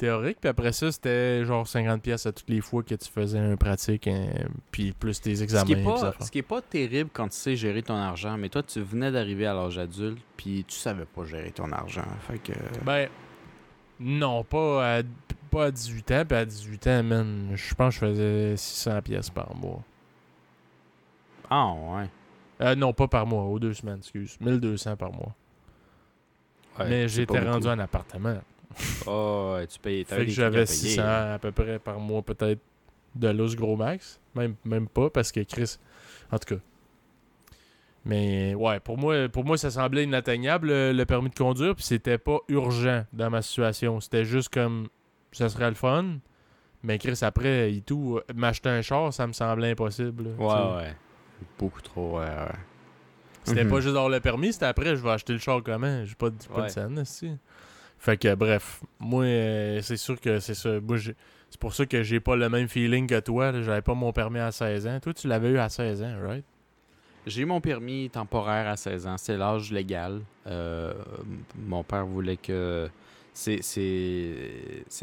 [0.03, 0.39] théorique.
[0.41, 3.57] Puis après ça, c'était genre 50 pièces à toutes les fois que tu faisais un
[3.57, 4.09] pratique.
[4.09, 4.27] hein,
[4.71, 5.65] puis plus tes Ce examens.
[5.65, 8.49] qui, est pas, ce qui est pas terrible quand tu sais gérer ton argent, mais
[8.49, 12.05] toi, tu venais d'arriver à l'âge adulte, puis tu savais pas gérer ton argent.
[12.27, 12.53] Fait que.
[12.85, 13.09] Ben,
[14.01, 15.03] non, pas à,
[15.51, 16.25] pas à 18 ans.
[16.29, 19.83] Puis à 18 ans, man, je pense que je faisais 600 pièces par mois.
[21.49, 22.09] Ah, ouais.
[22.61, 24.37] Euh, non, pas par mois, aux deux semaines, excuse.
[24.41, 25.35] 1200 par mois.
[26.79, 28.39] Ouais, Mais j'étais pas rendu en appartement.
[29.07, 30.05] Ah, ouais, tu payais.
[30.05, 30.67] t'avais Fait que j'avais payer.
[30.67, 32.61] 600 à peu près par mois, peut-être,
[33.15, 34.19] de l'os gros max.
[34.35, 35.77] Même, même pas, parce que Chris.
[36.31, 36.61] En tout cas.
[38.05, 41.75] Mais ouais, pour moi, pour moi ça semblait inatteignable, le, le permis de conduire.
[41.77, 44.01] Puis c'était pas urgent dans ma situation.
[44.01, 44.89] C'était juste comme.
[45.33, 46.17] Ça serait le fun.
[46.83, 50.25] Mais Chris, après, et tout, euh, m'acheter un char, ça me semblait impossible.
[50.25, 50.31] là.
[50.37, 50.97] Ouais, ouais.
[51.59, 52.57] Beaucoup trop, ouais, ouais.
[53.45, 53.71] C'était Mhm.
[53.71, 56.05] pas juste dans le permis, c'était après, je vais acheter le char comment?
[56.05, 56.67] J'ai pas, de- pas Ouais.
[56.67, 57.31] de scène, aussi.
[58.05, 60.81] Fait que, bref, moi, euh, c'est sûr que c'est ça.
[60.81, 63.53] Moi, c'est pour ça que j'ai pas le même feeling que toi.
[63.63, 64.99] J'avais pas mon permis à 16 ans.
[65.01, 66.45] Toi, tu l'avais eu à 16 ans, right?
[67.29, 69.17] J'ai eu mon permis temporaire à 16 ans.
[69.19, 70.21] C'est l'âge légal.
[70.49, 70.93] Euh,
[71.57, 72.89] mon père voulait que.
[73.35, 73.61] C'est,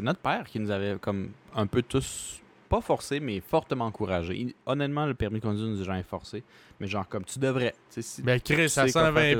[0.02, 4.36] notre père qui nous avait comme un peu tous, pas forcé, mais fortement encouragé.
[4.36, 6.44] Il- honnêtement, le permis de conduire nous a jamais forcé.
[6.82, 7.74] Mais genre, comme tu devrais.
[7.90, 9.14] Si- Ben, Chris, à sais quoi 120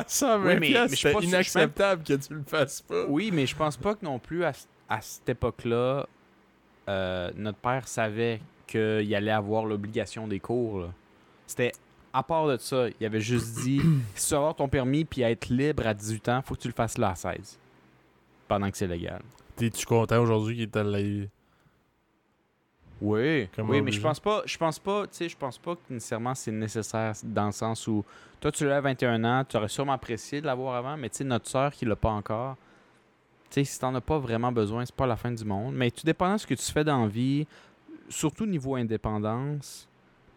[0.00, 0.38] tes piastres, affaires.
[0.40, 0.48] là.
[0.48, 3.04] à 120 Oui, mais- c'est inacceptable que tu le fasses pas.
[3.08, 4.52] Oui, mais je pense pas que non plus à,
[4.88, 6.06] à cette époque-là,
[6.88, 10.80] euh, notre père savait qu'il allait avoir l'obligation des cours.
[10.80, 10.88] là.
[11.46, 11.72] C'était
[12.14, 13.80] à part de ça, il avait juste dit
[14.14, 16.68] si tu veux avoir ton permis puis être libre à 18 ans, faut que tu
[16.68, 17.58] le fasses là à 16.
[18.48, 19.22] Pendant que c'est légal.
[19.56, 21.28] T'es-tu content aujourd'hui qu'il t'a l'ait-
[23.02, 25.74] Oui, Comme oui, mais je pense pas, je pense pas, tu sais, je pense pas
[25.74, 28.04] que nécessairement c'est nécessaire dans le sens où
[28.40, 31.18] toi tu l'as à 21 ans, tu aurais sûrement apprécié de l'avoir avant, mais tu
[31.18, 32.56] sais notre sœur qui l'a pas encore,
[33.50, 35.90] tu sais si t'en as pas vraiment besoin, c'est pas la fin du monde, mais
[35.90, 37.44] tout dépendant de ce que tu fais dans la vie,
[38.08, 39.88] surtout niveau indépendance,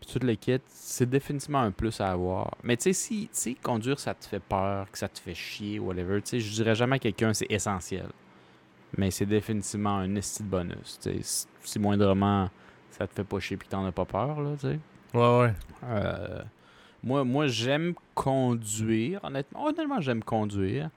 [0.02, 2.56] puis tout le kit, c'est définitivement un plus à avoir.
[2.64, 5.36] Mais tu sais si, tu sais conduire ça te fait peur, que ça te fait
[5.36, 8.08] chier whatever, tu sais, je dirais jamais à quelqu'un c'est essentiel.
[8.98, 11.00] Mais c'est définitivement un esti de bonus.
[11.22, 12.50] Si- moindrement
[12.92, 14.80] ça te fait pas chier puis que t'en as pas peur, là, tu sais.
[15.14, 15.54] Ouais, ouais.
[15.84, 16.42] Euh,
[17.04, 19.66] moi, moi j'aime conduire, honnêtement.
[19.66, 20.90] Honnêtement, j'aime conduire.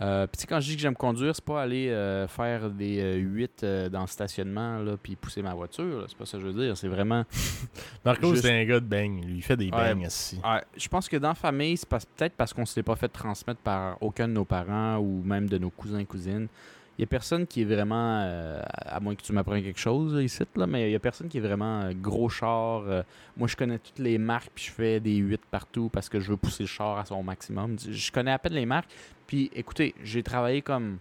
[0.00, 3.64] Euh, puis quand je dis que j'aime conduire, c'est pas aller euh, faire des 8
[3.90, 6.04] dans le stationnement là, puis pousser ma voiture.
[6.08, 6.76] C'est pas ça que je veux dire.
[6.76, 7.24] C'est vraiment.
[8.04, 9.24] Marco, Juste- c'est un gars de bang.
[9.24, 10.38] Lui, il fait des bangs ici.
[10.44, 13.08] Ouais, je pense que dans la famille, c'est peut-être parce qu'on se l'est pas fait
[13.08, 16.48] transmettre par aucun de nos parents ou même de nos cousins cousines.
[17.00, 20.22] Il y a personne qui est vraiment, euh, à moins que tu m'apprennes quelque chose
[20.22, 22.82] ici, là, mais il y a personne qui est vraiment euh, gros char.
[22.86, 23.02] euh,
[23.38, 26.32] moi, je connais toutes les marques puis je fais des 8 partout parce que je
[26.32, 27.78] veux pousser le char à son maximum.
[27.78, 28.90] Je connais à peine les marques.
[29.26, 30.98] Puis écoutez, j'ai travaillé comme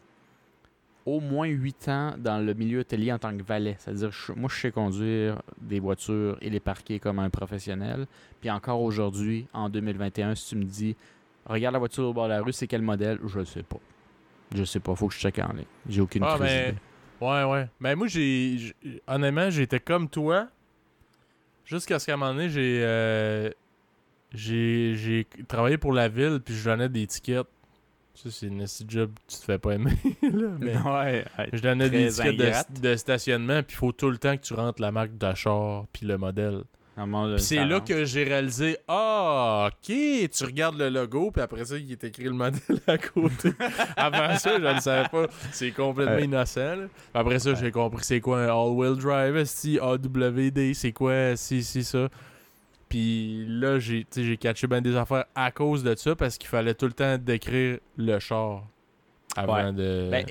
[1.05, 3.75] au moins 8 ans dans le milieu hôtelier en tant que valet.
[3.79, 8.07] C'est-à-dire, moi, je sais conduire des voitures et les parquer comme un professionnel.
[8.39, 10.95] Puis encore aujourd'hui, en 2021, si tu me dis,
[11.45, 13.19] regarde la voiture au bord de la rue, c'est quel modèle?
[13.27, 13.79] Je ne sais pas.
[14.55, 15.65] Je sais pas, faut que je check en ligne.
[15.87, 16.77] J'ai aucune Ah, mais- d'idée.
[17.21, 17.67] Ouais, ouais.
[17.79, 18.73] Mais moi, j'ai.
[19.07, 20.47] Honnêtement, j'étais comme toi.
[21.65, 22.79] Jusqu'à ce qu'à un moment donné, j'ai.
[22.83, 23.49] euh,
[24.33, 27.47] j'ai j'ai travaillé pour la ville, puis je donnais des tickets.
[28.15, 29.93] Ça, c'est une job que tu te fais pas aimer,
[30.23, 30.49] là.
[30.59, 31.49] Mais Ouais, ouais.
[31.53, 34.53] je donnais des tickets de, de stationnement, puis il faut tout le temps que tu
[34.53, 36.63] rentres la marque d'achat, puis le modèle.
[37.37, 39.95] C'est là que j'ai réalisé Ah, ok,
[40.29, 43.51] tu regardes le logo, puis après ça, il est écrit le modèle à côté.
[43.95, 45.27] Avant ça, je ne savais pas.
[45.51, 46.75] C'est complètement innocent.
[46.75, 46.87] là.
[47.13, 51.83] Après ça, j'ai compris c'est quoi un all-wheel drive, si AWD, c'est quoi, si, si,
[51.83, 52.09] ça.
[52.89, 54.05] Puis là, j'ai
[54.37, 57.77] catché bien des affaires à cause de ça, parce qu'il fallait tout le temps décrire
[57.97, 58.63] le char
[59.39, 59.73] avant Ouais.
[59.73, 60.07] de.
[60.11, 60.25] Ben,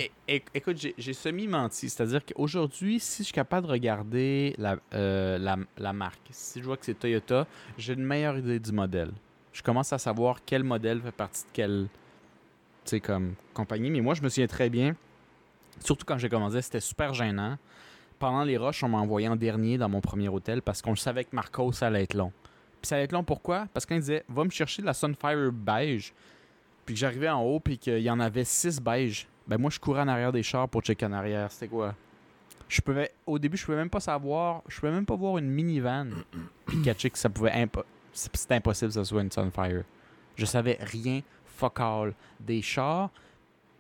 [0.55, 1.89] écoute, j'ai- semi-menti.
[1.89, 6.64] C'est-à-dire qu'aujourd'hui, si je suis capable de regarder la, euh, la, la marque, si je
[6.64, 9.10] vois que c'est Toyota, j'ai une meilleure idée du modèle.
[9.52, 11.89] Je commence à savoir quel modèle fait partie de quelle
[13.02, 13.90] comme compagnie.
[13.90, 14.97] Mais moi, je me souviens très bien,
[15.85, 17.59] surtout quand j'ai commencé, c'était super gênant.
[18.18, 21.24] Pendant les rushs, on m'a envoyé en dernier dans mon premier hôtel parce qu'on savait
[21.24, 22.32] que Marco, ça allait être long.
[22.80, 23.66] Puis ça allait être long pourquoi?
[23.74, 26.12] Parce qu'il disait, va me chercher de la Sunfire beige
[26.89, 29.78] puis que j'arrivais en haut, puis qu'il y en avait six beiges, ben moi, je
[29.78, 31.52] courais en arrière des chars pour checker en arrière.
[31.52, 31.94] C'était quoi?
[32.66, 35.51] Je pouvais, au début, je pouvais même pas savoir, je pouvais même pas voir une
[35.51, 36.06] minivan,
[36.66, 39.82] puis catcher que ça pouvait impo- c'est- C'était impossible que ça soit une Sunfire.
[40.36, 43.10] Je savais rien, fuck all, des chars.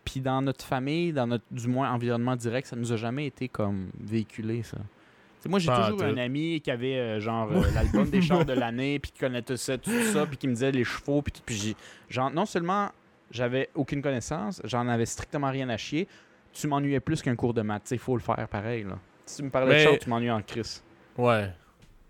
[0.04, 3.48] Puis dans notre famille, dans notre, du moins, environnement direct, ça nous a jamais été
[3.48, 4.76] comme véhiculé, ça.
[4.76, 8.44] Tu sais, moi, j'ai toujours un ami qui avait euh, genre euh, l'album des chars
[8.44, 11.32] de l'année, puis qui connaissait ça, tout ça, puis qui me disait les chevaux, puis.
[11.46, 11.76] Puis j'ai-
[12.10, 12.90] genre, non seulement
[13.30, 16.08] j'avais aucune connaissance, j'en avais strictement rien à chier,
[16.52, 17.82] tu m'ennuyais plus qu'un cours de maths.
[17.84, 18.98] Tu sais, il faut le faire pareil, là.
[19.26, 20.82] Si tu me parlais Mais- de chars, tu m'ennuies en crise.
[21.16, 21.50] Ouais.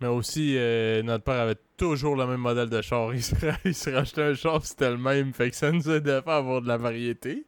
[0.00, 3.12] Mais aussi, euh, notre père avait toujours le même modèle de char.
[3.14, 3.34] Il se,
[3.64, 5.32] il se rachetait un char, c'était le même.
[5.32, 7.44] Fait que ça nous aidait pas à avoir de la variété.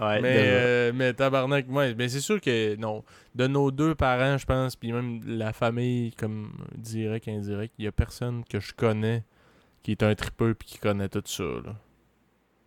[0.00, 1.94] Ouais, mais, euh, mais tabarnak, ouais.
[1.94, 3.04] Mais c'est sûr que, non.
[3.34, 7.88] De nos deux parents, je pense, puis même la famille, comme direct, indirect, il y
[7.88, 9.22] a personne que je connais
[9.82, 11.76] qui est un tripeux puis qui connaît tout ça, là.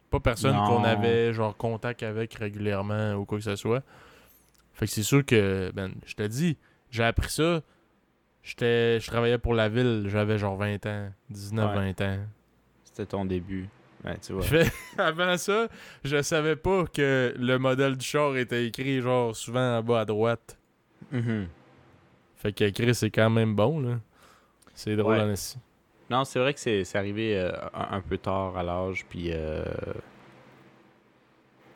[0.09, 3.83] Pas personne qu'on avait, genre, contact avec régulièrement ou quoi que ce soit.
[4.73, 6.57] Fait que c'est sûr que, ben, je te dis,
[6.91, 7.61] j'ai appris ça.
[8.43, 11.93] J'étais, je travaillais pour la ville, j'avais genre 20 ans, 19, Ouais.
[11.93, 12.19] 20 ans.
[12.85, 13.67] C'était ton début.
[14.05, 14.43] Ouais, tu vois.
[14.43, 15.67] Fait- avant ça,
[16.05, 20.05] je savais pas que le modèle du char était écrit genre souvent en bas à
[20.05, 20.57] droite.
[21.11, 21.47] Mhm.
[22.37, 23.99] Fait que Chris c'est quand même bon là.
[24.75, 25.23] C'est drôle Ouais.
[25.33, 25.59] en.
[26.09, 29.31] Non, c'est vrai que c'est arrivé euh, un, peu tard à l'âge, puis...
[29.31, 29.63] euh,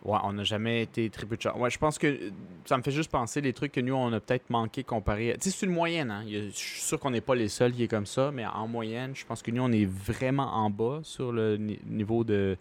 [0.03, 1.59] Ouais, on n'a jamais été très peu de char.
[1.59, 2.31] Ouais, je pense que
[2.65, 5.37] ça me fait juste penser les trucs que nous, on a peut-être manqué comparé...
[5.39, 6.23] Tu c'est une moyenne, hein.
[6.27, 9.15] Je suis sûr qu'on n'est pas les seuls qui est comme ça, mais en moyenne,
[9.15, 12.57] je pense que nous, on est vraiment en bas sur le ni- niveau de,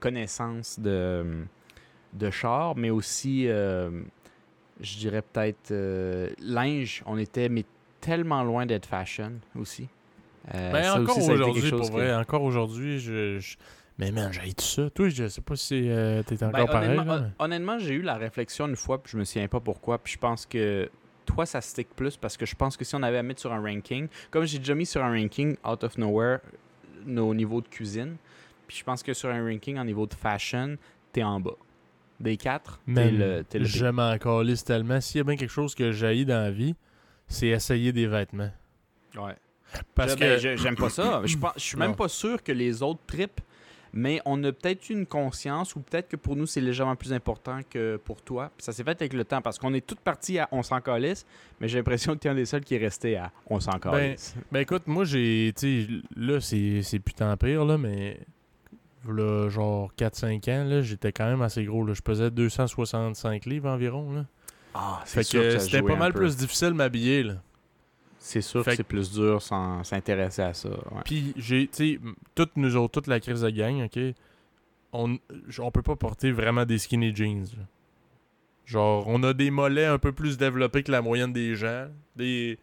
[0.00, 1.44] connaissance de,
[2.14, 4.02] de char, mais aussi, euh,
[4.80, 5.72] je dirais peut-être,
[6.40, 7.64] linge, on était mais
[8.00, 9.88] tellement loin d'être fashion aussi.
[10.54, 13.56] Euh, Ben ça encore aujourd'hui pour que- vrai, encore aujourd'hui je, je-
[13.98, 14.90] mais man, j'ai tout ça.
[14.90, 16.90] Toi, je sais pas si euh, t'es Ben, encore pareil.
[16.90, 19.98] honnêtement, là, honnêtement, j'ai eu la réflexion une fois, puis je me souviens pas pourquoi,
[19.98, 20.88] puis je pense que
[21.24, 23.52] toi, ça stick plus parce que je pense que si on avait à mettre sur
[23.52, 26.38] un ranking, comme j'ai déjà mis sur un ranking out of nowhere
[27.06, 28.16] nos niveaux de cuisine,
[28.68, 30.76] puis je pense que sur un ranking en niveau de fashion,
[31.12, 31.56] t'es en bas.
[32.20, 35.00] Des quatre, t'es le, t'es le je m'en calisse tellement.
[35.00, 36.74] S'il y a bien quelque chose que j'ai dans la vie,
[37.28, 38.50] c'est essayer des vêtements.
[39.16, 39.34] Ouais.
[39.94, 41.22] Parce que ben, j'aime pas ça.
[41.24, 41.96] Je pense- je suis même Non.
[41.96, 43.40] pas sûr que les autres tripent,
[43.92, 47.60] mais on a peut-être une conscience ou peut-être que pour nous c'est légèrement plus important
[47.70, 48.50] que pour toi.
[48.56, 50.80] Puis ça s'est fait avec le temps parce qu'on est toutes partis à on s'en
[50.80, 51.24] calisse,
[51.60, 53.78] mais j'ai l'impression que tu es un des seuls qui est resté à on s'en
[53.78, 54.34] calisse.
[54.52, 55.54] Ben écoute, moi j'ai.
[56.16, 56.82] Là, c'est
[57.16, 58.20] tant pire, là, mais.
[59.08, 61.84] Là, genre 4-5 ans, j'étais quand même assez gros.
[61.86, 61.94] Là.
[61.94, 64.12] Je pesais 265 livres environ.
[64.12, 64.24] Là.
[64.74, 66.18] ah, Fait que c'était pas mal peu.
[66.18, 67.24] plus difficile de m'habiller.
[68.28, 70.68] C'est sûr Fait que que- c'est plus dur sans s'intéresser à ça.
[70.68, 71.02] ouais.
[71.04, 72.00] Puis j'ai, tu sais,
[72.34, 73.98] toutes nous autres, toute la crise de gang, ok,
[74.92, 75.16] on,
[75.60, 77.44] on peut pas porter vraiment des skinny jeans.
[77.56, 77.62] là.
[78.64, 81.86] Genre, on a des mollets un peu plus développés que la moyenne des gens.
[82.16, 82.58] Des,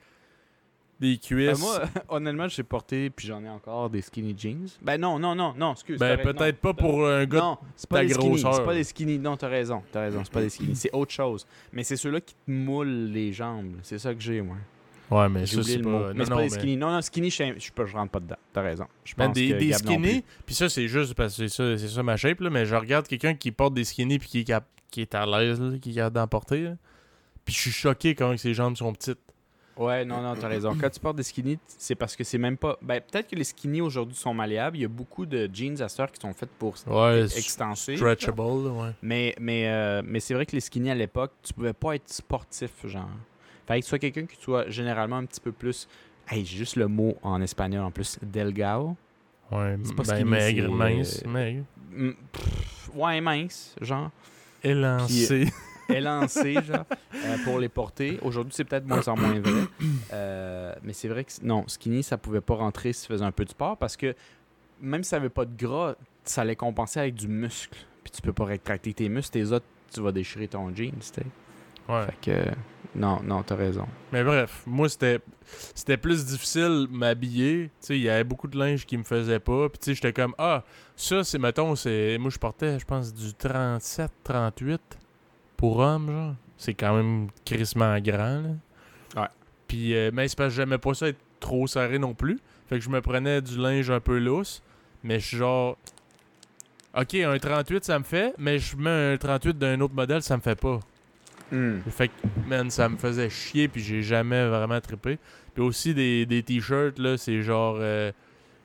[0.99, 1.61] des Ben, cuisses.
[1.61, 4.68] moi, honnêtement, j'ai porté, puis j'en ai encore des skinny jeans.
[4.81, 5.98] Ben non, non, non, non, excuse.
[5.98, 7.40] ben, peut-être pas pour un gars.
[7.40, 8.30] Non, c'est pas ta des skinny.
[8.31, 8.56] grosseur.
[8.56, 9.18] C'est pas des skinny.
[9.18, 9.81] Non, t'as raison.
[9.94, 10.22] T'as raison.
[10.26, 10.76] C'est pas des skinny.
[10.76, 11.48] C'est autre chose.
[11.72, 13.76] Mais c'est ceux-là qui te moulent les jambes.
[13.81, 14.57] C'est ça que j'ai, moi.
[15.12, 15.90] Ouais, mais ça, c'est pas.
[15.90, 16.00] mot.
[16.00, 16.78] non, Mais c'est non, pas des mais- skinny.
[16.78, 18.36] Non, non, skinny, je, je, peux- je rentre pas dedans.
[18.52, 18.86] T'as raison.
[19.04, 21.78] Je Ben, pense des, que des skinny, puis ça, c'est juste parce que c'est ça,
[21.78, 24.40] c'est ça ma shape, là, mais je regarde quelqu'un qui porte des skinny puis qui
[24.40, 26.72] est, cap- qui est à l'aise, là, qui est capable d'en porter.
[27.46, 29.20] Puis je suis choqué quand ses jambes sont petites.
[29.76, 30.78] Ouais, non, non, t'as raison.
[30.80, 32.78] Quand tu portes des skinny, c'est parce que c'est même pas.
[32.82, 34.78] Ben, peut-être que les skinny aujourd'hui sont malléables.
[34.78, 37.98] Il y a beaucoup de jeans à heure qui sont faits pour Ouais, ex- extenser.
[37.98, 38.92] stretchable, ouais.
[39.02, 42.08] Mais, mais, euh, mais c'est vrai que les skinny à l'époque, tu pouvais pas être
[42.12, 43.10] sportif, genre.
[43.65, 45.88] Fallait que tu sois quelqu'un qui soit généralement un petit peu plus.
[46.27, 48.18] Hey, j'ai juste le mot en espagnol en plus.
[48.22, 48.95] Delgado.
[49.52, 51.64] Ouais, C'est pas ben maigre, mince, euh, maigre.
[52.31, 54.10] Pff, ouais, mince, genre.
[54.64, 55.48] Élancé.
[55.90, 58.18] élancé, genre, euh, pour les porter.
[58.22, 59.64] Aujourd'hui, c'est peut-être moins en moins vrai.
[60.11, 63.31] Euh, mais c'est vrai que non, skinny, ça pouvait pas rentrer si tu faisais un
[63.31, 64.15] peu de sport parce que
[64.81, 67.77] même si ça avait pas de gras, ça allait compenser avec du muscle.
[68.03, 71.02] Puis tu peux pas rétracter tes muscles, tes autres, tu vas déchirer ton jean, tu
[71.02, 71.23] sais.
[71.90, 72.06] Ouais.
[72.06, 72.52] Fait que
[72.95, 73.88] non, non, t'as raison.
[74.11, 75.20] Mais bref, moi, c'était
[75.74, 77.72] c'était plus difficile m'habiller.
[77.90, 79.70] Il y avait beaucoup de linge qui me faisait pas.
[79.70, 80.64] Puis tu sais, j'étais comme, ah,
[80.95, 82.18] ça, c'est, mettons, c'est...
[82.20, 84.82] Moi, je portais, je pense, du 37, 38
[85.57, 86.36] pour homme, genre.
[86.57, 89.22] C'est quand même crissement grand, là.
[89.22, 89.28] Ouais.
[89.68, 92.40] Puis, euh, mais c'est parce que j'aimais pas ça être trop serré non plus.
[92.68, 94.61] Fait que je me prenais du linge un peu lousse.
[95.03, 95.78] Mais je suis genre...
[96.95, 100.38] Ok, un 38, ça me fait, mais je mets un 38 d'un autre modèle, ça
[100.38, 100.80] me fait pas.
[101.52, 101.80] Hmm.
[101.90, 102.14] Fait que,
[102.48, 105.20] man, ça me faisait chier, puis j'ai jamais vraiment trippé.
[105.53, 107.78] Puis aussi, des, des t-shirts, là, c'est genre...
[107.80, 108.11] euh,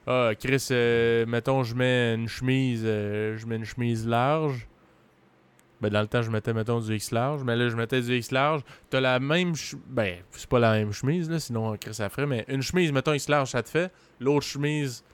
[0.06, 4.66] ah, Chris, euh, mettons, je mets une chemise, euh, je mets une chemise large.
[5.82, 7.44] Ben, dans le temps, je mettais, mettons, du X large.
[7.44, 8.62] Mais là, je mettais du X large.
[8.88, 9.52] T'as la même...
[9.86, 12.26] Ben, c'est pas la même chemise, là, sinon, Chris, ça ferait.
[12.26, 13.92] Mais une chemise, mettons, X large, ça te fait.
[14.18, 15.04] L'autre chemise,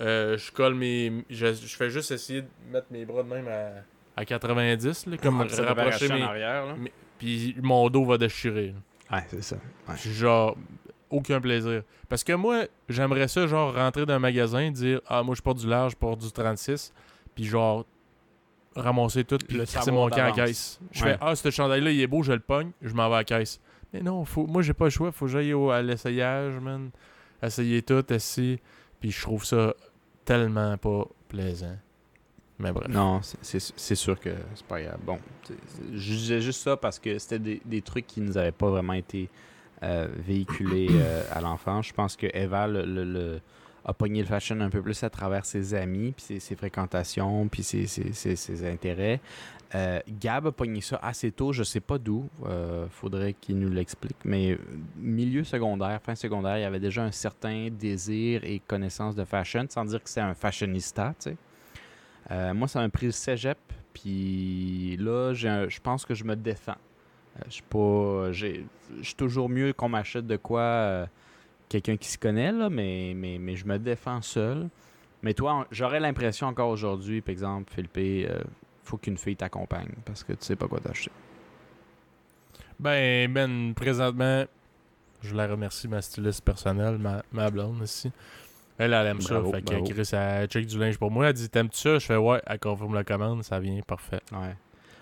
[0.00, 1.24] je colle mes...
[1.28, 3.84] Je, je fais juste essayer de mettre mes bras de même à,
[4.20, 6.22] à 90, là, comme Ah, rapprocher mes...
[6.22, 6.74] arrière, là.
[7.18, 8.74] Puis mon dos va déchirer.
[9.10, 9.16] là.
[9.18, 9.56] Ouais, c'est ça.
[9.88, 9.94] Ouais.
[9.96, 10.56] Genre,
[11.10, 11.82] aucun plaisir.
[12.08, 15.58] Parce que moi, j'aimerais ça, genre, rentrer dans un magasin, dire Ah, moi, je porte
[15.58, 16.92] du large, je porte du 36,
[17.34, 17.84] puis genre,
[18.76, 20.78] ramasser tout, puis Le c'est mon camp à caisse.
[20.92, 21.12] Je Ouais.
[21.12, 23.24] fais Ah, ce chandail-là, il est beau, je le pogne, je m'en vais à la
[23.24, 23.60] caisse.
[23.92, 26.90] Mais non, faut, moi, j'ai pas le choix, faut que j'aille au- à l'essayage, man.
[27.42, 28.60] Essayer tout, essayer.
[29.00, 29.74] Puis je trouve ça
[30.24, 31.76] tellement pas plaisant.
[32.88, 34.98] Non, c'est- sûr que c'est pas grave.
[35.04, 35.18] Bon,
[35.92, 38.92] je disais juste ça parce que c'était des, des trucs qui nous avaient pas vraiment
[38.92, 39.28] été
[39.82, 41.86] euh, véhiculés euh, à l'enfance.
[41.88, 43.40] Je pense que Eva le, le-
[43.86, 47.48] a pogné le fashion un peu plus à travers ses amis, puis ses, ses fréquentations,
[47.48, 49.20] puis ses, ses- ses- intérêts.
[49.74, 52.28] Euh, Gab a pogné ça assez tôt, je sais pas d'où.
[52.90, 54.16] Faudrait qu'il nous l'explique.
[54.24, 54.58] Mais
[54.98, 59.64] milieu secondaire, fin secondaire, il y avait déjà un certain désir et connaissance de fashion,
[59.70, 61.36] sans dire que c'est un fashionista, tu sais.
[62.30, 63.58] Euh, moi, ça m'a pris le cégep,
[63.92, 66.76] puis là, je pense que je me défends.
[67.36, 68.32] Euh, je suis pas.
[68.32, 68.62] Je
[69.02, 71.06] suis toujours mieux qu'on m'achète de quoi euh,
[71.68, 74.68] quelqu'un qui se connaît, là, mais, mais, mais je me défends seul.
[75.22, 78.42] Mais toi, j'aurais l'impression encore aujourd'hui, par exemple, Philippe, euh,
[78.84, 81.10] faut qu'une fille t'accompagne parce que tu sais pas quoi t'acheter.
[82.78, 84.44] Ben, Ben, présentement,
[85.22, 88.10] je la remercie, ma styliste personnelle, ma, ma blonde aussi.
[88.80, 89.56] Elle, elle aime Bravo, ça.
[89.58, 89.92] Fait que.
[89.92, 91.28] Chris, elle check du linge pour moi.
[91.28, 91.98] Elle dit T'aimes-tu ça?
[91.98, 94.20] Je fais Ouais, elle confirme la commande, ça vient, parfait.
[94.32, 94.54] Ouais.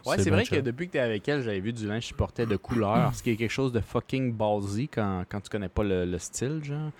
[0.06, 2.46] Ouais, c'est vrai que depuis que t'es avec elle, j'avais vu du linge qui portait
[2.46, 5.82] de couleur, ce qui est quelque chose de fucking ballsy quand, quand tu connais pas
[5.84, 6.90] le, le style, genre.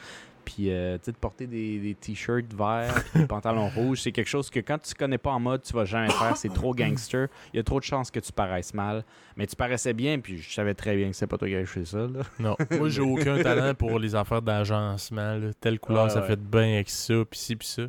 [0.55, 4.29] Puis, euh, tu sais, de porter des, des t-shirts verts, des pantalons rouges, c'est quelque
[4.31, 7.29] chose que quand tu connais pas en mode, tu vas jamais faire, c'est trop gangster.
[7.53, 9.05] Il y a trop de chances que tu paraisses mal.
[9.37, 11.67] Mais tu paraissais bien, puis je savais très bien que c'est pas toi qui avais
[11.67, 12.21] fait ça, là.
[12.39, 15.39] Non, moi, j'ai aucun talent pour les affaires d'agencement.
[15.61, 16.29] Telle couleur, Ouais, ça ouais.
[16.29, 17.83] fait bien avec ça, pis ci, pis ça.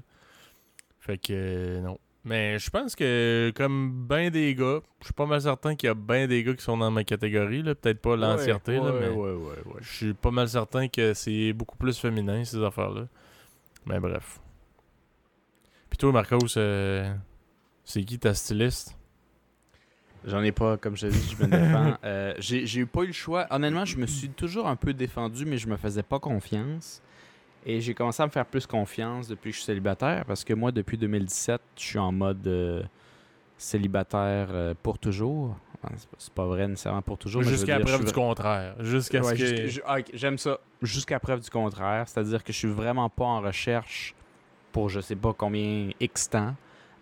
[1.00, 1.98] Fait que, euh, non.
[2.26, 5.90] Mais je pense que, comme ben des gars, je suis pas mal certain qu'il y
[5.90, 7.76] a ben des gars qui sont dans ma catégorie, là.
[7.76, 9.80] Peut-être pas l'entièreté, là, ouais, mais ouais, ouais, ouais.
[9.80, 13.08] je suis pas mal certain que c'est beaucoup plus féminin, ces affaires-là.
[13.86, 14.40] Mais bref.
[15.90, 17.12] Puis toi, Marcos, euh,
[17.86, 18.96] c'est qui ta styliste?
[20.26, 21.98] J'en ai pas, comme je te dis, je me défends.
[22.04, 23.48] Euh, j'ai j'ai eu pas eu le choix.
[23.50, 27.02] Honnêtement, je me suis toujours un peu défendu, mais je me faisais pas confiance.
[27.66, 30.54] Et j'ai commencé à me faire plus confiance depuis que je suis célibataire, parce que
[30.54, 32.82] moi, depuis 2017, je suis en mode euh,
[33.58, 35.56] célibataire euh, pour toujours.
[36.18, 37.42] C'est pas- vrai nécessairement pour toujours.
[37.44, 38.76] Jusqu'à preuve suis du contraire.
[38.80, 39.82] Jusqu'à Ouais, ce que...
[39.86, 40.60] ah, J'aime ça.
[40.82, 42.06] Jusqu'à preuve du contraire.
[42.08, 44.14] C'est-à-dire que je suis vraiment pas en recherche
[44.74, 46.54] pour je sais pas combien X temps.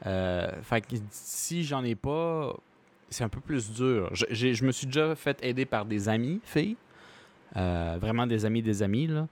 [0.06, 2.56] Euh, fait que si j'en ai pas,
[3.10, 4.10] c'est un peu plus dur.
[4.14, 6.78] Je, je me suis déjà fait aider par des amis filles.
[7.56, 9.28] Vraiment des amis des amis, là.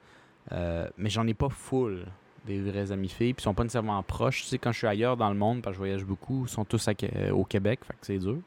[0.51, 2.05] Euh, mais j'en ai pas full
[2.45, 3.33] des vrais amis filles.
[3.33, 4.41] Puis ils sont pas nécessairement proches.
[4.43, 6.49] Tu sais, quand je suis ailleurs dans le monde, parce que je voyage beaucoup, ils
[6.49, 7.79] sont tous à Qué- au Québec.
[7.85, 8.37] Fait que c'est dur.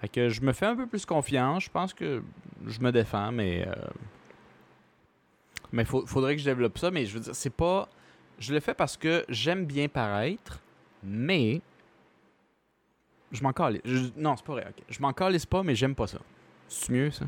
[0.00, 1.64] Fait que je me fais un peu plus confiance.
[1.64, 2.22] Je pense que
[2.66, 3.66] je me défends, mais.
[3.66, 3.74] euh,
[5.72, 6.90] Mais faut, faudrait que je développe ça.
[6.90, 7.88] Mais je veux dire, c'est pas.
[8.38, 10.60] Je le fais parce que j'aime bien paraître,
[11.02, 11.60] mais.
[13.32, 13.80] Je m'en calisse.
[13.84, 14.66] Je- Non, c'est pas vrai.
[14.68, 14.84] ok.
[14.88, 16.18] Je m'en calisse pas, mais j'aime pas ça.
[16.68, 17.24] C'est mieux, ça?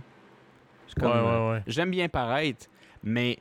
[1.01, 1.63] Ouais, euh, ouais, ouais.
[1.67, 2.67] J'aime bien paraître,
[3.03, 3.39] mais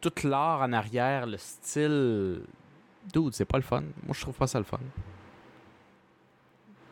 [0.00, 2.42] tout l'art en arrière, le style.
[3.12, 3.82] Dude, c'est pas le fun.
[4.04, 4.80] Moi, je trouve pas ça le fun.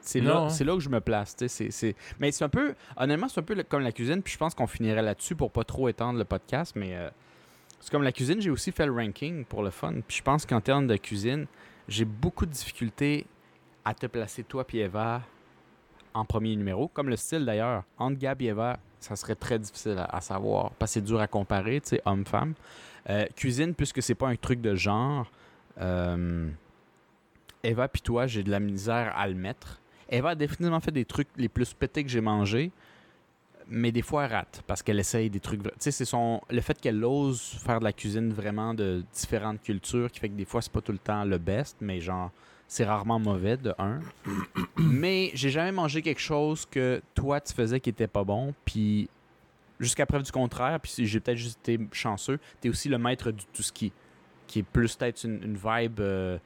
[0.01, 0.49] C'est là, hein.
[0.51, 1.35] c'est là que je me place.
[2.21, 2.75] Mais c'est un peu.
[2.97, 4.23] Honnêtement, c'est un peu comme la cuisine.
[4.23, 6.75] Puis je pense qu'on finirait là-dessus pour pas trop étendre le podcast.
[6.77, 7.09] Mais euh,
[7.81, 9.95] c'est comme la cuisine, j'ai aussi fait le ranking pour le fun.
[10.07, 11.47] Puis je pense qu'en termes de cuisine,
[11.89, 13.27] j'ai beaucoup de difficultés
[13.85, 15.23] à te placer toi, puis Eva,
[16.13, 16.89] en premier numéro.
[16.89, 17.85] Comme le style d'ailleurs.
[17.99, 20.71] Entre Gab et Eva, ça serait très difficile à, à savoir.
[20.73, 22.55] Parce que c'est dur à comparer, tu sais, homme-femme.
[23.11, 25.31] Euh, cuisine, puisque c'est pas un truc de genre.
[25.81, 26.49] euh,
[27.63, 29.81] Eva puis toi, j'ai de la misère à le mettre.
[30.11, 32.71] Eva a définitivement fait des trucs les plus pétés que j'ai mangés,
[33.69, 35.63] mais des fois elle rate parce qu'elle essaye des trucs.
[35.63, 39.63] Tu sais, c'est son le fait qu'elle ose faire de la cuisine vraiment de différentes
[39.63, 42.31] cultures qui fait que des fois c'est pas tout le temps le best, mais genre
[42.69, 44.01] c'est rarement mauvais de un.
[44.77, 49.09] mais j'ai jamais mangé quelque chose que toi tu faisais qui était pas bon, puis
[49.85, 53.45] jusqu'à preuve du contraire, puis j'ai peut-être juste été chanceux, t'es aussi le maître du
[53.53, 53.93] tout ski,
[54.47, 56.39] qui est plus peut-être une, une vibe euh,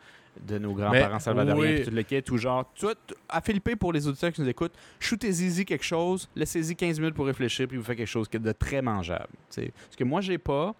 [0.47, 1.83] de nos grands-parents Mais, salvadoriens, oui.
[1.85, 4.75] tout le kit, ou genre, toi, t- à Philippe, pour les auditeurs qui nous écoutent,
[5.01, 8.83] shootez-y quelque chose, laissez-y 15 minutes pour réfléchir, puis vous faites quelque chose de très
[8.83, 9.29] mangeable.
[9.51, 9.73] tu sais.
[9.91, 10.75] Ce que moi, j'ai pas,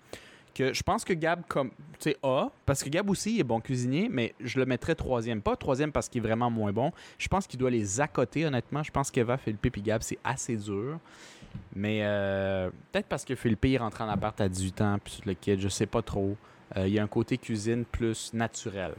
[0.55, 3.45] que je pense que Gab comme tu sais a parce que Gab aussi il est
[3.45, 6.91] bon cuisinier mais je le mettrais troisième pas troisième parce qu'il est vraiment moins bon
[7.19, 10.57] je pense qu'il doit les accoter honnêtement je pense qu'Eva Philippe et Gab c'est assez
[10.57, 10.99] dur
[11.75, 15.35] mais euh, peut-être parce que Philippe il rentre en appart à 18 ans puis le
[15.35, 16.37] kid je sais pas trop
[16.77, 18.93] Euh, il y a un côté cuisine plus naturel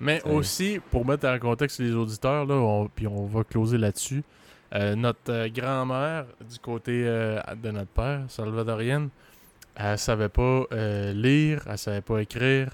[0.00, 3.78] Mais C'est- aussi, pour mettre en contexte les auditeurs, là, on- puis on va closer
[3.78, 4.22] là-dessus,
[4.74, 9.08] euh, notre euh, grand-mère, du côté euh, de notre père, salvadorienne,
[9.76, 12.68] elle savait pas euh, lire, elle savait pas écrire.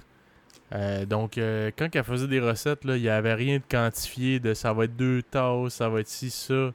[0.72, 4.54] Euh, donc, euh, quand elle faisait des recettes, il n'y avait rien de quantifié de
[4.54, 6.72] ça va être deux tasses, ça va être ci, ça.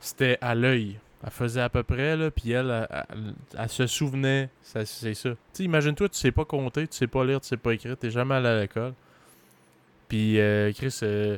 [0.00, 0.98] C'était à l'œil.
[1.26, 4.84] Elle faisait à peu près, là, puis elle, elle, elle- elle se souvenait, c'est
[5.14, 5.30] ça.
[5.52, 8.10] Tu imagine-toi, tu sais pas compter, tu sais pas lire, tu sais pas écrire, t'es
[8.10, 8.94] jamais allé à l'école.
[10.08, 11.36] Puis, euh, Chris, euh,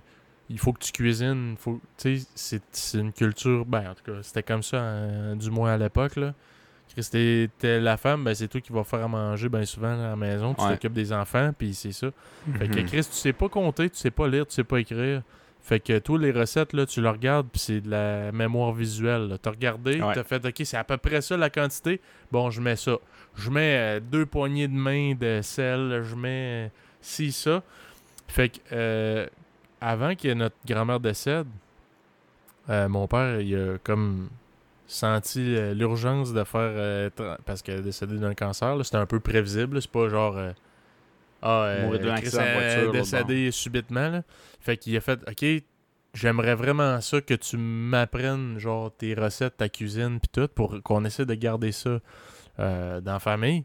[0.51, 1.57] il faut que tu cuisines.
[1.59, 3.65] Faut, tu sais, c'est, une culture.
[3.65, 6.17] Ben, en tout cas, c'était comme ça, euh, du moins à l'époque.
[6.17, 6.35] Là.
[6.95, 10.09] Chris, t'es, la femme, ben, c'est toi qui vas faire à manger bien souvent à
[10.11, 10.53] la maison.
[10.55, 10.73] Tu Ouais.
[10.73, 12.09] t'occupes des enfants, puis c'est ça.
[12.59, 12.87] Fait que Mhm.
[12.87, 15.23] Chris, tu sais pas compter, tu sais pas lire, tu sais pas écrire.
[15.61, 19.29] Fait que toi, les recettes, là, tu le regardes, puis c'est de la mémoire visuelle.
[19.29, 19.37] là.
[19.39, 20.15] T'as regardé, Ouais.
[20.15, 22.01] t'as fait, OK, c'est à peu près ça la quantité.
[22.33, 22.97] Bon, je mets ça.
[23.37, 26.69] Je mets euh, deux poignées de main de sel, je mets euh,
[27.03, 27.63] ci, ça.
[28.29, 29.27] Fait que, euh,
[29.81, 31.47] avant que notre grand-mère décède,
[32.71, 34.29] euh, mon père, il a comme
[34.87, 37.11] senti l'urgence de faire.
[37.45, 39.83] parce qu'elle est décédée d'un cancer, c'était un peu prévisible.
[39.83, 40.37] C'est pas genre.
[41.43, 44.09] Euh, ah, euh, Mourir de voiture, décédée subitement.
[44.09, 44.23] Là.
[44.61, 45.65] Fait qu'il a fait OK,
[46.15, 51.05] j'aimerais vraiment ça que tu m'apprennes genre tes recettes, ta cuisine, puis tout, pour qu'on
[51.05, 52.01] essaie de garder ça
[52.59, 53.65] euh, dans la famille.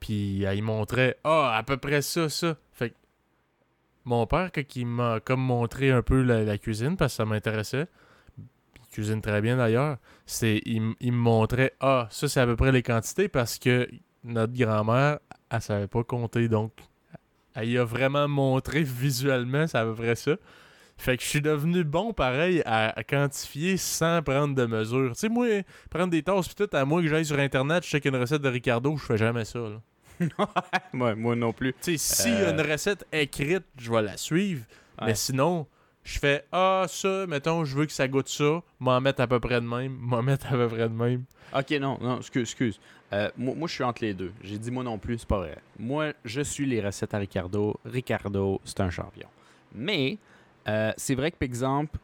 [0.00, 2.56] Puis elle y montrait Ah, à peu près ça, ça.
[2.72, 2.94] Fait que
[4.04, 7.86] mon père, il m'a comme montré un peu la, la cuisine, parce que ça m'intéressait,
[8.36, 9.96] il cuisine très bien d'ailleurs,
[10.26, 13.88] c'est il, il me montrait Ah, ça c'est à peu près les quantités parce que
[14.24, 15.18] notre grand-mère,
[15.50, 16.72] elle savait pas compter, donc
[17.54, 20.32] elle y a vraiment montré visuellement, c'est à peu près ça.
[20.96, 25.10] Fait que je suis devenu bon pareil à, à quantifier sans prendre de mesures.
[25.14, 25.46] Tu sais, moi,
[25.90, 28.42] prendre des tasses pis tout, à moi que j'aille sur internet, je check une recette
[28.42, 29.58] de Ricardo, je fais jamais ça.
[29.58, 29.80] Là.
[30.94, 32.52] Ouais, moi non plus Tu sais, s'il y a Euh.
[32.52, 34.64] une recette écrite, je vais la suivre.
[35.00, 35.08] Ouais.
[35.08, 35.66] Mais sinon,
[36.04, 39.40] je fais Ah, ça, mettons, je veux que ça goûte ça, m'en mettre à peu
[39.40, 41.24] près de même, m'en mettre à peu près de même.
[41.52, 42.80] Ok, non, non, excuse, excuse.
[43.14, 44.32] Euh, moi, moi, je suis entre les deux.
[44.42, 45.58] J'ai dit moi non plus, c'est pas vrai.
[45.78, 47.76] Moi, je suis les recettes à Ricardo.
[47.84, 49.28] Ricardo, c'est un champion.
[49.74, 50.18] Mais,
[50.68, 51.98] euh, c'est vrai que, par exemple,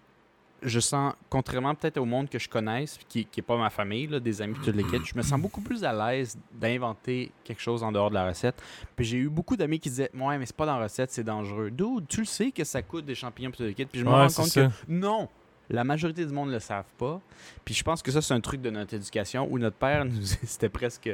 [0.62, 4.20] je sens, contrairement peut-être au monde que je connaisse, qui n'est pas ma famille, là,
[4.20, 7.90] des amis, les kits, je me sens beaucoup plus à l'aise d'inventer quelque chose en
[7.90, 8.62] dehors de la recette.
[8.94, 11.24] Puis j'ai eu beaucoup d'amis qui disaient Ouais, mais c'est pas dans la recette, c'est
[11.24, 11.70] dangereux.
[11.70, 13.86] Dude, tu le sais que ça coûte des champignons, le kit.
[13.86, 14.66] Puis je me Ouais, rends compte ça.
[14.66, 15.28] que non,
[15.70, 17.20] la majorité du monde ne le savent pas.
[17.64, 20.22] Puis je pense que ça, c'est un truc de notre éducation où notre père, nous-
[20.44, 21.10] c'était presque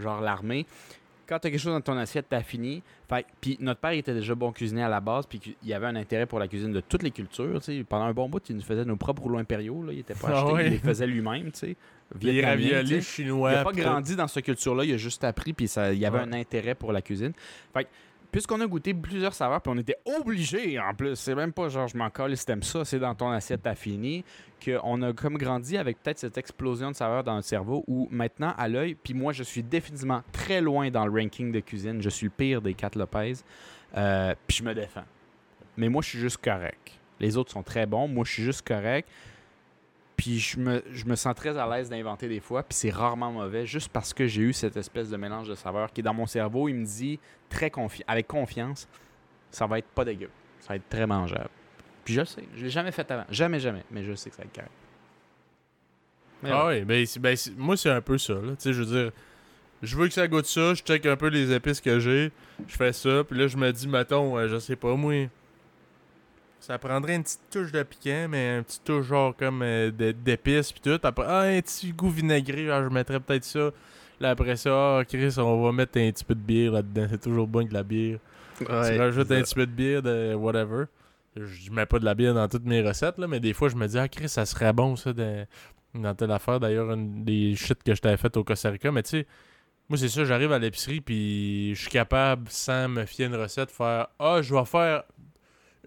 [0.00, 0.66] genre l'armée.
[1.28, 2.82] quand tu as quelque chose dans ton assiette, t'as fini.
[3.08, 5.86] Fait, puis notre père il était déjà bon cuisinier à la base, puis il avait
[5.86, 7.60] un intérêt pour la cuisine de toutes les cultures.
[7.88, 9.82] Pendant un bon bout, il nous faisait nos propres rouleaux impériaux.
[9.84, 9.92] Là.
[9.92, 11.50] Il était pas Ah acheté, il les faisait lui-même.
[12.22, 13.52] Les raviolis chinois.
[13.52, 16.06] Il n'a pas grandi dans cette culture-là, il a juste appris, puis ça, il y
[16.06, 16.24] avait Ouais.
[16.24, 17.32] un intérêt pour la cuisine.
[17.74, 17.86] Fait
[18.30, 21.88] puisqu'on a goûté plusieurs saveurs, puis on était obligés en plus, c'est même pas genre
[21.88, 24.24] je m'en colle si t'aimes ça, c'est dans ton assiette, t'as fini,
[24.64, 28.54] qu'on a comme grandi avec peut-être cette explosion de saveurs dans notre cerveau où maintenant,
[28.56, 32.08] à l'œil, puis moi je suis définitivement très loin dans le ranking de cuisine, je
[32.08, 33.34] suis le pire des quatre Lopez,
[33.96, 35.04] euh, puis je me défends.
[35.76, 36.98] Mais moi je suis juste correct.
[37.20, 39.08] Les autres sont très bons, moi je suis juste correct.
[40.18, 43.30] Puis je me, je me sens très à l'aise d'inventer des fois, puis c'est rarement
[43.30, 46.12] mauvais, juste parce que j'ai eu cette espèce de mélange de saveurs qui est dans
[46.12, 48.88] mon cerveau, il me dit très confi avec confiance,
[49.50, 50.28] ça va être pas dégueu,
[50.60, 51.48] ça va être très mangeable.
[52.04, 54.36] Puis je le sais, je l'ai jamais fait avant, jamais, jamais, mais je sais que
[54.36, 54.72] ça va être correct.
[56.42, 56.80] Mais Ah ouais.
[56.80, 58.34] oui, ben, ben, moi c'est un peu ça.
[58.34, 58.50] Là.
[58.50, 59.12] Tu sais, je veux dire,
[59.82, 62.32] je veux que ça goûte ça, je check un peu les épices que j'ai,
[62.66, 65.28] je fais ça, puis là je me dis, mettons, euh, je sais pas, moi,
[66.60, 70.72] ça prendrait une petite touche de piquant, mais un petit touche genre comme euh, d'épices
[70.72, 70.98] puis tout.
[71.02, 73.70] Après, ah, un petit goût vinaigré, je mettrais peut-être ça.
[74.20, 77.20] Là après ça, ah, Chris, on va mettre un petit peu de bière là-dedans, c'est
[77.20, 78.18] toujours bon avec de la bière.
[78.58, 80.84] tu rajoutes un petit peu de bière de whatever.
[81.36, 83.76] Je mets pas de la bière dans toutes mes recettes, là, mais des fois, je
[83.76, 85.44] me dis, ah, Chris, ça serait bon, ça, de-
[85.94, 86.58] dans telle affaire.
[86.58, 89.26] D'ailleurs, une des shit que je t'avais fait au Costa Rica, mais tu sais,
[89.88, 93.36] moi, c'est ça, j'arrive à l'épicerie, puis je suis capable, sans me fier à une
[93.36, 95.04] recette, faire, ah, je vais faire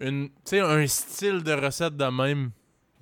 [0.02, 2.50] une, tu sais, un style de recette de même.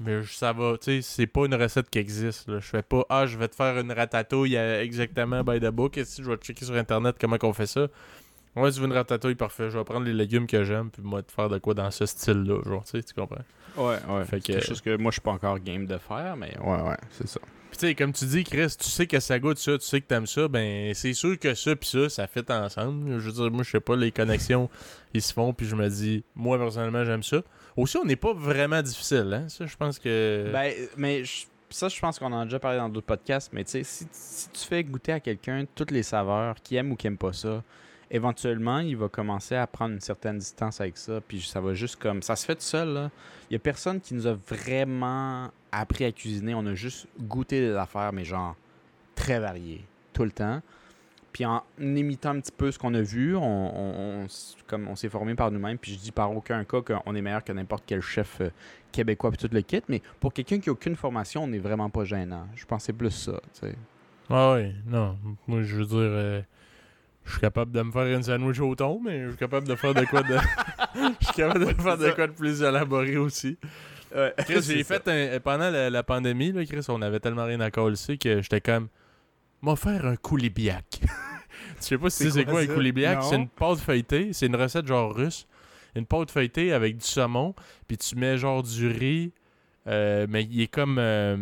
[0.03, 2.49] Mais ça va, tu sais, c'est pas une recette qui existe.
[2.49, 2.59] Là.
[2.59, 5.99] Je fais pas, ah, je vais te faire une ratatouille exactement by the book.
[5.99, 7.87] Et si je vais checker sur internet comment on fait ça.
[8.57, 9.71] Ouais, tu veux une ratatouille, parfait.
[9.71, 12.07] Je vais prendre les légumes que j'aime, puis moi, te faire de quoi dans ce
[12.07, 12.63] style-là.
[12.65, 13.45] Genre, tu sais, tu comprends?
[13.77, 14.25] Ouais, ouais.
[14.25, 16.83] Fait que- quelque chose que moi je suis pas encore game de faire, mais ouais,
[16.83, 17.41] ouais, c'est ça.
[17.81, 20.27] Sais, comme tu dis, Chris, tu sais que ça goûte ça, tu sais que t'aimes
[20.27, 23.19] ça, ben c'est sûr que ça puis ça, ça fait ensemble.
[23.19, 24.69] Je veux dire, moi, je sais pas, les connexions,
[25.15, 27.41] ils se font, puis je me dis, moi, personnellement, j'aime ça.
[27.79, 29.49] Aussi, on n'est pas vraiment difficile, hein?
[29.49, 30.51] Ça, je pense que...
[30.53, 31.23] Ben, mais
[31.71, 34.07] ça, je pense qu'on en a déjà parlé dans d'autres podcasts, mais tu sais, si,
[34.13, 37.33] si tu fais goûter à quelqu'un toutes les saveurs, qui aime ou qui aime pas
[37.33, 37.65] ça,
[38.11, 41.97] éventuellement, il va commencer à prendre une certaine distance avec ça, puis ça va juste
[41.97, 42.23] comme...
[42.23, 43.11] Ça se fait tout seul, là.
[43.49, 47.61] Il y a personne qui nous a vraiment appris à cuisiner, on a juste goûté
[47.61, 48.57] des affaires, mais genre
[49.15, 50.61] très variées, tout le temps.
[51.33, 54.27] Puis en imitant un petit peu ce qu'on a vu, on,
[54.67, 55.79] comme on s'est formé par nous-mêmes.
[55.79, 58.51] Puis je dis par aucun cas qu'on est meilleur que n'importe quel chef euh,
[58.91, 59.83] québécois puis tout le kit.
[59.89, 62.49] Mais pour quelqu'un qui a aucune formation, on n'est vraiment pas gênant.
[62.57, 63.41] Je pensais plus ça.
[63.55, 63.77] tu sais.
[64.29, 65.17] Ah ouais, non.
[65.47, 66.43] Moi, je veux dire, euh,
[67.31, 69.75] je suis capable de me faire une sandwich au thon, mais je suis capable de
[69.75, 70.37] faire de quoi de...
[71.21, 73.57] Je suis capable de faire de quoi de plus élaboré aussi.
[74.39, 77.71] Chris, j'ai fait un- pendant la, la pandémie, là, Chris, on avait tellement rien à
[77.71, 78.89] coller que j'étais comme,
[79.63, 81.01] m'a faire un coulibiac.
[81.81, 83.23] Tu sais pas si C'est tu sais c'est quoi quoi un coulibiac?
[83.23, 85.47] C'est une pâte feuilletée, c'est une recette genre russe.
[85.95, 87.55] Une pâte feuilletée avec du saumon,
[87.89, 89.33] puis tu mets genre du riz,
[89.87, 91.37] euh, mais il est comme euh,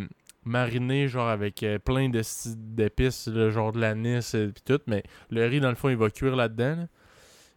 [0.49, 5.61] mariné genre avec euh, plein d'épices, genre de l'anis et puis tout, mais le riz
[5.61, 6.77] dans le fond il va cuire là-dedans.
[6.77, 6.87] là.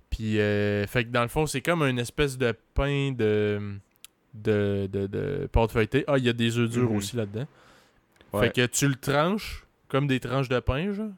[0.09, 3.59] Puis euh, fait que dans le fond c'est comme une espèce de pain de
[4.33, 6.03] de, de, de pâte feuilletée.
[6.07, 6.95] Ah, il y a des œufs durs Mhm.
[6.97, 7.47] aussi là-dedans.
[8.33, 8.47] Ouais.
[8.47, 11.09] Fait que tu le tranches comme des tranches de pain, genre,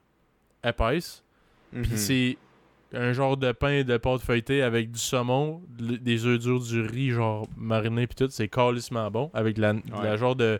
[0.64, 1.24] épaisses.
[1.72, 1.98] Puis Mhm.
[1.98, 2.38] c'est
[2.96, 7.10] un genre de pain de pâte feuilletée avec du saumon, des œufs durs, du riz,
[7.12, 8.30] genre mariné, puis tout.
[8.32, 9.30] C'est calissement bon.
[9.34, 10.60] Avec la, la genre de,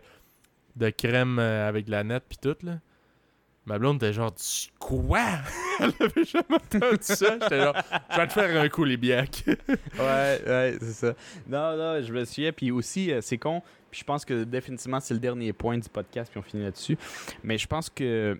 [0.76, 2.78] de crème euh, avec la nette, puis tout, là.
[3.66, 5.24] Ma blonde était genre, Tu- quoi?
[5.80, 7.38] Elle avait jamais entendu ça.
[7.40, 7.74] J'étais genre,
[8.10, 9.44] je vais te faire un coup, les biacs.
[9.46, 11.14] ouais, ouais, c'est ça.
[11.48, 12.52] Non, non, je me souviens.
[12.52, 13.62] Puis aussi, euh, c'est con.
[13.90, 16.98] Puis je pense que définitivement, c'est le dernier point du podcast, puis on finit là-dessus.
[17.42, 18.38] Mais je pense que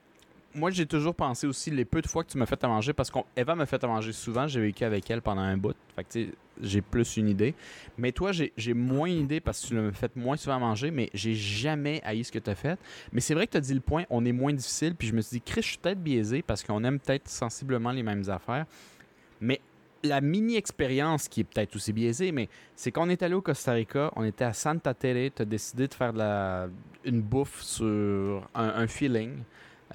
[0.54, 2.92] moi, j'ai toujours pensé aussi les peu de fois que tu m'as fait à manger,
[2.92, 5.74] parce qu'Eva m'a fait à manger souvent, j'ai vécu avec elle pendant un bout.
[5.96, 7.54] Fait que tu j'ai plus une idée.
[7.98, 11.34] Mais toi, j'ai moins idée parce que tu l'as fait moins souvent manger, mais j'ai
[11.34, 12.78] jamais haï ce que tu as fait.
[13.12, 14.94] Mais c'est vrai que tu as dit le point, on est moins difficile.
[14.94, 17.90] Puis je me suis dit, Chris, je suis peut-être biaisé parce qu'on aime peut-être sensiblement
[17.90, 18.66] les mêmes affaires.
[19.40, 19.60] Mais
[20.02, 24.12] la mini-expérience qui est peut-être aussi biaisée, mais c'est qu'on est allé au Costa Rica,
[24.16, 26.12] on était à Santa Tere, tu as décidé de faire
[27.04, 29.38] une bouffe sur un feeling.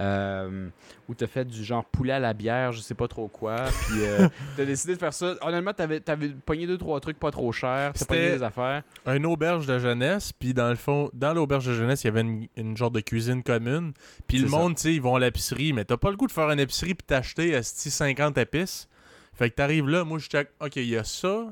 [0.02, 0.70] Euh,
[1.10, 3.58] où tu as fait du genre poulet à la bière, je sais pas trop quoi.
[3.88, 4.00] Puis
[4.56, 5.36] tu as décidé de faire ça.
[5.42, 6.00] Honnêtement, tu avais,
[6.46, 7.92] pogné deux, trois trucs pas trop chers.
[7.94, 8.84] Tu C'était- pogné des affaires.
[9.08, 12.22] une auberge de jeunesse, puis dans le fond, dans l'auberge de jeunesse, il y avait
[12.22, 13.92] une, une genre de cuisine commune.
[14.28, 16.32] Puis le monde, tu sais, ils vont à l'épicerie, mais t'as pas le goût de
[16.32, 18.88] faire une épicerie puis t'acheter esti, 50 épices.
[19.34, 21.48] Fait que t'arrives là, moi je check, ok, il y a ça.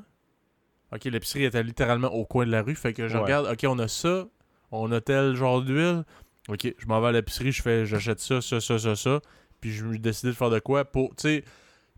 [0.94, 3.24] Ok, l'épicerie était littéralement au coin de la rue, fait que je Ouais.
[3.24, 4.26] regarde, ok, on a ça,
[4.72, 6.04] on a tel genre d'huile.
[6.50, 9.20] Ok, je m'en vais à l'épicerie, je fais, j'achète ça, ça, ça, ça, ça.
[9.60, 11.44] Puis je me décide de faire de quoi pour, tu sais,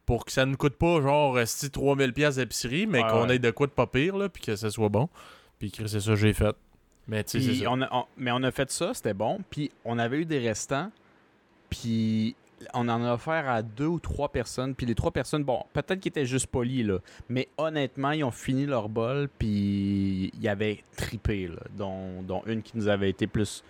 [0.06, 3.36] pour que ça ne coûte pas genre esti 3000$ pièces d'épicerie, mais Ouais, qu'on ouais.
[3.36, 5.08] ait de quoi de pas pire, là, puis que ça soit bon.
[5.60, 6.56] Puis c'est ça que j'ai fait.
[7.08, 9.40] Mais tu sais, on- mais on a fait ça, c'était bon.
[9.50, 10.92] Puis on avait eu des restants.
[11.70, 12.36] Puis
[12.74, 14.76] on en a offert à deux ou trois personnes.
[14.76, 17.00] Puis les trois personnes, bon, peut-être qu'ils étaient juste polis, là.
[17.30, 19.30] Mais honnêtement, ils ont fini leur bol.
[19.38, 21.62] Puis ils avaient tripé, là.
[21.78, 23.64] Dont, dont une qui nous avait été plus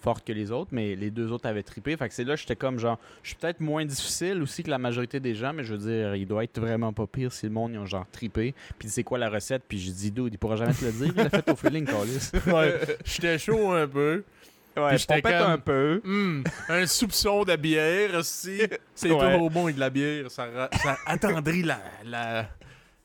[0.00, 0.68] forte que les autres.
[0.72, 1.96] Mais les deux autres avaient tripé.
[1.96, 4.78] Fait que c'est là, j'étais comme genre, je suis peut-être moins difficile aussi que la
[4.78, 5.52] majorité des gens.
[5.52, 7.86] Mais je veux dire, il doit être vraiment pas pire si le monde, ils ont
[7.86, 8.54] genre tripé.
[8.78, 9.62] Puis c'est quoi la recette?
[9.68, 11.12] Puis j'ai dit, dude, il pourra jamais te le dire.
[11.16, 12.30] Il l'a fait au feeling, Carlis.
[12.46, 12.74] Ouais,
[13.04, 14.22] j'étais chaud un peu.
[14.76, 16.02] Ouais, Puis j'étais comme- un peu.
[16.04, 18.60] Hum, un soupçon de bière aussi.
[18.94, 19.18] C'est Ouais.
[19.32, 20.30] toujours bon avec de la bière.
[20.30, 22.46] Ça, ra- ça attendrit la, la,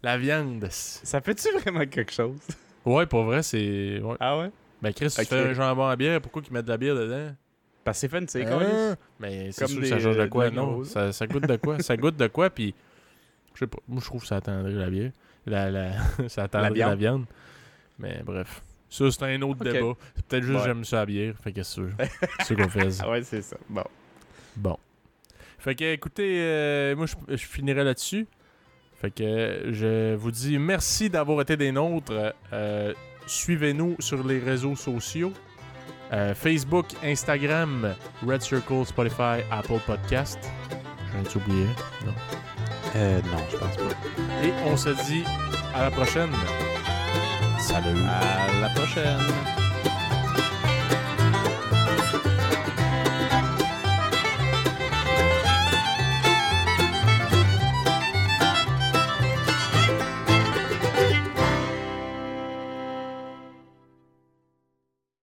[0.03, 0.67] la viande.
[0.69, 2.39] Ça fait-tu vraiment quelque chose?
[2.83, 4.01] Ouais, pour vrai, c'est.
[4.03, 4.15] Ouais.
[4.19, 4.51] Ah ouais?
[4.81, 5.27] Ben, Chris, tu Ok.
[5.27, 7.35] fais un jambon à bière, pourquoi qu'ils mettent de la bière dedans?
[7.83, 8.45] Parce que c'est fancy, Hein?
[8.45, 8.95] Carlis.
[9.19, 10.83] Mais c'est Comme sûr que ça change de euh, quoi, non?
[10.83, 11.79] Ça, ça goûte de quoi?
[11.79, 12.73] ça goûte de quoi, puis.
[13.53, 13.79] Je sais pas.
[13.87, 15.11] Moi, je trouve que ça attendrait la bière.
[15.45, 15.91] La, la,
[16.29, 16.99] ça attendrait la viande.
[16.99, 17.25] viande.
[17.99, 18.61] Mais bref.
[18.89, 19.93] Ça, c'est un autre débat.
[20.15, 20.67] C'est peut-être juste que Ouais.
[20.67, 21.33] j'aime ça la bière.
[21.43, 21.89] Fait que c'est sûr.
[22.39, 23.03] c'est sûr qu'on fait ça.
[23.07, 23.57] Ah ouais, c'est ça.
[23.69, 23.83] Bon.
[24.55, 24.77] Bon.
[25.59, 28.27] Fait que, écoutez, euh, moi, je, je finirai là-dessus.
[28.99, 32.33] Fait que euh, je vous dis merci d'avoir été des nôtres.
[32.53, 32.93] Euh,
[33.25, 35.33] Suivez-nous sur les réseaux sociaux.
[36.13, 37.95] Euh, Facebook, Instagram,
[38.27, 40.39] Red Circle, Spotify, Apple Podcast.
[41.13, 41.65] J'en ai oublié.
[42.05, 42.13] Non?
[42.95, 43.83] Euh, non, je pense pas.
[44.43, 45.23] Et on se dit
[45.73, 46.31] à la prochaine.
[47.59, 48.01] Salut.
[48.05, 49.60] À la prochaine.